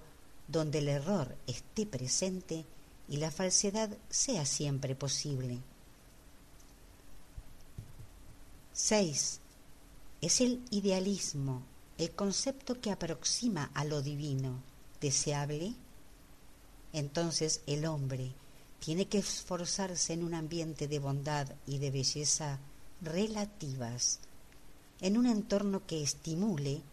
donde 0.49 0.79
el 0.79 0.89
error 0.89 1.33
esté 1.47 1.85
presente 1.85 2.65
y 3.07 3.17
la 3.17 3.31
falsedad 3.31 3.89
sea 4.09 4.45
siempre 4.45 4.95
posible. 4.95 5.59
6. 8.79 9.39
¿Es 10.21 10.39
el 10.39 10.63
idealismo, 10.69 11.63
el 11.97 12.11
concepto 12.11 12.79
que 12.79 12.91
aproxima 12.91 13.71
a 13.73 13.83
lo 13.85 14.03
divino, 14.03 14.61
deseable, 15.01 15.73
entonces 16.93 17.61
el 17.65 17.87
hombre 17.87 18.33
tiene 18.79 19.07
que 19.07 19.17
esforzarse 19.17 20.13
en 20.13 20.23
un 20.23 20.35
ambiente 20.35 20.87
de 20.87 20.99
bondad 20.99 21.47
y 21.65 21.79
de 21.79 21.89
belleza 21.89 22.59
relativas, 23.01 24.19
en 25.01 25.17
un 25.17 25.25
entorno 25.25 25.87
que 25.87 26.03
estimule 26.03 26.83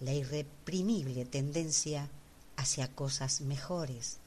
la 0.00 0.14
irreprimible 0.14 1.26
tendencia 1.26 2.08
hacia 2.56 2.88
cosas 2.94 3.42
mejores. 3.42 4.20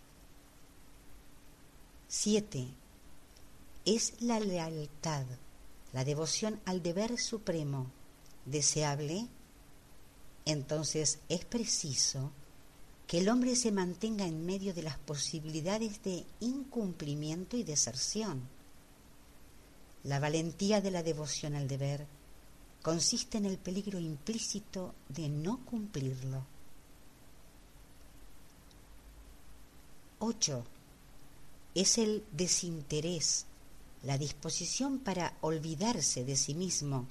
7. 2.07 2.67
Es 3.85 4.21
la 4.21 4.39
lealtad, 4.39 5.25
la 5.93 6.03
devoción 6.03 6.59
al 6.65 6.83
deber 6.83 7.17
supremo, 7.17 7.87
deseable. 8.45 9.27
Entonces 10.45 11.19
es 11.29 11.45
preciso 11.45 12.31
que 13.07 13.19
el 13.19 13.29
hombre 13.29 13.55
se 13.55 13.71
mantenga 13.71 14.25
en 14.25 14.45
medio 14.45 14.73
de 14.73 14.83
las 14.83 14.99
posibilidades 14.99 16.03
de 16.03 16.25
incumplimiento 16.39 17.57
y 17.57 17.63
deserción. 17.63 18.47
La 20.03 20.19
valentía 20.19 20.79
de 20.79 20.91
la 20.91 21.03
devoción 21.03 21.55
al 21.55 21.67
deber 21.67 22.05
consiste 22.81 23.37
en 23.37 23.45
el 23.45 23.57
peligro 23.57 23.99
implícito 23.99 24.93
de 25.09 25.27
no 25.27 25.65
cumplirlo. 25.65 26.45
8. 30.19 30.63
Es 31.75 31.97
el 31.97 32.23
desinterés, 32.31 33.45
la 34.03 34.17
disposición 34.17 34.99
para 34.99 35.37
olvidarse 35.41 36.23
de 36.23 36.35
sí 36.35 36.53
mismo, 36.53 37.07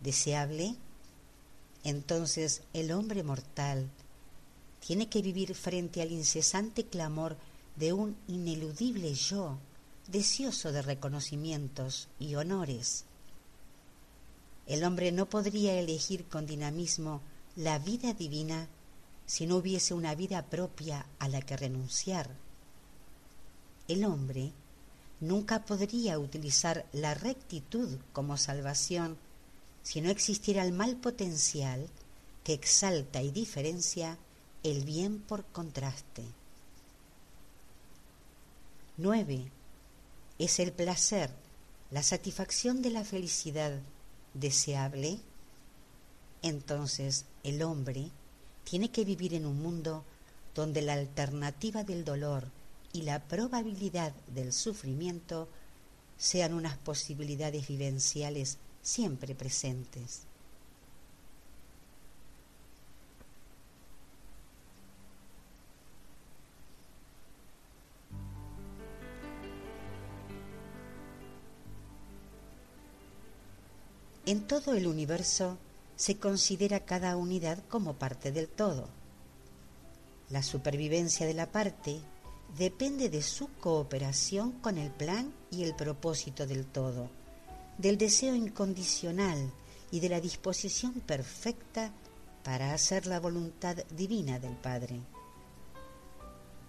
deseable. 0.00 0.74
Entonces 1.84 2.62
el 2.72 2.92
hombre 2.92 3.22
mortal 3.22 3.90
tiene 4.80 5.08
que 5.08 5.22
vivir 5.22 5.54
frente 5.54 6.02
al 6.02 6.10
incesante 6.10 6.84
clamor 6.84 7.36
de 7.76 7.92
un 7.92 8.16
ineludible 8.28 9.14
yo, 9.14 9.58
deseoso 10.08 10.72
de 10.72 10.82
reconocimientos 10.82 12.08
y 12.18 12.34
honores. 12.34 13.04
El 14.66 14.84
hombre 14.84 15.12
no 15.12 15.28
podría 15.28 15.78
elegir 15.78 16.24
con 16.26 16.46
dinamismo 16.46 17.20
la 17.56 17.78
vida 17.78 18.14
divina 18.14 18.68
si 19.26 19.46
no 19.46 19.56
hubiese 19.56 19.94
una 19.94 20.14
vida 20.14 20.46
propia 20.46 21.06
a 21.18 21.28
la 21.28 21.42
que 21.42 21.56
renunciar. 21.56 22.30
El 23.88 24.04
hombre 24.04 24.52
nunca 25.22 25.64
podría 25.64 26.18
utilizar 26.18 26.84
la 26.92 27.14
rectitud 27.14 27.96
como 28.12 28.36
salvación 28.36 29.16
si 29.84 30.00
no 30.00 30.10
existiera 30.10 30.64
el 30.64 30.72
mal 30.72 30.96
potencial 30.96 31.88
que 32.42 32.52
exalta 32.52 33.22
y 33.22 33.30
diferencia 33.30 34.18
el 34.64 34.84
bien 34.84 35.20
por 35.20 35.44
contraste. 35.44 36.24
9. 38.96 39.50
Es 40.40 40.58
el 40.58 40.72
placer, 40.72 41.30
la 41.92 42.02
satisfacción 42.02 42.82
de 42.82 42.90
la 42.90 43.04
felicidad 43.04 43.78
deseable, 44.34 45.20
entonces 46.42 47.26
el 47.44 47.62
hombre 47.62 48.10
tiene 48.64 48.90
que 48.90 49.04
vivir 49.04 49.34
en 49.34 49.46
un 49.46 49.62
mundo 49.62 50.04
donde 50.56 50.82
la 50.82 50.94
alternativa 50.94 51.84
del 51.84 52.04
dolor 52.04 52.48
y 52.92 53.02
la 53.02 53.20
probabilidad 53.20 54.12
del 54.28 54.52
sufrimiento 54.52 55.48
sean 56.16 56.54
unas 56.54 56.76
posibilidades 56.76 57.66
vivenciales 57.68 58.58
siempre 58.82 59.34
presentes. 59.34 60.22
En 74.24 74.46
todo 74.46 74.74
el 74.74 74.86
universo 74.86 75.58
se 75.96 76.16
considera 76.16 76.80
cada 76.80 77.16
unidad 77.16 77.58
como 77.68 77.94
parte 77.94 78.30
del 78.30 78.48
todo. 78.48 78.88
La 80.30 80.42
supervivencia 80.42 81.26
de 81.26 81.34
la 81.34 81.50
parte 81.50 82.00
depende 82.56 83.08
de 83.08 83.22
su 83.22 83.48
cooperación 83.60 84.52
con 84.52 84.78
el 84.78 84.90
plan 84.90 85.32
y 85.50 85.62
el 85.62 85.74
propósito 85.74 86.46
del 86.46 86.66
todo, 86.66 87.08
del 87.78 87.96
deseo 87.96 88.34
incondicional 88.34 89.52
y 89.90 90.00
de 90.00 90.08
la 90.08 90.20
disposición 90.20 90.94
perfecta 90.94 91.92
para 92.44 92.74
hacer 92.74 93.06
la 93.06 93.20
voluntad 93.20 93.76
divina 93.96 94.38
del 94.38 94.56
Padre. 94.56 95.00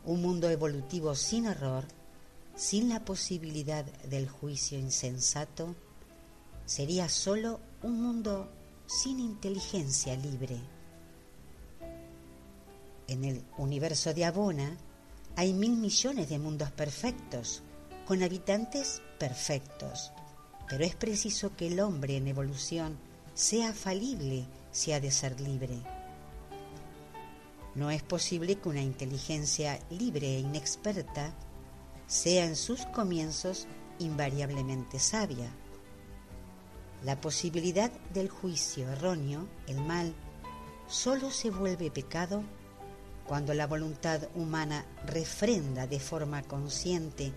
Un 0.06 0.22
mundo 0.22 0.50
evolutivo 0.50 1.16
sin 1.16 1.46
error, 1.46 1.86
sin 2.56 2.90
la 2.90 3.04
posibilidad 3.04 3.86
del 4.04 4.30
juicio 4.30 4.78
insensato, 4.78 5.76
sería 6.66 7.10
sólo 7.10 7.60
un 7.82 8.02
mundo 8.02 8.50
sin 8.86 9.20
inteligencia 9.20 10.16
libre. 10.16 10.60
En 13.08 13.26
el 13.26 13.44
universo 13.58 14.14
de 14.14 14.26
Abona 14.26 14.78
hay 15.36 15.54
mil 15.54 15.78
millones 15.78 16.30
de 16.30 16.40
mundos 16.40 16.72
perfectos, 16.72 17.64
con 18.06 18.22
habitantes 18.24 19.02
perfectos, 19.20 20.12
pero 20.70 20.84
es 20.84 20.96
preciso 20.96 21.56
que 21.56 21.68
el 21.68 21.80
hombre 21.80 22.18
en 22.18 22.28
evolución 22.28 22.98
sea 23.34 23.74
falible 23.74 24.46
si 24.72 24.92
ha 24.92 25.00
de 25.00 25.12
ser 25.12 25.40
libre. 25.40 25.82
No 27.76 27.90
es 27.90 28.04
posible 28.04 28.56
que 28.56 28.70
una 28.70 28.82
inteligencia 28.82 29.80
libre 29.90 30.36
e 30.36 30.40
inexperta 30.40 31.34
sea 32.06 32.46
en 32.46 32.56
sus 32.56 32.86
comienzos 32.88 33.68
invariablemente 34.00 35.00
sabia 35.00 35.52
la 37.04 37.20
posibilidad 37.20 37.92
del 38.14 38.30
juicio 38.30 38.90
erróneo, 38.90 39.48
el 39.68 39.82
mal, 39.82 40.14
solo 40.88 41.32
se 41.32 41.50
vuelve 41.50 41.92
pecado 41.92 42.44
cuando 43.28 43.54
la 43.54 43.68
voluntad 43.68 44.22
humana 44.36 44.86
refrenda 45.06 45.88
de 45.88 46.00
forma 46.00 46.44
consciente 46.44 47.32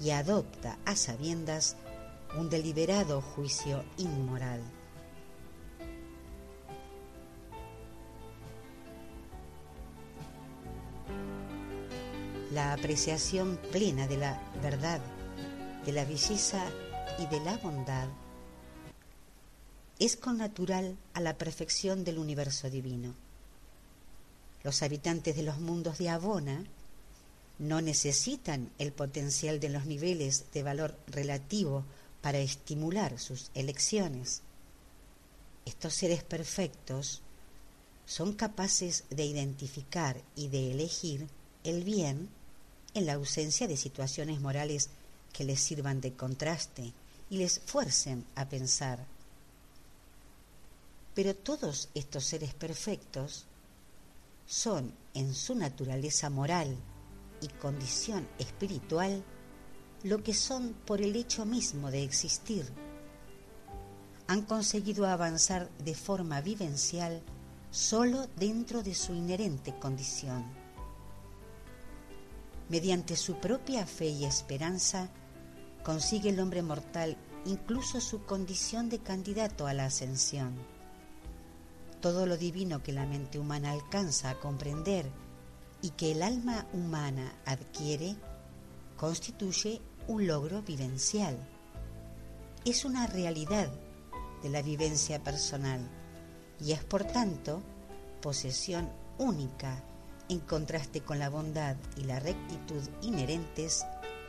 y 0.00 0.10
adopta 0.10 0.78
a 0.84 0.96
sabiendas 0.96 1.76
un 2.36 2.50
deliberado 2.50 3.20
juicio 3.20 3.84
inmoral. 3.96 4.60
La 12.52 12.72
apreciación 12.72 13.58
plena 13.72 14.06
de 14.06 14.16
la 14.16 14.40
verdad, 14.62 15.00
de 15.84 15.92
la 15.92 16.04
belleza 16.04 16.64
y 17.18 17.26
de 17.26 17.40
la 17.40 17.56
bondad 17.56 18.08
es 19.98 20.16
connatural 20.16 20.96
a 21.14 21.20
la 21.20 21.38
perfección 21.38 22.04
del 22.04 22.18
universo 22.18 22.68
divino. 22.68 23.23
Los 24.64 24.82
habitantes 24.82 25.36
de 25.36 25.44
los 25.44 25.60
mundos 25.60 25.98
de 25.98 26.08
Abona 26.08 26.64
no 27.60 27.80
necesitan 27.80 28.72
el 28.78 28.92
potencial 28.92 29.60
de 29.60 29.68
los 29.68 29.86
niveles 29.86 30.46
de 30.52 30.64
valor 30.64 30.98
relativo 31.06 31.84
para 32.20 32.38
estimular 32.38 33.20
sus 33.20 33.52
elecciones. 33.54 34.42
Estos 35.64 35.94
seres 35.94 36.24
perfectos 36.24 37.22
son 38.06 38.32
capaces 38.32 39.04
de 39.10 39.24
identificar 39.24 40.20
y 40.34 40.48
de 40.48 40.72
elegir 40.72 41.28
el 41.62 41.84
bien 41.84 42.28
en 42.94 43.06
la 43.06 43.14
ausencia 43.14 43.68
de 43.68 43.76
situaciones 43.76 44.40
morales 44.40 44.90
que 45.32 45.44
les 45.44 45.60
sirvan 45.60 46.00
de 46.00 46.14
contraste 46.14 46.92
y 47.30 47.38
les 47.38 47.60
fuercen 47.60 48.24
a 48.34 48.48
pensar 48.48 49.06
pero 51.14 51.34
todos 51.34 51.88
estos 51.94 52.24
seres 52.24 52.54
perfectos 52.54 53.44
son 54.46 54.94
en 55.14 55.34
su 55.34 55.54
naturaleza 55.54 56.30
moral 56.30 56.76
y 57.40 57.48
condición 57.48 58.26
espiritual 58.38 59.24
lo 60.02 60.22
que 60.22 60.34
son 60.34 60.74
por 60.84 61.00
el 61.00 61.16
hecho 61.16 61.46
mismo 61.46 61.90
de 61.90 62.02
existir. 62.02 62.66
Han 64.26 64.42
conseguido 64.42 65.06
avanzar 65.06 65.70
de 65.78 65.94
forma 65.94 66.40
vivencial 66.40 67.22
solo 67.70 68.28
dentro 68.36 68.82
de 68.82 68.94
su 68.94 69.14
inherente 69.14 69.74
condición. 69.78 70.44
Mediante 72.68 73.16
su 73.16 73.36
propia 73.36 73.86
fe 73.86 74.08
y 74.08 74.24
esperanza, 74.24 75.08
consigue 75.82 76.30
el 76.30 76.40
hombre 76.40 76.62
mortal 76.62 77.16
incluso 77.46 78.00
su 78.00 78.24
condición 78.24 78.88
de 78.88 79.00
candidato 79.00 79.66
a 79.66 79.74
la 79.74 79.86
ascensión 79.86 80.73
todo 82.04 82.26
lo 82.26 82.36
divino 82.36 82.82
que 82.82 82.92
la 82.92 83.06
mente 83.06 83.38
humana 83.38 83.72
alcanza 83.72 84.28
a 84.28 84.38
comprender 84.38 85.10
y 85.80 85.88
que 85.88 86.12
el 86.12 86.22
alma 86.22 86.66
humana 86.74 87.32
adquiere, 87.46 88.14
constituye 88.98 89.80
un 90.06 90.26
logro 90.26 90.60
vivencial. 90.60 91.34
Es 92.66 92.84
una 92.84 93.06
realidad 93.06 93.70
de 94.42 94.50
la 94.50 94.60
vivencia 94.60 95.22
personal 95.22 95.80
y 96.60 96.72
es 96.72 96.84
por 96.84 97.04
tanto 97.04 97.62
posesión 98.20 98.90
única 99.16 99.82
en 100.28 100.40
contraste 100.40 101.00
con 101.00 101.18
la 101.18 101.30
bondad 101.30 101.76
y 101.96 102.04
la 102.04 102.20
rectitud 102.20 102.82
inherentes 103.00 103.82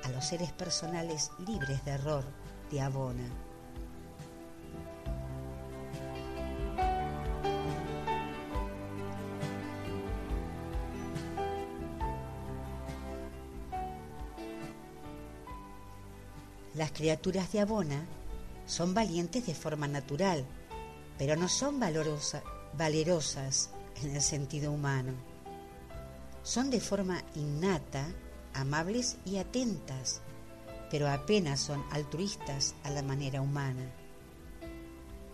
a 0.05 0.09
los 0.11 0.23
seres 0.23 0.53
personales 0.53 1.29
libres 1.45 1.83
de 1.83 1.91
error 1.91 2.23
de 2.71 2.79
Abona. 2.79 3.44
Las 16.75 16.91
criaturas 16.91 17.53
de 17.53 17.61
Abona 17.61 18.05
son 18.65 18.93
valientes 18.93 19.45
de 19.45 19.55
forma 19.55 19.87
natural, 19.87 20.45
pero 21.17 21.37
no 21.37 21.47
son 21.47 21.79
valerosas 21.79 23.69
en 24.03 24.13
el 24.13 24.21
sentido 24.21 24.73
humano. 24.73 25.13
Son 26.43 26.69
de 26.69 26.81
forma 26.81 27.23
innata 27.33 28.05
amables 28.53 29.15
y 29.23 29.37
atentas, 29.37 30.19
pero 30.91 31.07
apenas 31.07 31.61
son 31.61 31.81
altruistas 31.91 32.75
a 32.83 32.89
la 32.89 33.03
manera 33.03 33.39
humana. 33.39 33.89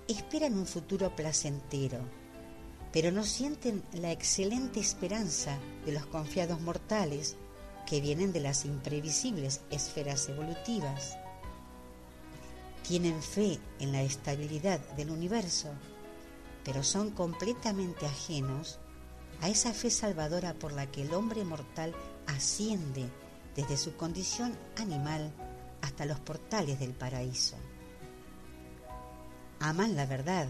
Esperan 0.07 0.53
un 0.59 0.67
futuro 0.67 1.15
placentero, 1.15 2.01
pero 2.93 3.11
no 3.11 3.23
sienten 3.23 3.81
la 3.93 4.11
excelente 4.11 4.79
esperanza 4.79 5.57
de 5.87 5.93
los 5.93 6.05
confiados 6.05 6.61
mortales 6.61 7.35
que 7.87 7.99
vienen 7.99 8.31
de 8.31 8.41
las 8.41 8.63
imprevisibles 8.65 9.61
esferas 9.71 10.29
evolutivas 10.29 11.17
tienen 12.91 13.23
fe 13.23 13.57
en 13.79 13.93
la 13.93 14.01
estabilidad 14.01 14.77
del 14.97 15.11
universo, 15.11 15.69
pero 16.65 16.83
son 16.83 17.11
completamente 17.11 18.05
ajenos 18.05 18.79
a 19.39 19.47
esa 19.47 19.71
fe 19.71 19.89
salvadora 19.89 20.55
por 20.55 20.73
la 20.73 20.91
que 20.91 21.03
el 21.03 21.13
hombre 21.13 21.45
mortal 21.45 21.95
asciende 22.27 23.09
desde 23.55 23.77
su 23.77 23.95
condición 23.95 24.57
animal 24.75 25.31
hasta 25.81 26.03
los 26.03 26.19
portales 26.19 26.81
del 26.81 26.91
paraíso. 26.91 27.55
Aman 29.61 29.95
la 29.95 30.05
verdad, 30.05 30.49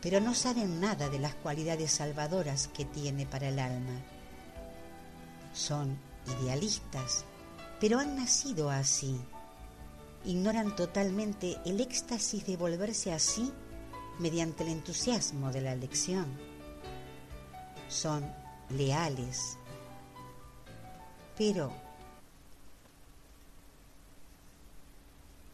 pero 0.00 0.18
no 0.18 0.34
saben 0.34 0.80
nada 0.80 1.08
de 1.10 1.20
las 1.20 1.36
cualidades 1.36 1.92
salvadoras 1.92 2.66
que 2.74 2.86
tiene 2.86 3.24
para 3.24 3.50
el 3.50 3.60
alma. 3.60 4.00
Son 5.52 5.96
idealistas, 6.40 7.24
pero 7.78 8.00
han 8.00 8.16
nacido 8.16 8.68
así 8.68 9.16
ignoran 10.24 10.76
totalmente 10.76 11.58
el 11.64 11.80
éxtasis 11.80 12.46
de 12.46 12.56
volverse 12.56 13.12
así 13.12 13.52
mediante 14.18 14.62
el 14.62 14.70
entusiasmo 14.70 15.50
de 15.50 15.60
la 15.60 15.72
elección. 15.72 16.26
Son 17.88 18.24
leales, 18.70 19.58
pero 21.36 21.72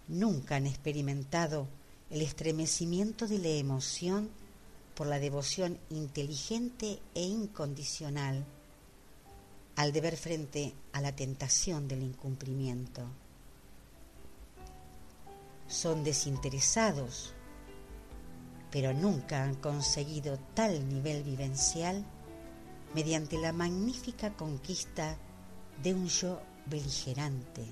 nunca 0.08 0.56
han 0.56 0.66
experimentado 0.66 1.66
el 2.10 2.22
estremecimiento 2.22 3.26
de 3.26 3.38
la 3.38 3.48
emoción 3.48 4.30
por 4.94 5.06
la 5.06 5.18
devoción 5.18 5.78
inteligente 5.90 6.98
e 7.14 7.22
incondicional 7.22 8.44
al 9.76 9.92
deber 9.92 10.16
frente 10.16 10.74
a 10.92 11.00
la 11.00 11.14
tentación 11.14 11.86
del 11.86 12.02
incumplimiento 12.02 13.04
son 15.68 16.02
desinteresados, 16.02 17.34
pero 18.70 18.92
nunca 18.92 19.44
han 19.44 19.54
conseguido 19.54 20.38
tal 20.54 20.88
nivel 20.88 21.22
vivencial 21.22 22.04
mediante 22.94 23.38
la 23.38 23.52
magnífica 23.52 24.34
conquista 24.34 25.16
de 25.82 25.94
un 25.94 26.08
yo 26.08 26.40
beligerante. 26.66 27.64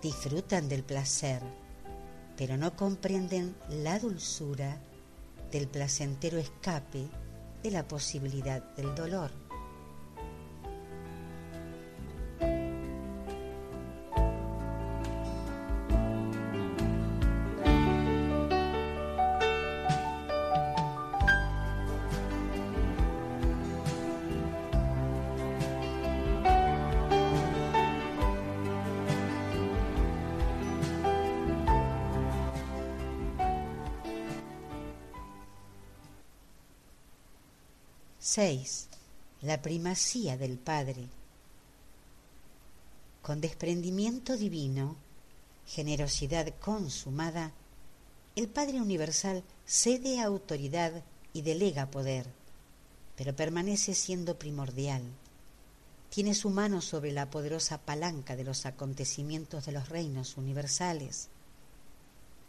Disfrutan 0.00 0.68
del 0.68 0.84
placer, 0.84 1.42
pero 2.36 2.56
no 2.56 2.76
comprenden 2.76 3.56
la 3.68 3.98
dulzura 3.98 4.78
del 5.50 5.66
placentero 5.66 6.38
escape 6.38 7.08
de 7.62 7.70
la 7.70 7.88
posibilidad 7.88 8.62
del 8.76 8.94
dolor. 8.94 9.47
6. 38.38 38.86
La 39.42 39.60
primacía 39.62 40.36
del 40.36 40.58
Padre. 40.58 41.08
Con 43.20 43.40
desprendimiento 43.40 44.36
divino, 44.36 44.94
generosidad 45.66 46.54
consumada, 46.60 47.50
el 48.36 48.46
Padre 48.46 48.80
Universal 48.80 49.42
cede 49.66 50.20
autoridad 50.20 51.02
y 51.32 51.42
delega 51.42 51.90
poder, 51.90 52.28
pero 53.16 53.34
permanece 53.34 53.92
siendo 53.96 54.38
primordial. 54.38 55.02
Tiene 56.08 56.32
su 56.32 56.50
mano 56.50 56.80
sobre 56.80 57.10
la 57.10 57.30
poderosa 57.30 57.78
palanca 57.78 58.36
de 58.36 58.44
los 58.44 58.66
acontecimientos 58.66 59.66
de 59.66 59.72
los 59.72 59.88
reinos 59.88 60.36
universales. 60.36 61.26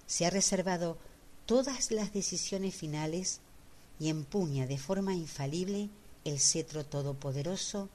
Se 0.06 0.28
ha 0.28 0.30
reservado 0.30 1.00
todas 1.48 1.90
las 1.90 2.14
decisiones 2.14 2.76
finales 2.76 3.42
y 4.00 4.10
empuña 4.10 4.66
de 4.66 4.78
forma 4.78 5.14
infalible 5.14 5.90
el 6.24 6.40
cetro 6.40 6.86
todopoderoso 6.86 7.90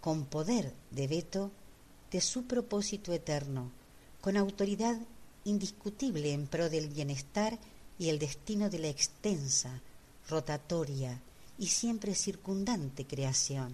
con 0.00 0.24
poder 0.24 0.72
de 0.90 1.06
veto 1.08 1.50
de 2.10 2.20
su 2.20 2.44
propósito 2.44 3.12
eterno, 3.12 3.70
con 4.20 4.36
autoridad 4.36 4.98
indiscutible 5.44 6.32
en 6.32 6.46
pro 6.46 6.70
del 6.70 6.88
bienestar 6.88 7.58
y 7.98 8.08
el 8.08 8.18
destino 8.18 8.70
de 8.70 8.78
la 8.78 8.88
extensa, 8.88 9.80
rotatoria 10.28 11.20
y 11.58 11.68
siempre 11.68 12.14
circundante 12.14 13.06
creación. 13.06 13.72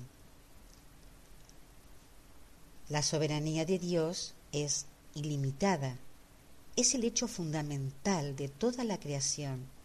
La 2.88 3.02
soberanía 3.02 3.66
de 3.66 3.78
Dios 3.78 4.34
es 4.52 4.86
ilimitada, 5.14 5.98
es 6.76 6.94
el 6.94 7.04
hecho 7.04 7.28
fundamental 7.28 8.36
de 8.36 8.48
toda 8.48 8.84
la 8.84 8.98
creación 8.98 9.78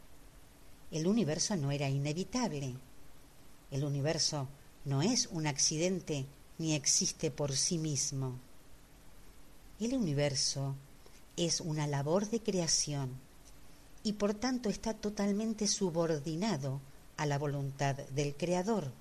el 0.94 1.08
universo 1.08 1.56
no 1.56 1.72
era 1.72 1.90
inevitable. 1.90 2.76
El 3.72 3.84
universo 3.84 4.48
no 4.86 5.02
es 5.02 5.28
un 5.32 5.48
accidente 5.48 6.28
ni 6.60 6.76
existe 6.76 7.32
por 7.32 7.54
sí 7.54 7.80
mismo. 7.80 8.38
El 9.80 9.96
universo 9.96 10.76
es 11.36 11.62
una 11.62 11.88
labor 11.88 12.30
de 12.30 12.42
creación 12.42 13.10
y 14.04 14.14
por 14.14 14.36
tanto 14.36 14.70
está 14.70 14.94
totalmente 14.94 15.68
subordinado 15.68 16.80
a 17.18 17.26
la 17.26 17.40
voluntad 17.40 17.96
del 17.96 18.36
Creador. 18.36 18.92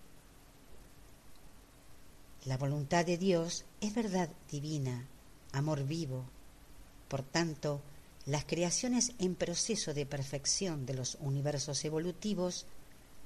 La 2.46 2.56
voluntad 2.56 3.04
de 3.04 3.18
Dios 3.18 3.66
es 3.82 3.94
verdad 3.94 4.30
divina, 4.50 5.06
amor 5.52 5.84
vivo. 5.84 6.24
Por 7.08 7.22
tanto, 7.22 7.82
las 8.26 8.44
creaciones 8.44 9.12
en 9.18 9.34
proceso 9.34 9.94
de 9.94 10.06
perfección 10.06 10.86
de 10.86 10.94
los 10.94 11.16
universos 11.20 11.84
evolutivos 11.84 12.66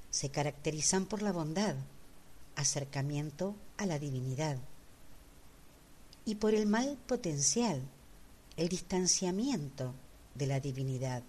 se 0.09 0.29
caracterizan 0.29 1.05
por 1.05 1.21
la 1.21 1.31
bondad, 1.31 1.75
acercamiento 2.55 3.55
a 3.77 3.85
la 3.85 3.99
divinidad, 3.99 4.57
y 6.25 6.35
por 6.35 6.55
el 6.55 6.65
mal 6.65 6.97
potencial, 7.05 7.81
el 8.55 8.69
distanciamiento 8.69 9.93
de 10.33 10.47
la 10.47 10.59
divinidad. 10.59 11.21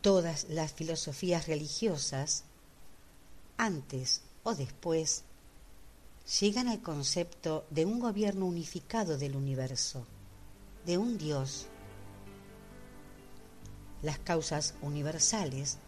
Todas 0.00 0.46
las 0.48 0.72
filosofías 0.72 1.48
religiosas, 1.48 2.44
antes 3.58 4.22
o 4.42 4.54
después, 4.54 5.24
llegan 6.40 6.68
al 6.68 6.80
concepto 6.80 7.66
de 7.70 7.84
un 7.84 8.00
gobierno 8.00 8.46
unificado 8.46 9.18
del 9.18 9.36
universo 9.36 10.06
de 10.86 10.98
un 10.98 11.18
Dios. 11.18 11.66
Las 14.02 14.20
causas 14.20 14.74
universales 14.82 15.78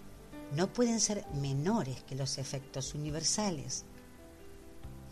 no 0.57 0.73
pueden 0.73 0.99
ser 0.99 1.25
menores 1.35 2.03
que 2.03 2.17
los 2.17 2.37
efectos 2.39 2.95
universales. 2.95 3.85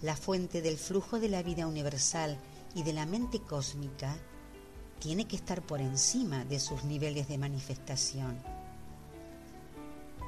La 0.02 0.16
fuente 0.16 0.60
del 0.60 0.76
flujo 0.76 1.20
de 1.20 1.28
la 1.28 1.42
vida 1.42 1.66
universal 1.68 2.36
y 2.74 2.82
de 2.82 2.92
la 2.92 3.06
mente 3.06 3.40
cósmica 3.40 4.16
tiene 4.98 5.28
que 5.28 5.36
estar 5.36 5.62
por 5.62 5.80
encima 5.80 6.44
de 6.44 6.58
sus 6.58 6.82
niveles 6.84 7.28
de 7.28 7.38
manifestación. 7.38 8.42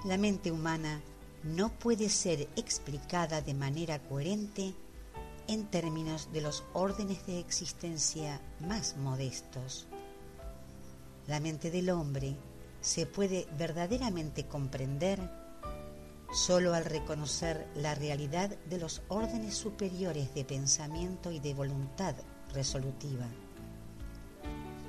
La 0.04 0.18
mente 0.18 0.52
humana 0.52 1.02
no 1.42 1.70
puede 1.70 2.08
ser 2.08 2.48
explicada 2.54 3.40
de 3.40 3.54
manera 3.54 3.98
coherente 3.98 4.74
en 5.48 5.66
términos 5.66 6.30
de 6.32 6.42
los 6.42 6.62
órdenes 6.74 7.26
de 7.26 7.40
existencia 7.40 8.40
más 8.60 8.96
modestos. 8.96 9.88
La 11.26 11.40
mente 11.40 11.70
del 11.70 11.90
hombre 11.90 12.36
se 12.80 13.06
puede 13.06 13.48
verdaderamente 13.58 14.46
comprender 14.46 15.18
solo 16.32 16.74
al 16.74 16.84
reconocer 16.84 17.66
la 17.74 17.94
realidad 17.94 18.50
de 18.66 18.78
los 18.78 19.02
órdenes 19.08 19.54
superiores 19.54 20.34
de 20.34 20.44
pensamiento 20.44 21.32
y 21.32 21.40
de 21.40 21.54
voluntad 21.54 22.14
resolutiva. 22.52 23.26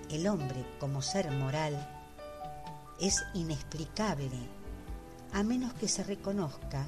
El 0.09 0.27
hombre 0.27 0.65
como 0.79 1.01
ser 1.01 1.31
moral 1.31 1.95
es 2.99 3.23
inexplicable 3.33 4.29
a 5.31 5.43
menos 5.43 5.73
que 5.73 5.87
se 5.87 6.03
reconozca 6.03 6.85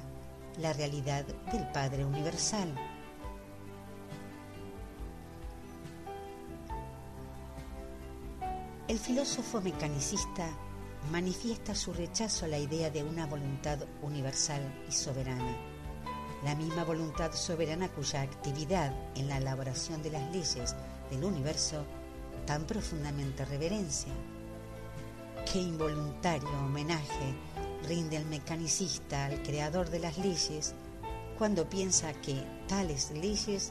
la 0.58 0.72
realidad 0.72 1.24
del 1.52 1.66
Padre 1.68 2.04
Universal. 2.04 2.74
El 8.88 8.98
filósofo 8.98 9.60
mecanicista 9.60 10.50
manifiesta 11.12 11.72
su 11.72 11.92
rechazo 11.92 12.46
a 12.46 12.48
la 12.48 12.58
idea 12.58 12.90
de 12.90 13.04
una 13.04 13.26
voluntad 13.26 13.78
universal 14.02 14.60
y 14.88 14.92
soberana, 14.92 15.56
la 16.44 16.56
misma 16.56 16.84
voluntad 16.84 17.32
soberana 17.32 17.88
cuya 17.88 18.22
actividad 18.22 18.92
en 19.14 19.28
la 19.28 19.38
elaboración 19.38 20.02
de 20.02 20.10
las 20.10 20.32
leyes 20.32 20.74
del 21.10 21.24
universo 21.24 21.84
tan 22.44 22.66
profundamente 22.66 23.44
reverencia. 23.44 24.12
Qué 25.50 25.60
involuntario 25.60 26.50
homenaje 26.50 27.34
rinde 27.88 28.16
el 28.16 28.26
mecanicista 28.26 29.26
al 29.26 29.42
creador 29.42 29.90
de 29.90 30.00
las 30.00 30.18
leyes 30.18 30.74
cuando 31.38 31.68
piensa 31.68 32.12
que 32.14 32.44
tales 32.66 33.12
leyes 33.12 33.70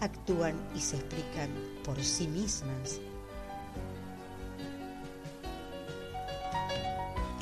actúan 0.00 0.62
y 0.74 0.80
se 0.80 0.96
explican 0.96 1.50
por 1.84 2.02
sí 2.04 2.28
mismas. 2.28 3.00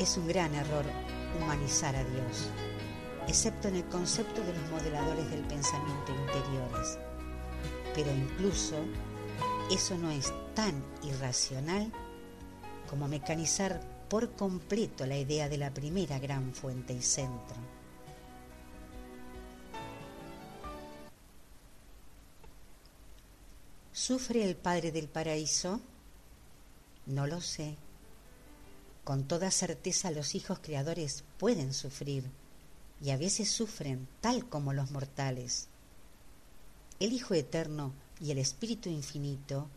Es 0.00 0.16
un 0.16 0.26
gran 0.26 0.54
error 0.54 0.86
humanizar 1.36 1.94
a 1.94 2.02
Dios, 2.02 2.48
excepto 3.28 3.68
en 3.68 3.76
el 3.76 3.84
concepto 3.84 4.42
de 4.42 4.54
los 4.54 4.70
modeladores 4.70 5.30
del 5.30 5.42
pensamiento 5.42 6.12
interiores. 6.12 6.98
Pero 7.94 8.10
incluso 8.10 8.76
eso 9.70 9.98
no 9.98 10.10
es 10.10 10.32
tan 10.54 10.82
irracional 11.02 11.92
como 12.88 13.08
mecanizar 13.08 13.78
por 14.08 14.30
completo 14.36 15.04
la 15.04 15.18
idea 15.18 15.50
de 15.50 15.58
la 15.58 15.70
primera 15.70 16.18
gran 16.18 16.54
fuente 16.54 16.94
y 16.94 17.02
centro. 17.02 17.56
¿Sufre 23.92 24.48
el 24.48 24.56
Padre 24.56 24.92
del 24.92 25.08
Paraíso? 25.08 25.78
No 27.04 27.26
lo 27.26 27.42
sé. 27.42 27.76
Con 29.04 29.24
toda 29.24 29.50
certeza 29.50 30.10
los 30.10 30.34
hijos 30.34 30.58
creadores 30.60 31.24
pueden 31.38 31.72
sufrir 31.72 32.24
y 33.02 33.10
a 33.10 33.16
veces 33.16 33.50
sufren 33.50 34.06
tal 34.20 34.48
como 34.48 34.72
los 34.72 34.90
mortales. 34.90 35.68
El 36.98 37.12
Hijo 37.12 37.34
Eterno 37.34 37.92
y 38.20 38.30
el 38.30 38.38
Espíritu 38.38 38.88
Infinito 38.88 39.68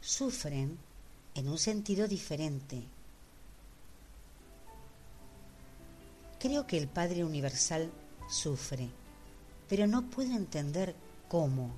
sufren 0.00 0.76
en 1.34 1.48
un 1.48 1.58
sentido 1.58 2.08
diferente 2.08 2.84
Creo 6.44 6.66
que 6.66 6.76
el 6.76 6.88
Padre 6.88 7.24
Universal 7.24 7.90
sufre, 8.28 8.90
pero 9.66 9.86
no 9.86 10.10
puedo 10.10 10.36
entender 10.36 10.94
cómo. 11.26 11.70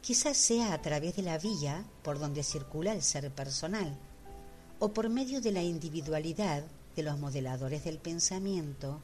Quizás 0.00 0.36
sea 0.36 0.74
a 0.74 0.82
través 0.82 1.14
de 1.14 1.22
la 1.22 1.38
vía 1.38 1.84
por 2.02 2.18
donde 2.18 2.42
circula 2.42 2.92
el 2.92 3.04
ser 3.04 3.30
personal, 3.30 3.96
o 4.78 4.92
por 4.92 5.08
medio 5.08 5.40
de 5.40 5.52
la 5.52 5.62
individualidad 5.62 6.64
de 6.94 7.02
los 7.02 7.18
modeladores 7.18 7.84
del 7.84 7.98
pensamiento 7.98 9.00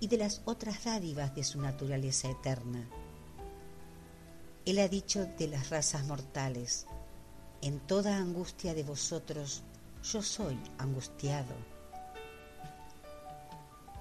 y 0.00 0.08
de 0.08 0.18
las 0.18 0.42
otras 0.44 0.84
dádivas 0.84 1.34
de 1.34 1.44
su 1.44 1.60
naturaleza 1.60 2.30
eterna. 2.30 2.88
Él 4.64 4.78
ha 4.78 4.88
dicho 4.88 5.26
de 5.38 5.48
las 5.48 5.70
razas 5.70 6.04
mortales, 6.06 6.86
en 7.60 7.80
toda 7.80 8.16
angustia 8.16 8.74
de 8.74 8.82
vosotros 8.82 9.62
yo 10.02 10.22
soy 10.22 10.58
angustiado 10.78 11.54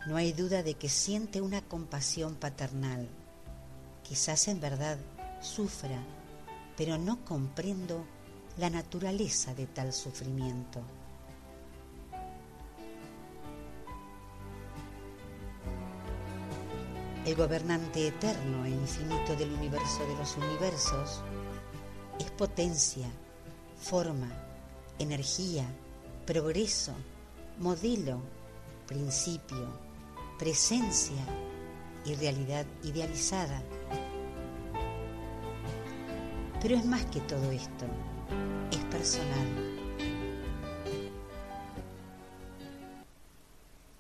no 0.08 0.16
hay 0.16 0.34
duda 0.34 0.64
de 0.64 0.74
que 0.74 0.90
siente 0.90 1.42
una 1.42 1.62
compasión 1.62 2.34
paternal. 2.36 3.08
Quizás 4.02 4.48
en 4.48 4.60
verdad 4.60 4.98
sufra, 5.42 6.04
pero 6.76 6.98
no 6.98 7.24
comprendo 7.24 8.04
la 8.58 8.72
naturaleza 8.72 9.54
de 9.54 9.68
tal 9.68 9.94
sufrimiento. 9.94 10.82
El 17.24 17.36
gobernante 17.36 18.08
eterno 18.08 18.66
e 18.66 18.70
infinito 18.70 19.36
del 19.36 19.52
universo 19.52 20.04
de 20.08 20.16
los 20.16 20.36
universos 20.38 21.22
es 22.20 22.32
potencia, 22.32 23.08
forma, 23.80 24.28
energía, 24.98 25.64
progreso, 26.26 26.96
modelo, 27.60 28.20
principio, 28.88 29.68
presencia 30.40 31.24
y 32.06 32.16
realidad 32.16 32.66
idealizada. 32.84 33.62
Pero 36.60 36.76
es 36.76 36.86
más 36.86 37.06
que 37.06 37.20
todo 37.22 37.52
esto, 37.52 37.86
es 38.72 38.84
personal. 38.86 39.72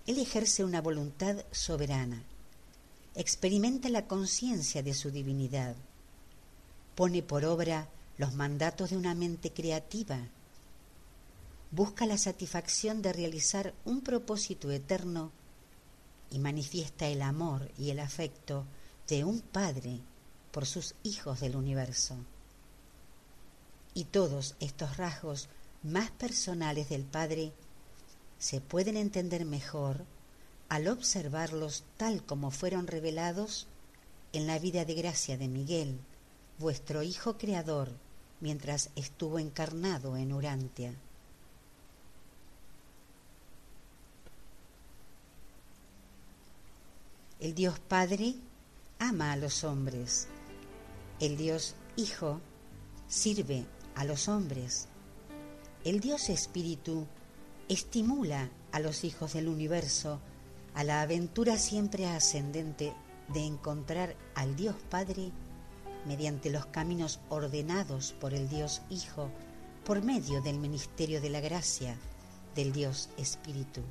Él 0.08 0.18
ejerce 0.18 0.64
una 0.64 0.82
voluntad 0.82 1.46
soberana, 1.52 2.24
experimenta 3.16 3.90
la 3.90 4.08
conciencia 4.08 4.84
de 4.84 4.94
su 4.94 5.12
divinidad, 5.12 5.76
pone 6.96 7.22
por 7.22 7.46
obra 7.46 7.90
los 8.18 8.34
mandatos 8.34 8.92
de 8.92 8.98
una 8.98 9.16
mente 9.16 9.52
creativa, 9.52 10.20
busca 11.72 12.06
la 12.06 12.18
satisfacción 12.18 13.02
de 13.02 13.14
realizar 13.14 13.74
un 13.86 14.02
propósito 14.02 14.72
eterno 14.72 15.32
y 16.30 16.40
manifiesta 16.40 17.08
el 17.08 17.22
amor 17.22 17.70
y 17.78 17.90
el 17.90 18.00
afecto 18.00 18.66
de 19.08 19.24
un 19.24 19.42
padre 19.42 20.00
por 20.52 20.66
sus 20.66 20.96
hijos 21.04 21.40
del 21.40 21.56
universo. 21.56 22.16
Y 23.94 24.06
todos 24.06 24.56
estos 24.60 24.98
rasgos 24.98 25.50
más 25.84 26.12
personales 26.12 26.90
del 26.90 27.04
Padre 27.04 27.52
se 28.38 28.62
pueden 28.62 28.96
entender 28.96 29.46
mejor 29.46 30.06
al 30.72 30.88
observarlos 30.88 31.84
tal 31.98 32.26
como 32.26 32.50
fueron 32.50 32.88
revelados 32.88 33.68
en 34.32 34.48
la 34.48 34.58
vida 34.58 34.86
de 34.86 34.94
gracia 34.94 35.38
de 35.38 35.50
Miguel, 35.50 36.00
vuestro 36.60 37.04
Hijo 37.04 37.38
Creador, 37.38 37.90
mientras 38.40 38.90
estuvo 38.96 39.38
encarnado 39.38 40.16
en 40.16 40.32
Urantia. 40.32 40.94
El 47.42 47.54
Dios 47.54 47.78
Padre 47.82 48.36
ama 48.98 49.34
a 49.34 49.36
los 49.36 49.66
hombres. 49.66 50.30
El 51.20 51.36
Dios 51.36 51.76
Hijo 51.98 52.40
sirve 53.10 53.66
a 53.96 54.06
los 54.06 54.30
hombres. 54.30 54.88
El 55.84 56.00
Dios 56.00 56.30
Espíritu 56.30 57.08
estimula 57.68 58.50
a 58.72 58.80
los 58.80 59.04
hijos 59.04 59.34
del 59.34 59.50
universo 59.50 60.22
a 60.74 60.84
la 60.84 61.02
aventura 61.02 61.58
siempre 61.58 62.08
ascendente 62.08 62.94
de 63.28 63.46
encontrar 63.46 64.16
al 64.36 64.56
Dios 64.56 64.76
Padre 64.90 65.32
mediante 66.06 66.50
los 66.50 66.66
caminos 66.68 67.20
ordenados 67.30 68.14
por 68.14 68.34
el 68.34 68.50
Dios 68.50 68.82
Hijo 68.90 69.30
por 69.86 70.04
medio 70.04 70.42
del 70.42 70.58
ministerio 70.58 71.22
de 71.22 71.30
la 71.30 71.42
gracia 71.42 71.96
del 72.56 72.72
Dios 72.72 73.10
Espíritu. 73.18 73.82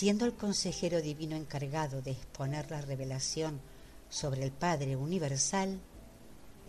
Siendo 0.00 0.24
el 0.24 0.32
consejero 0.32 1.02
divino 1.02 1.36
encargado 1.36 2.00
de 2.00 2.12
exponer 2.12 2.70
la 2.70 2.80
revelación 2.80 3.60
sobre 4.08 4.42
el 4.42 4.50
Padre 4.50 4.96
Universal, 4.96 5.78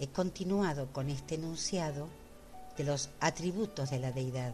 he 0.01 0.07
continuado 0.07 0.91
con 0.91 1.09
este 1.09 1.35
enunciado 1.35 2.09
de 2.75 2.83
los 2.83 3.09
atributos 3.21 3.89
de 3.89 3.99
la 3.99 4.11
deidad. 4.11 4.53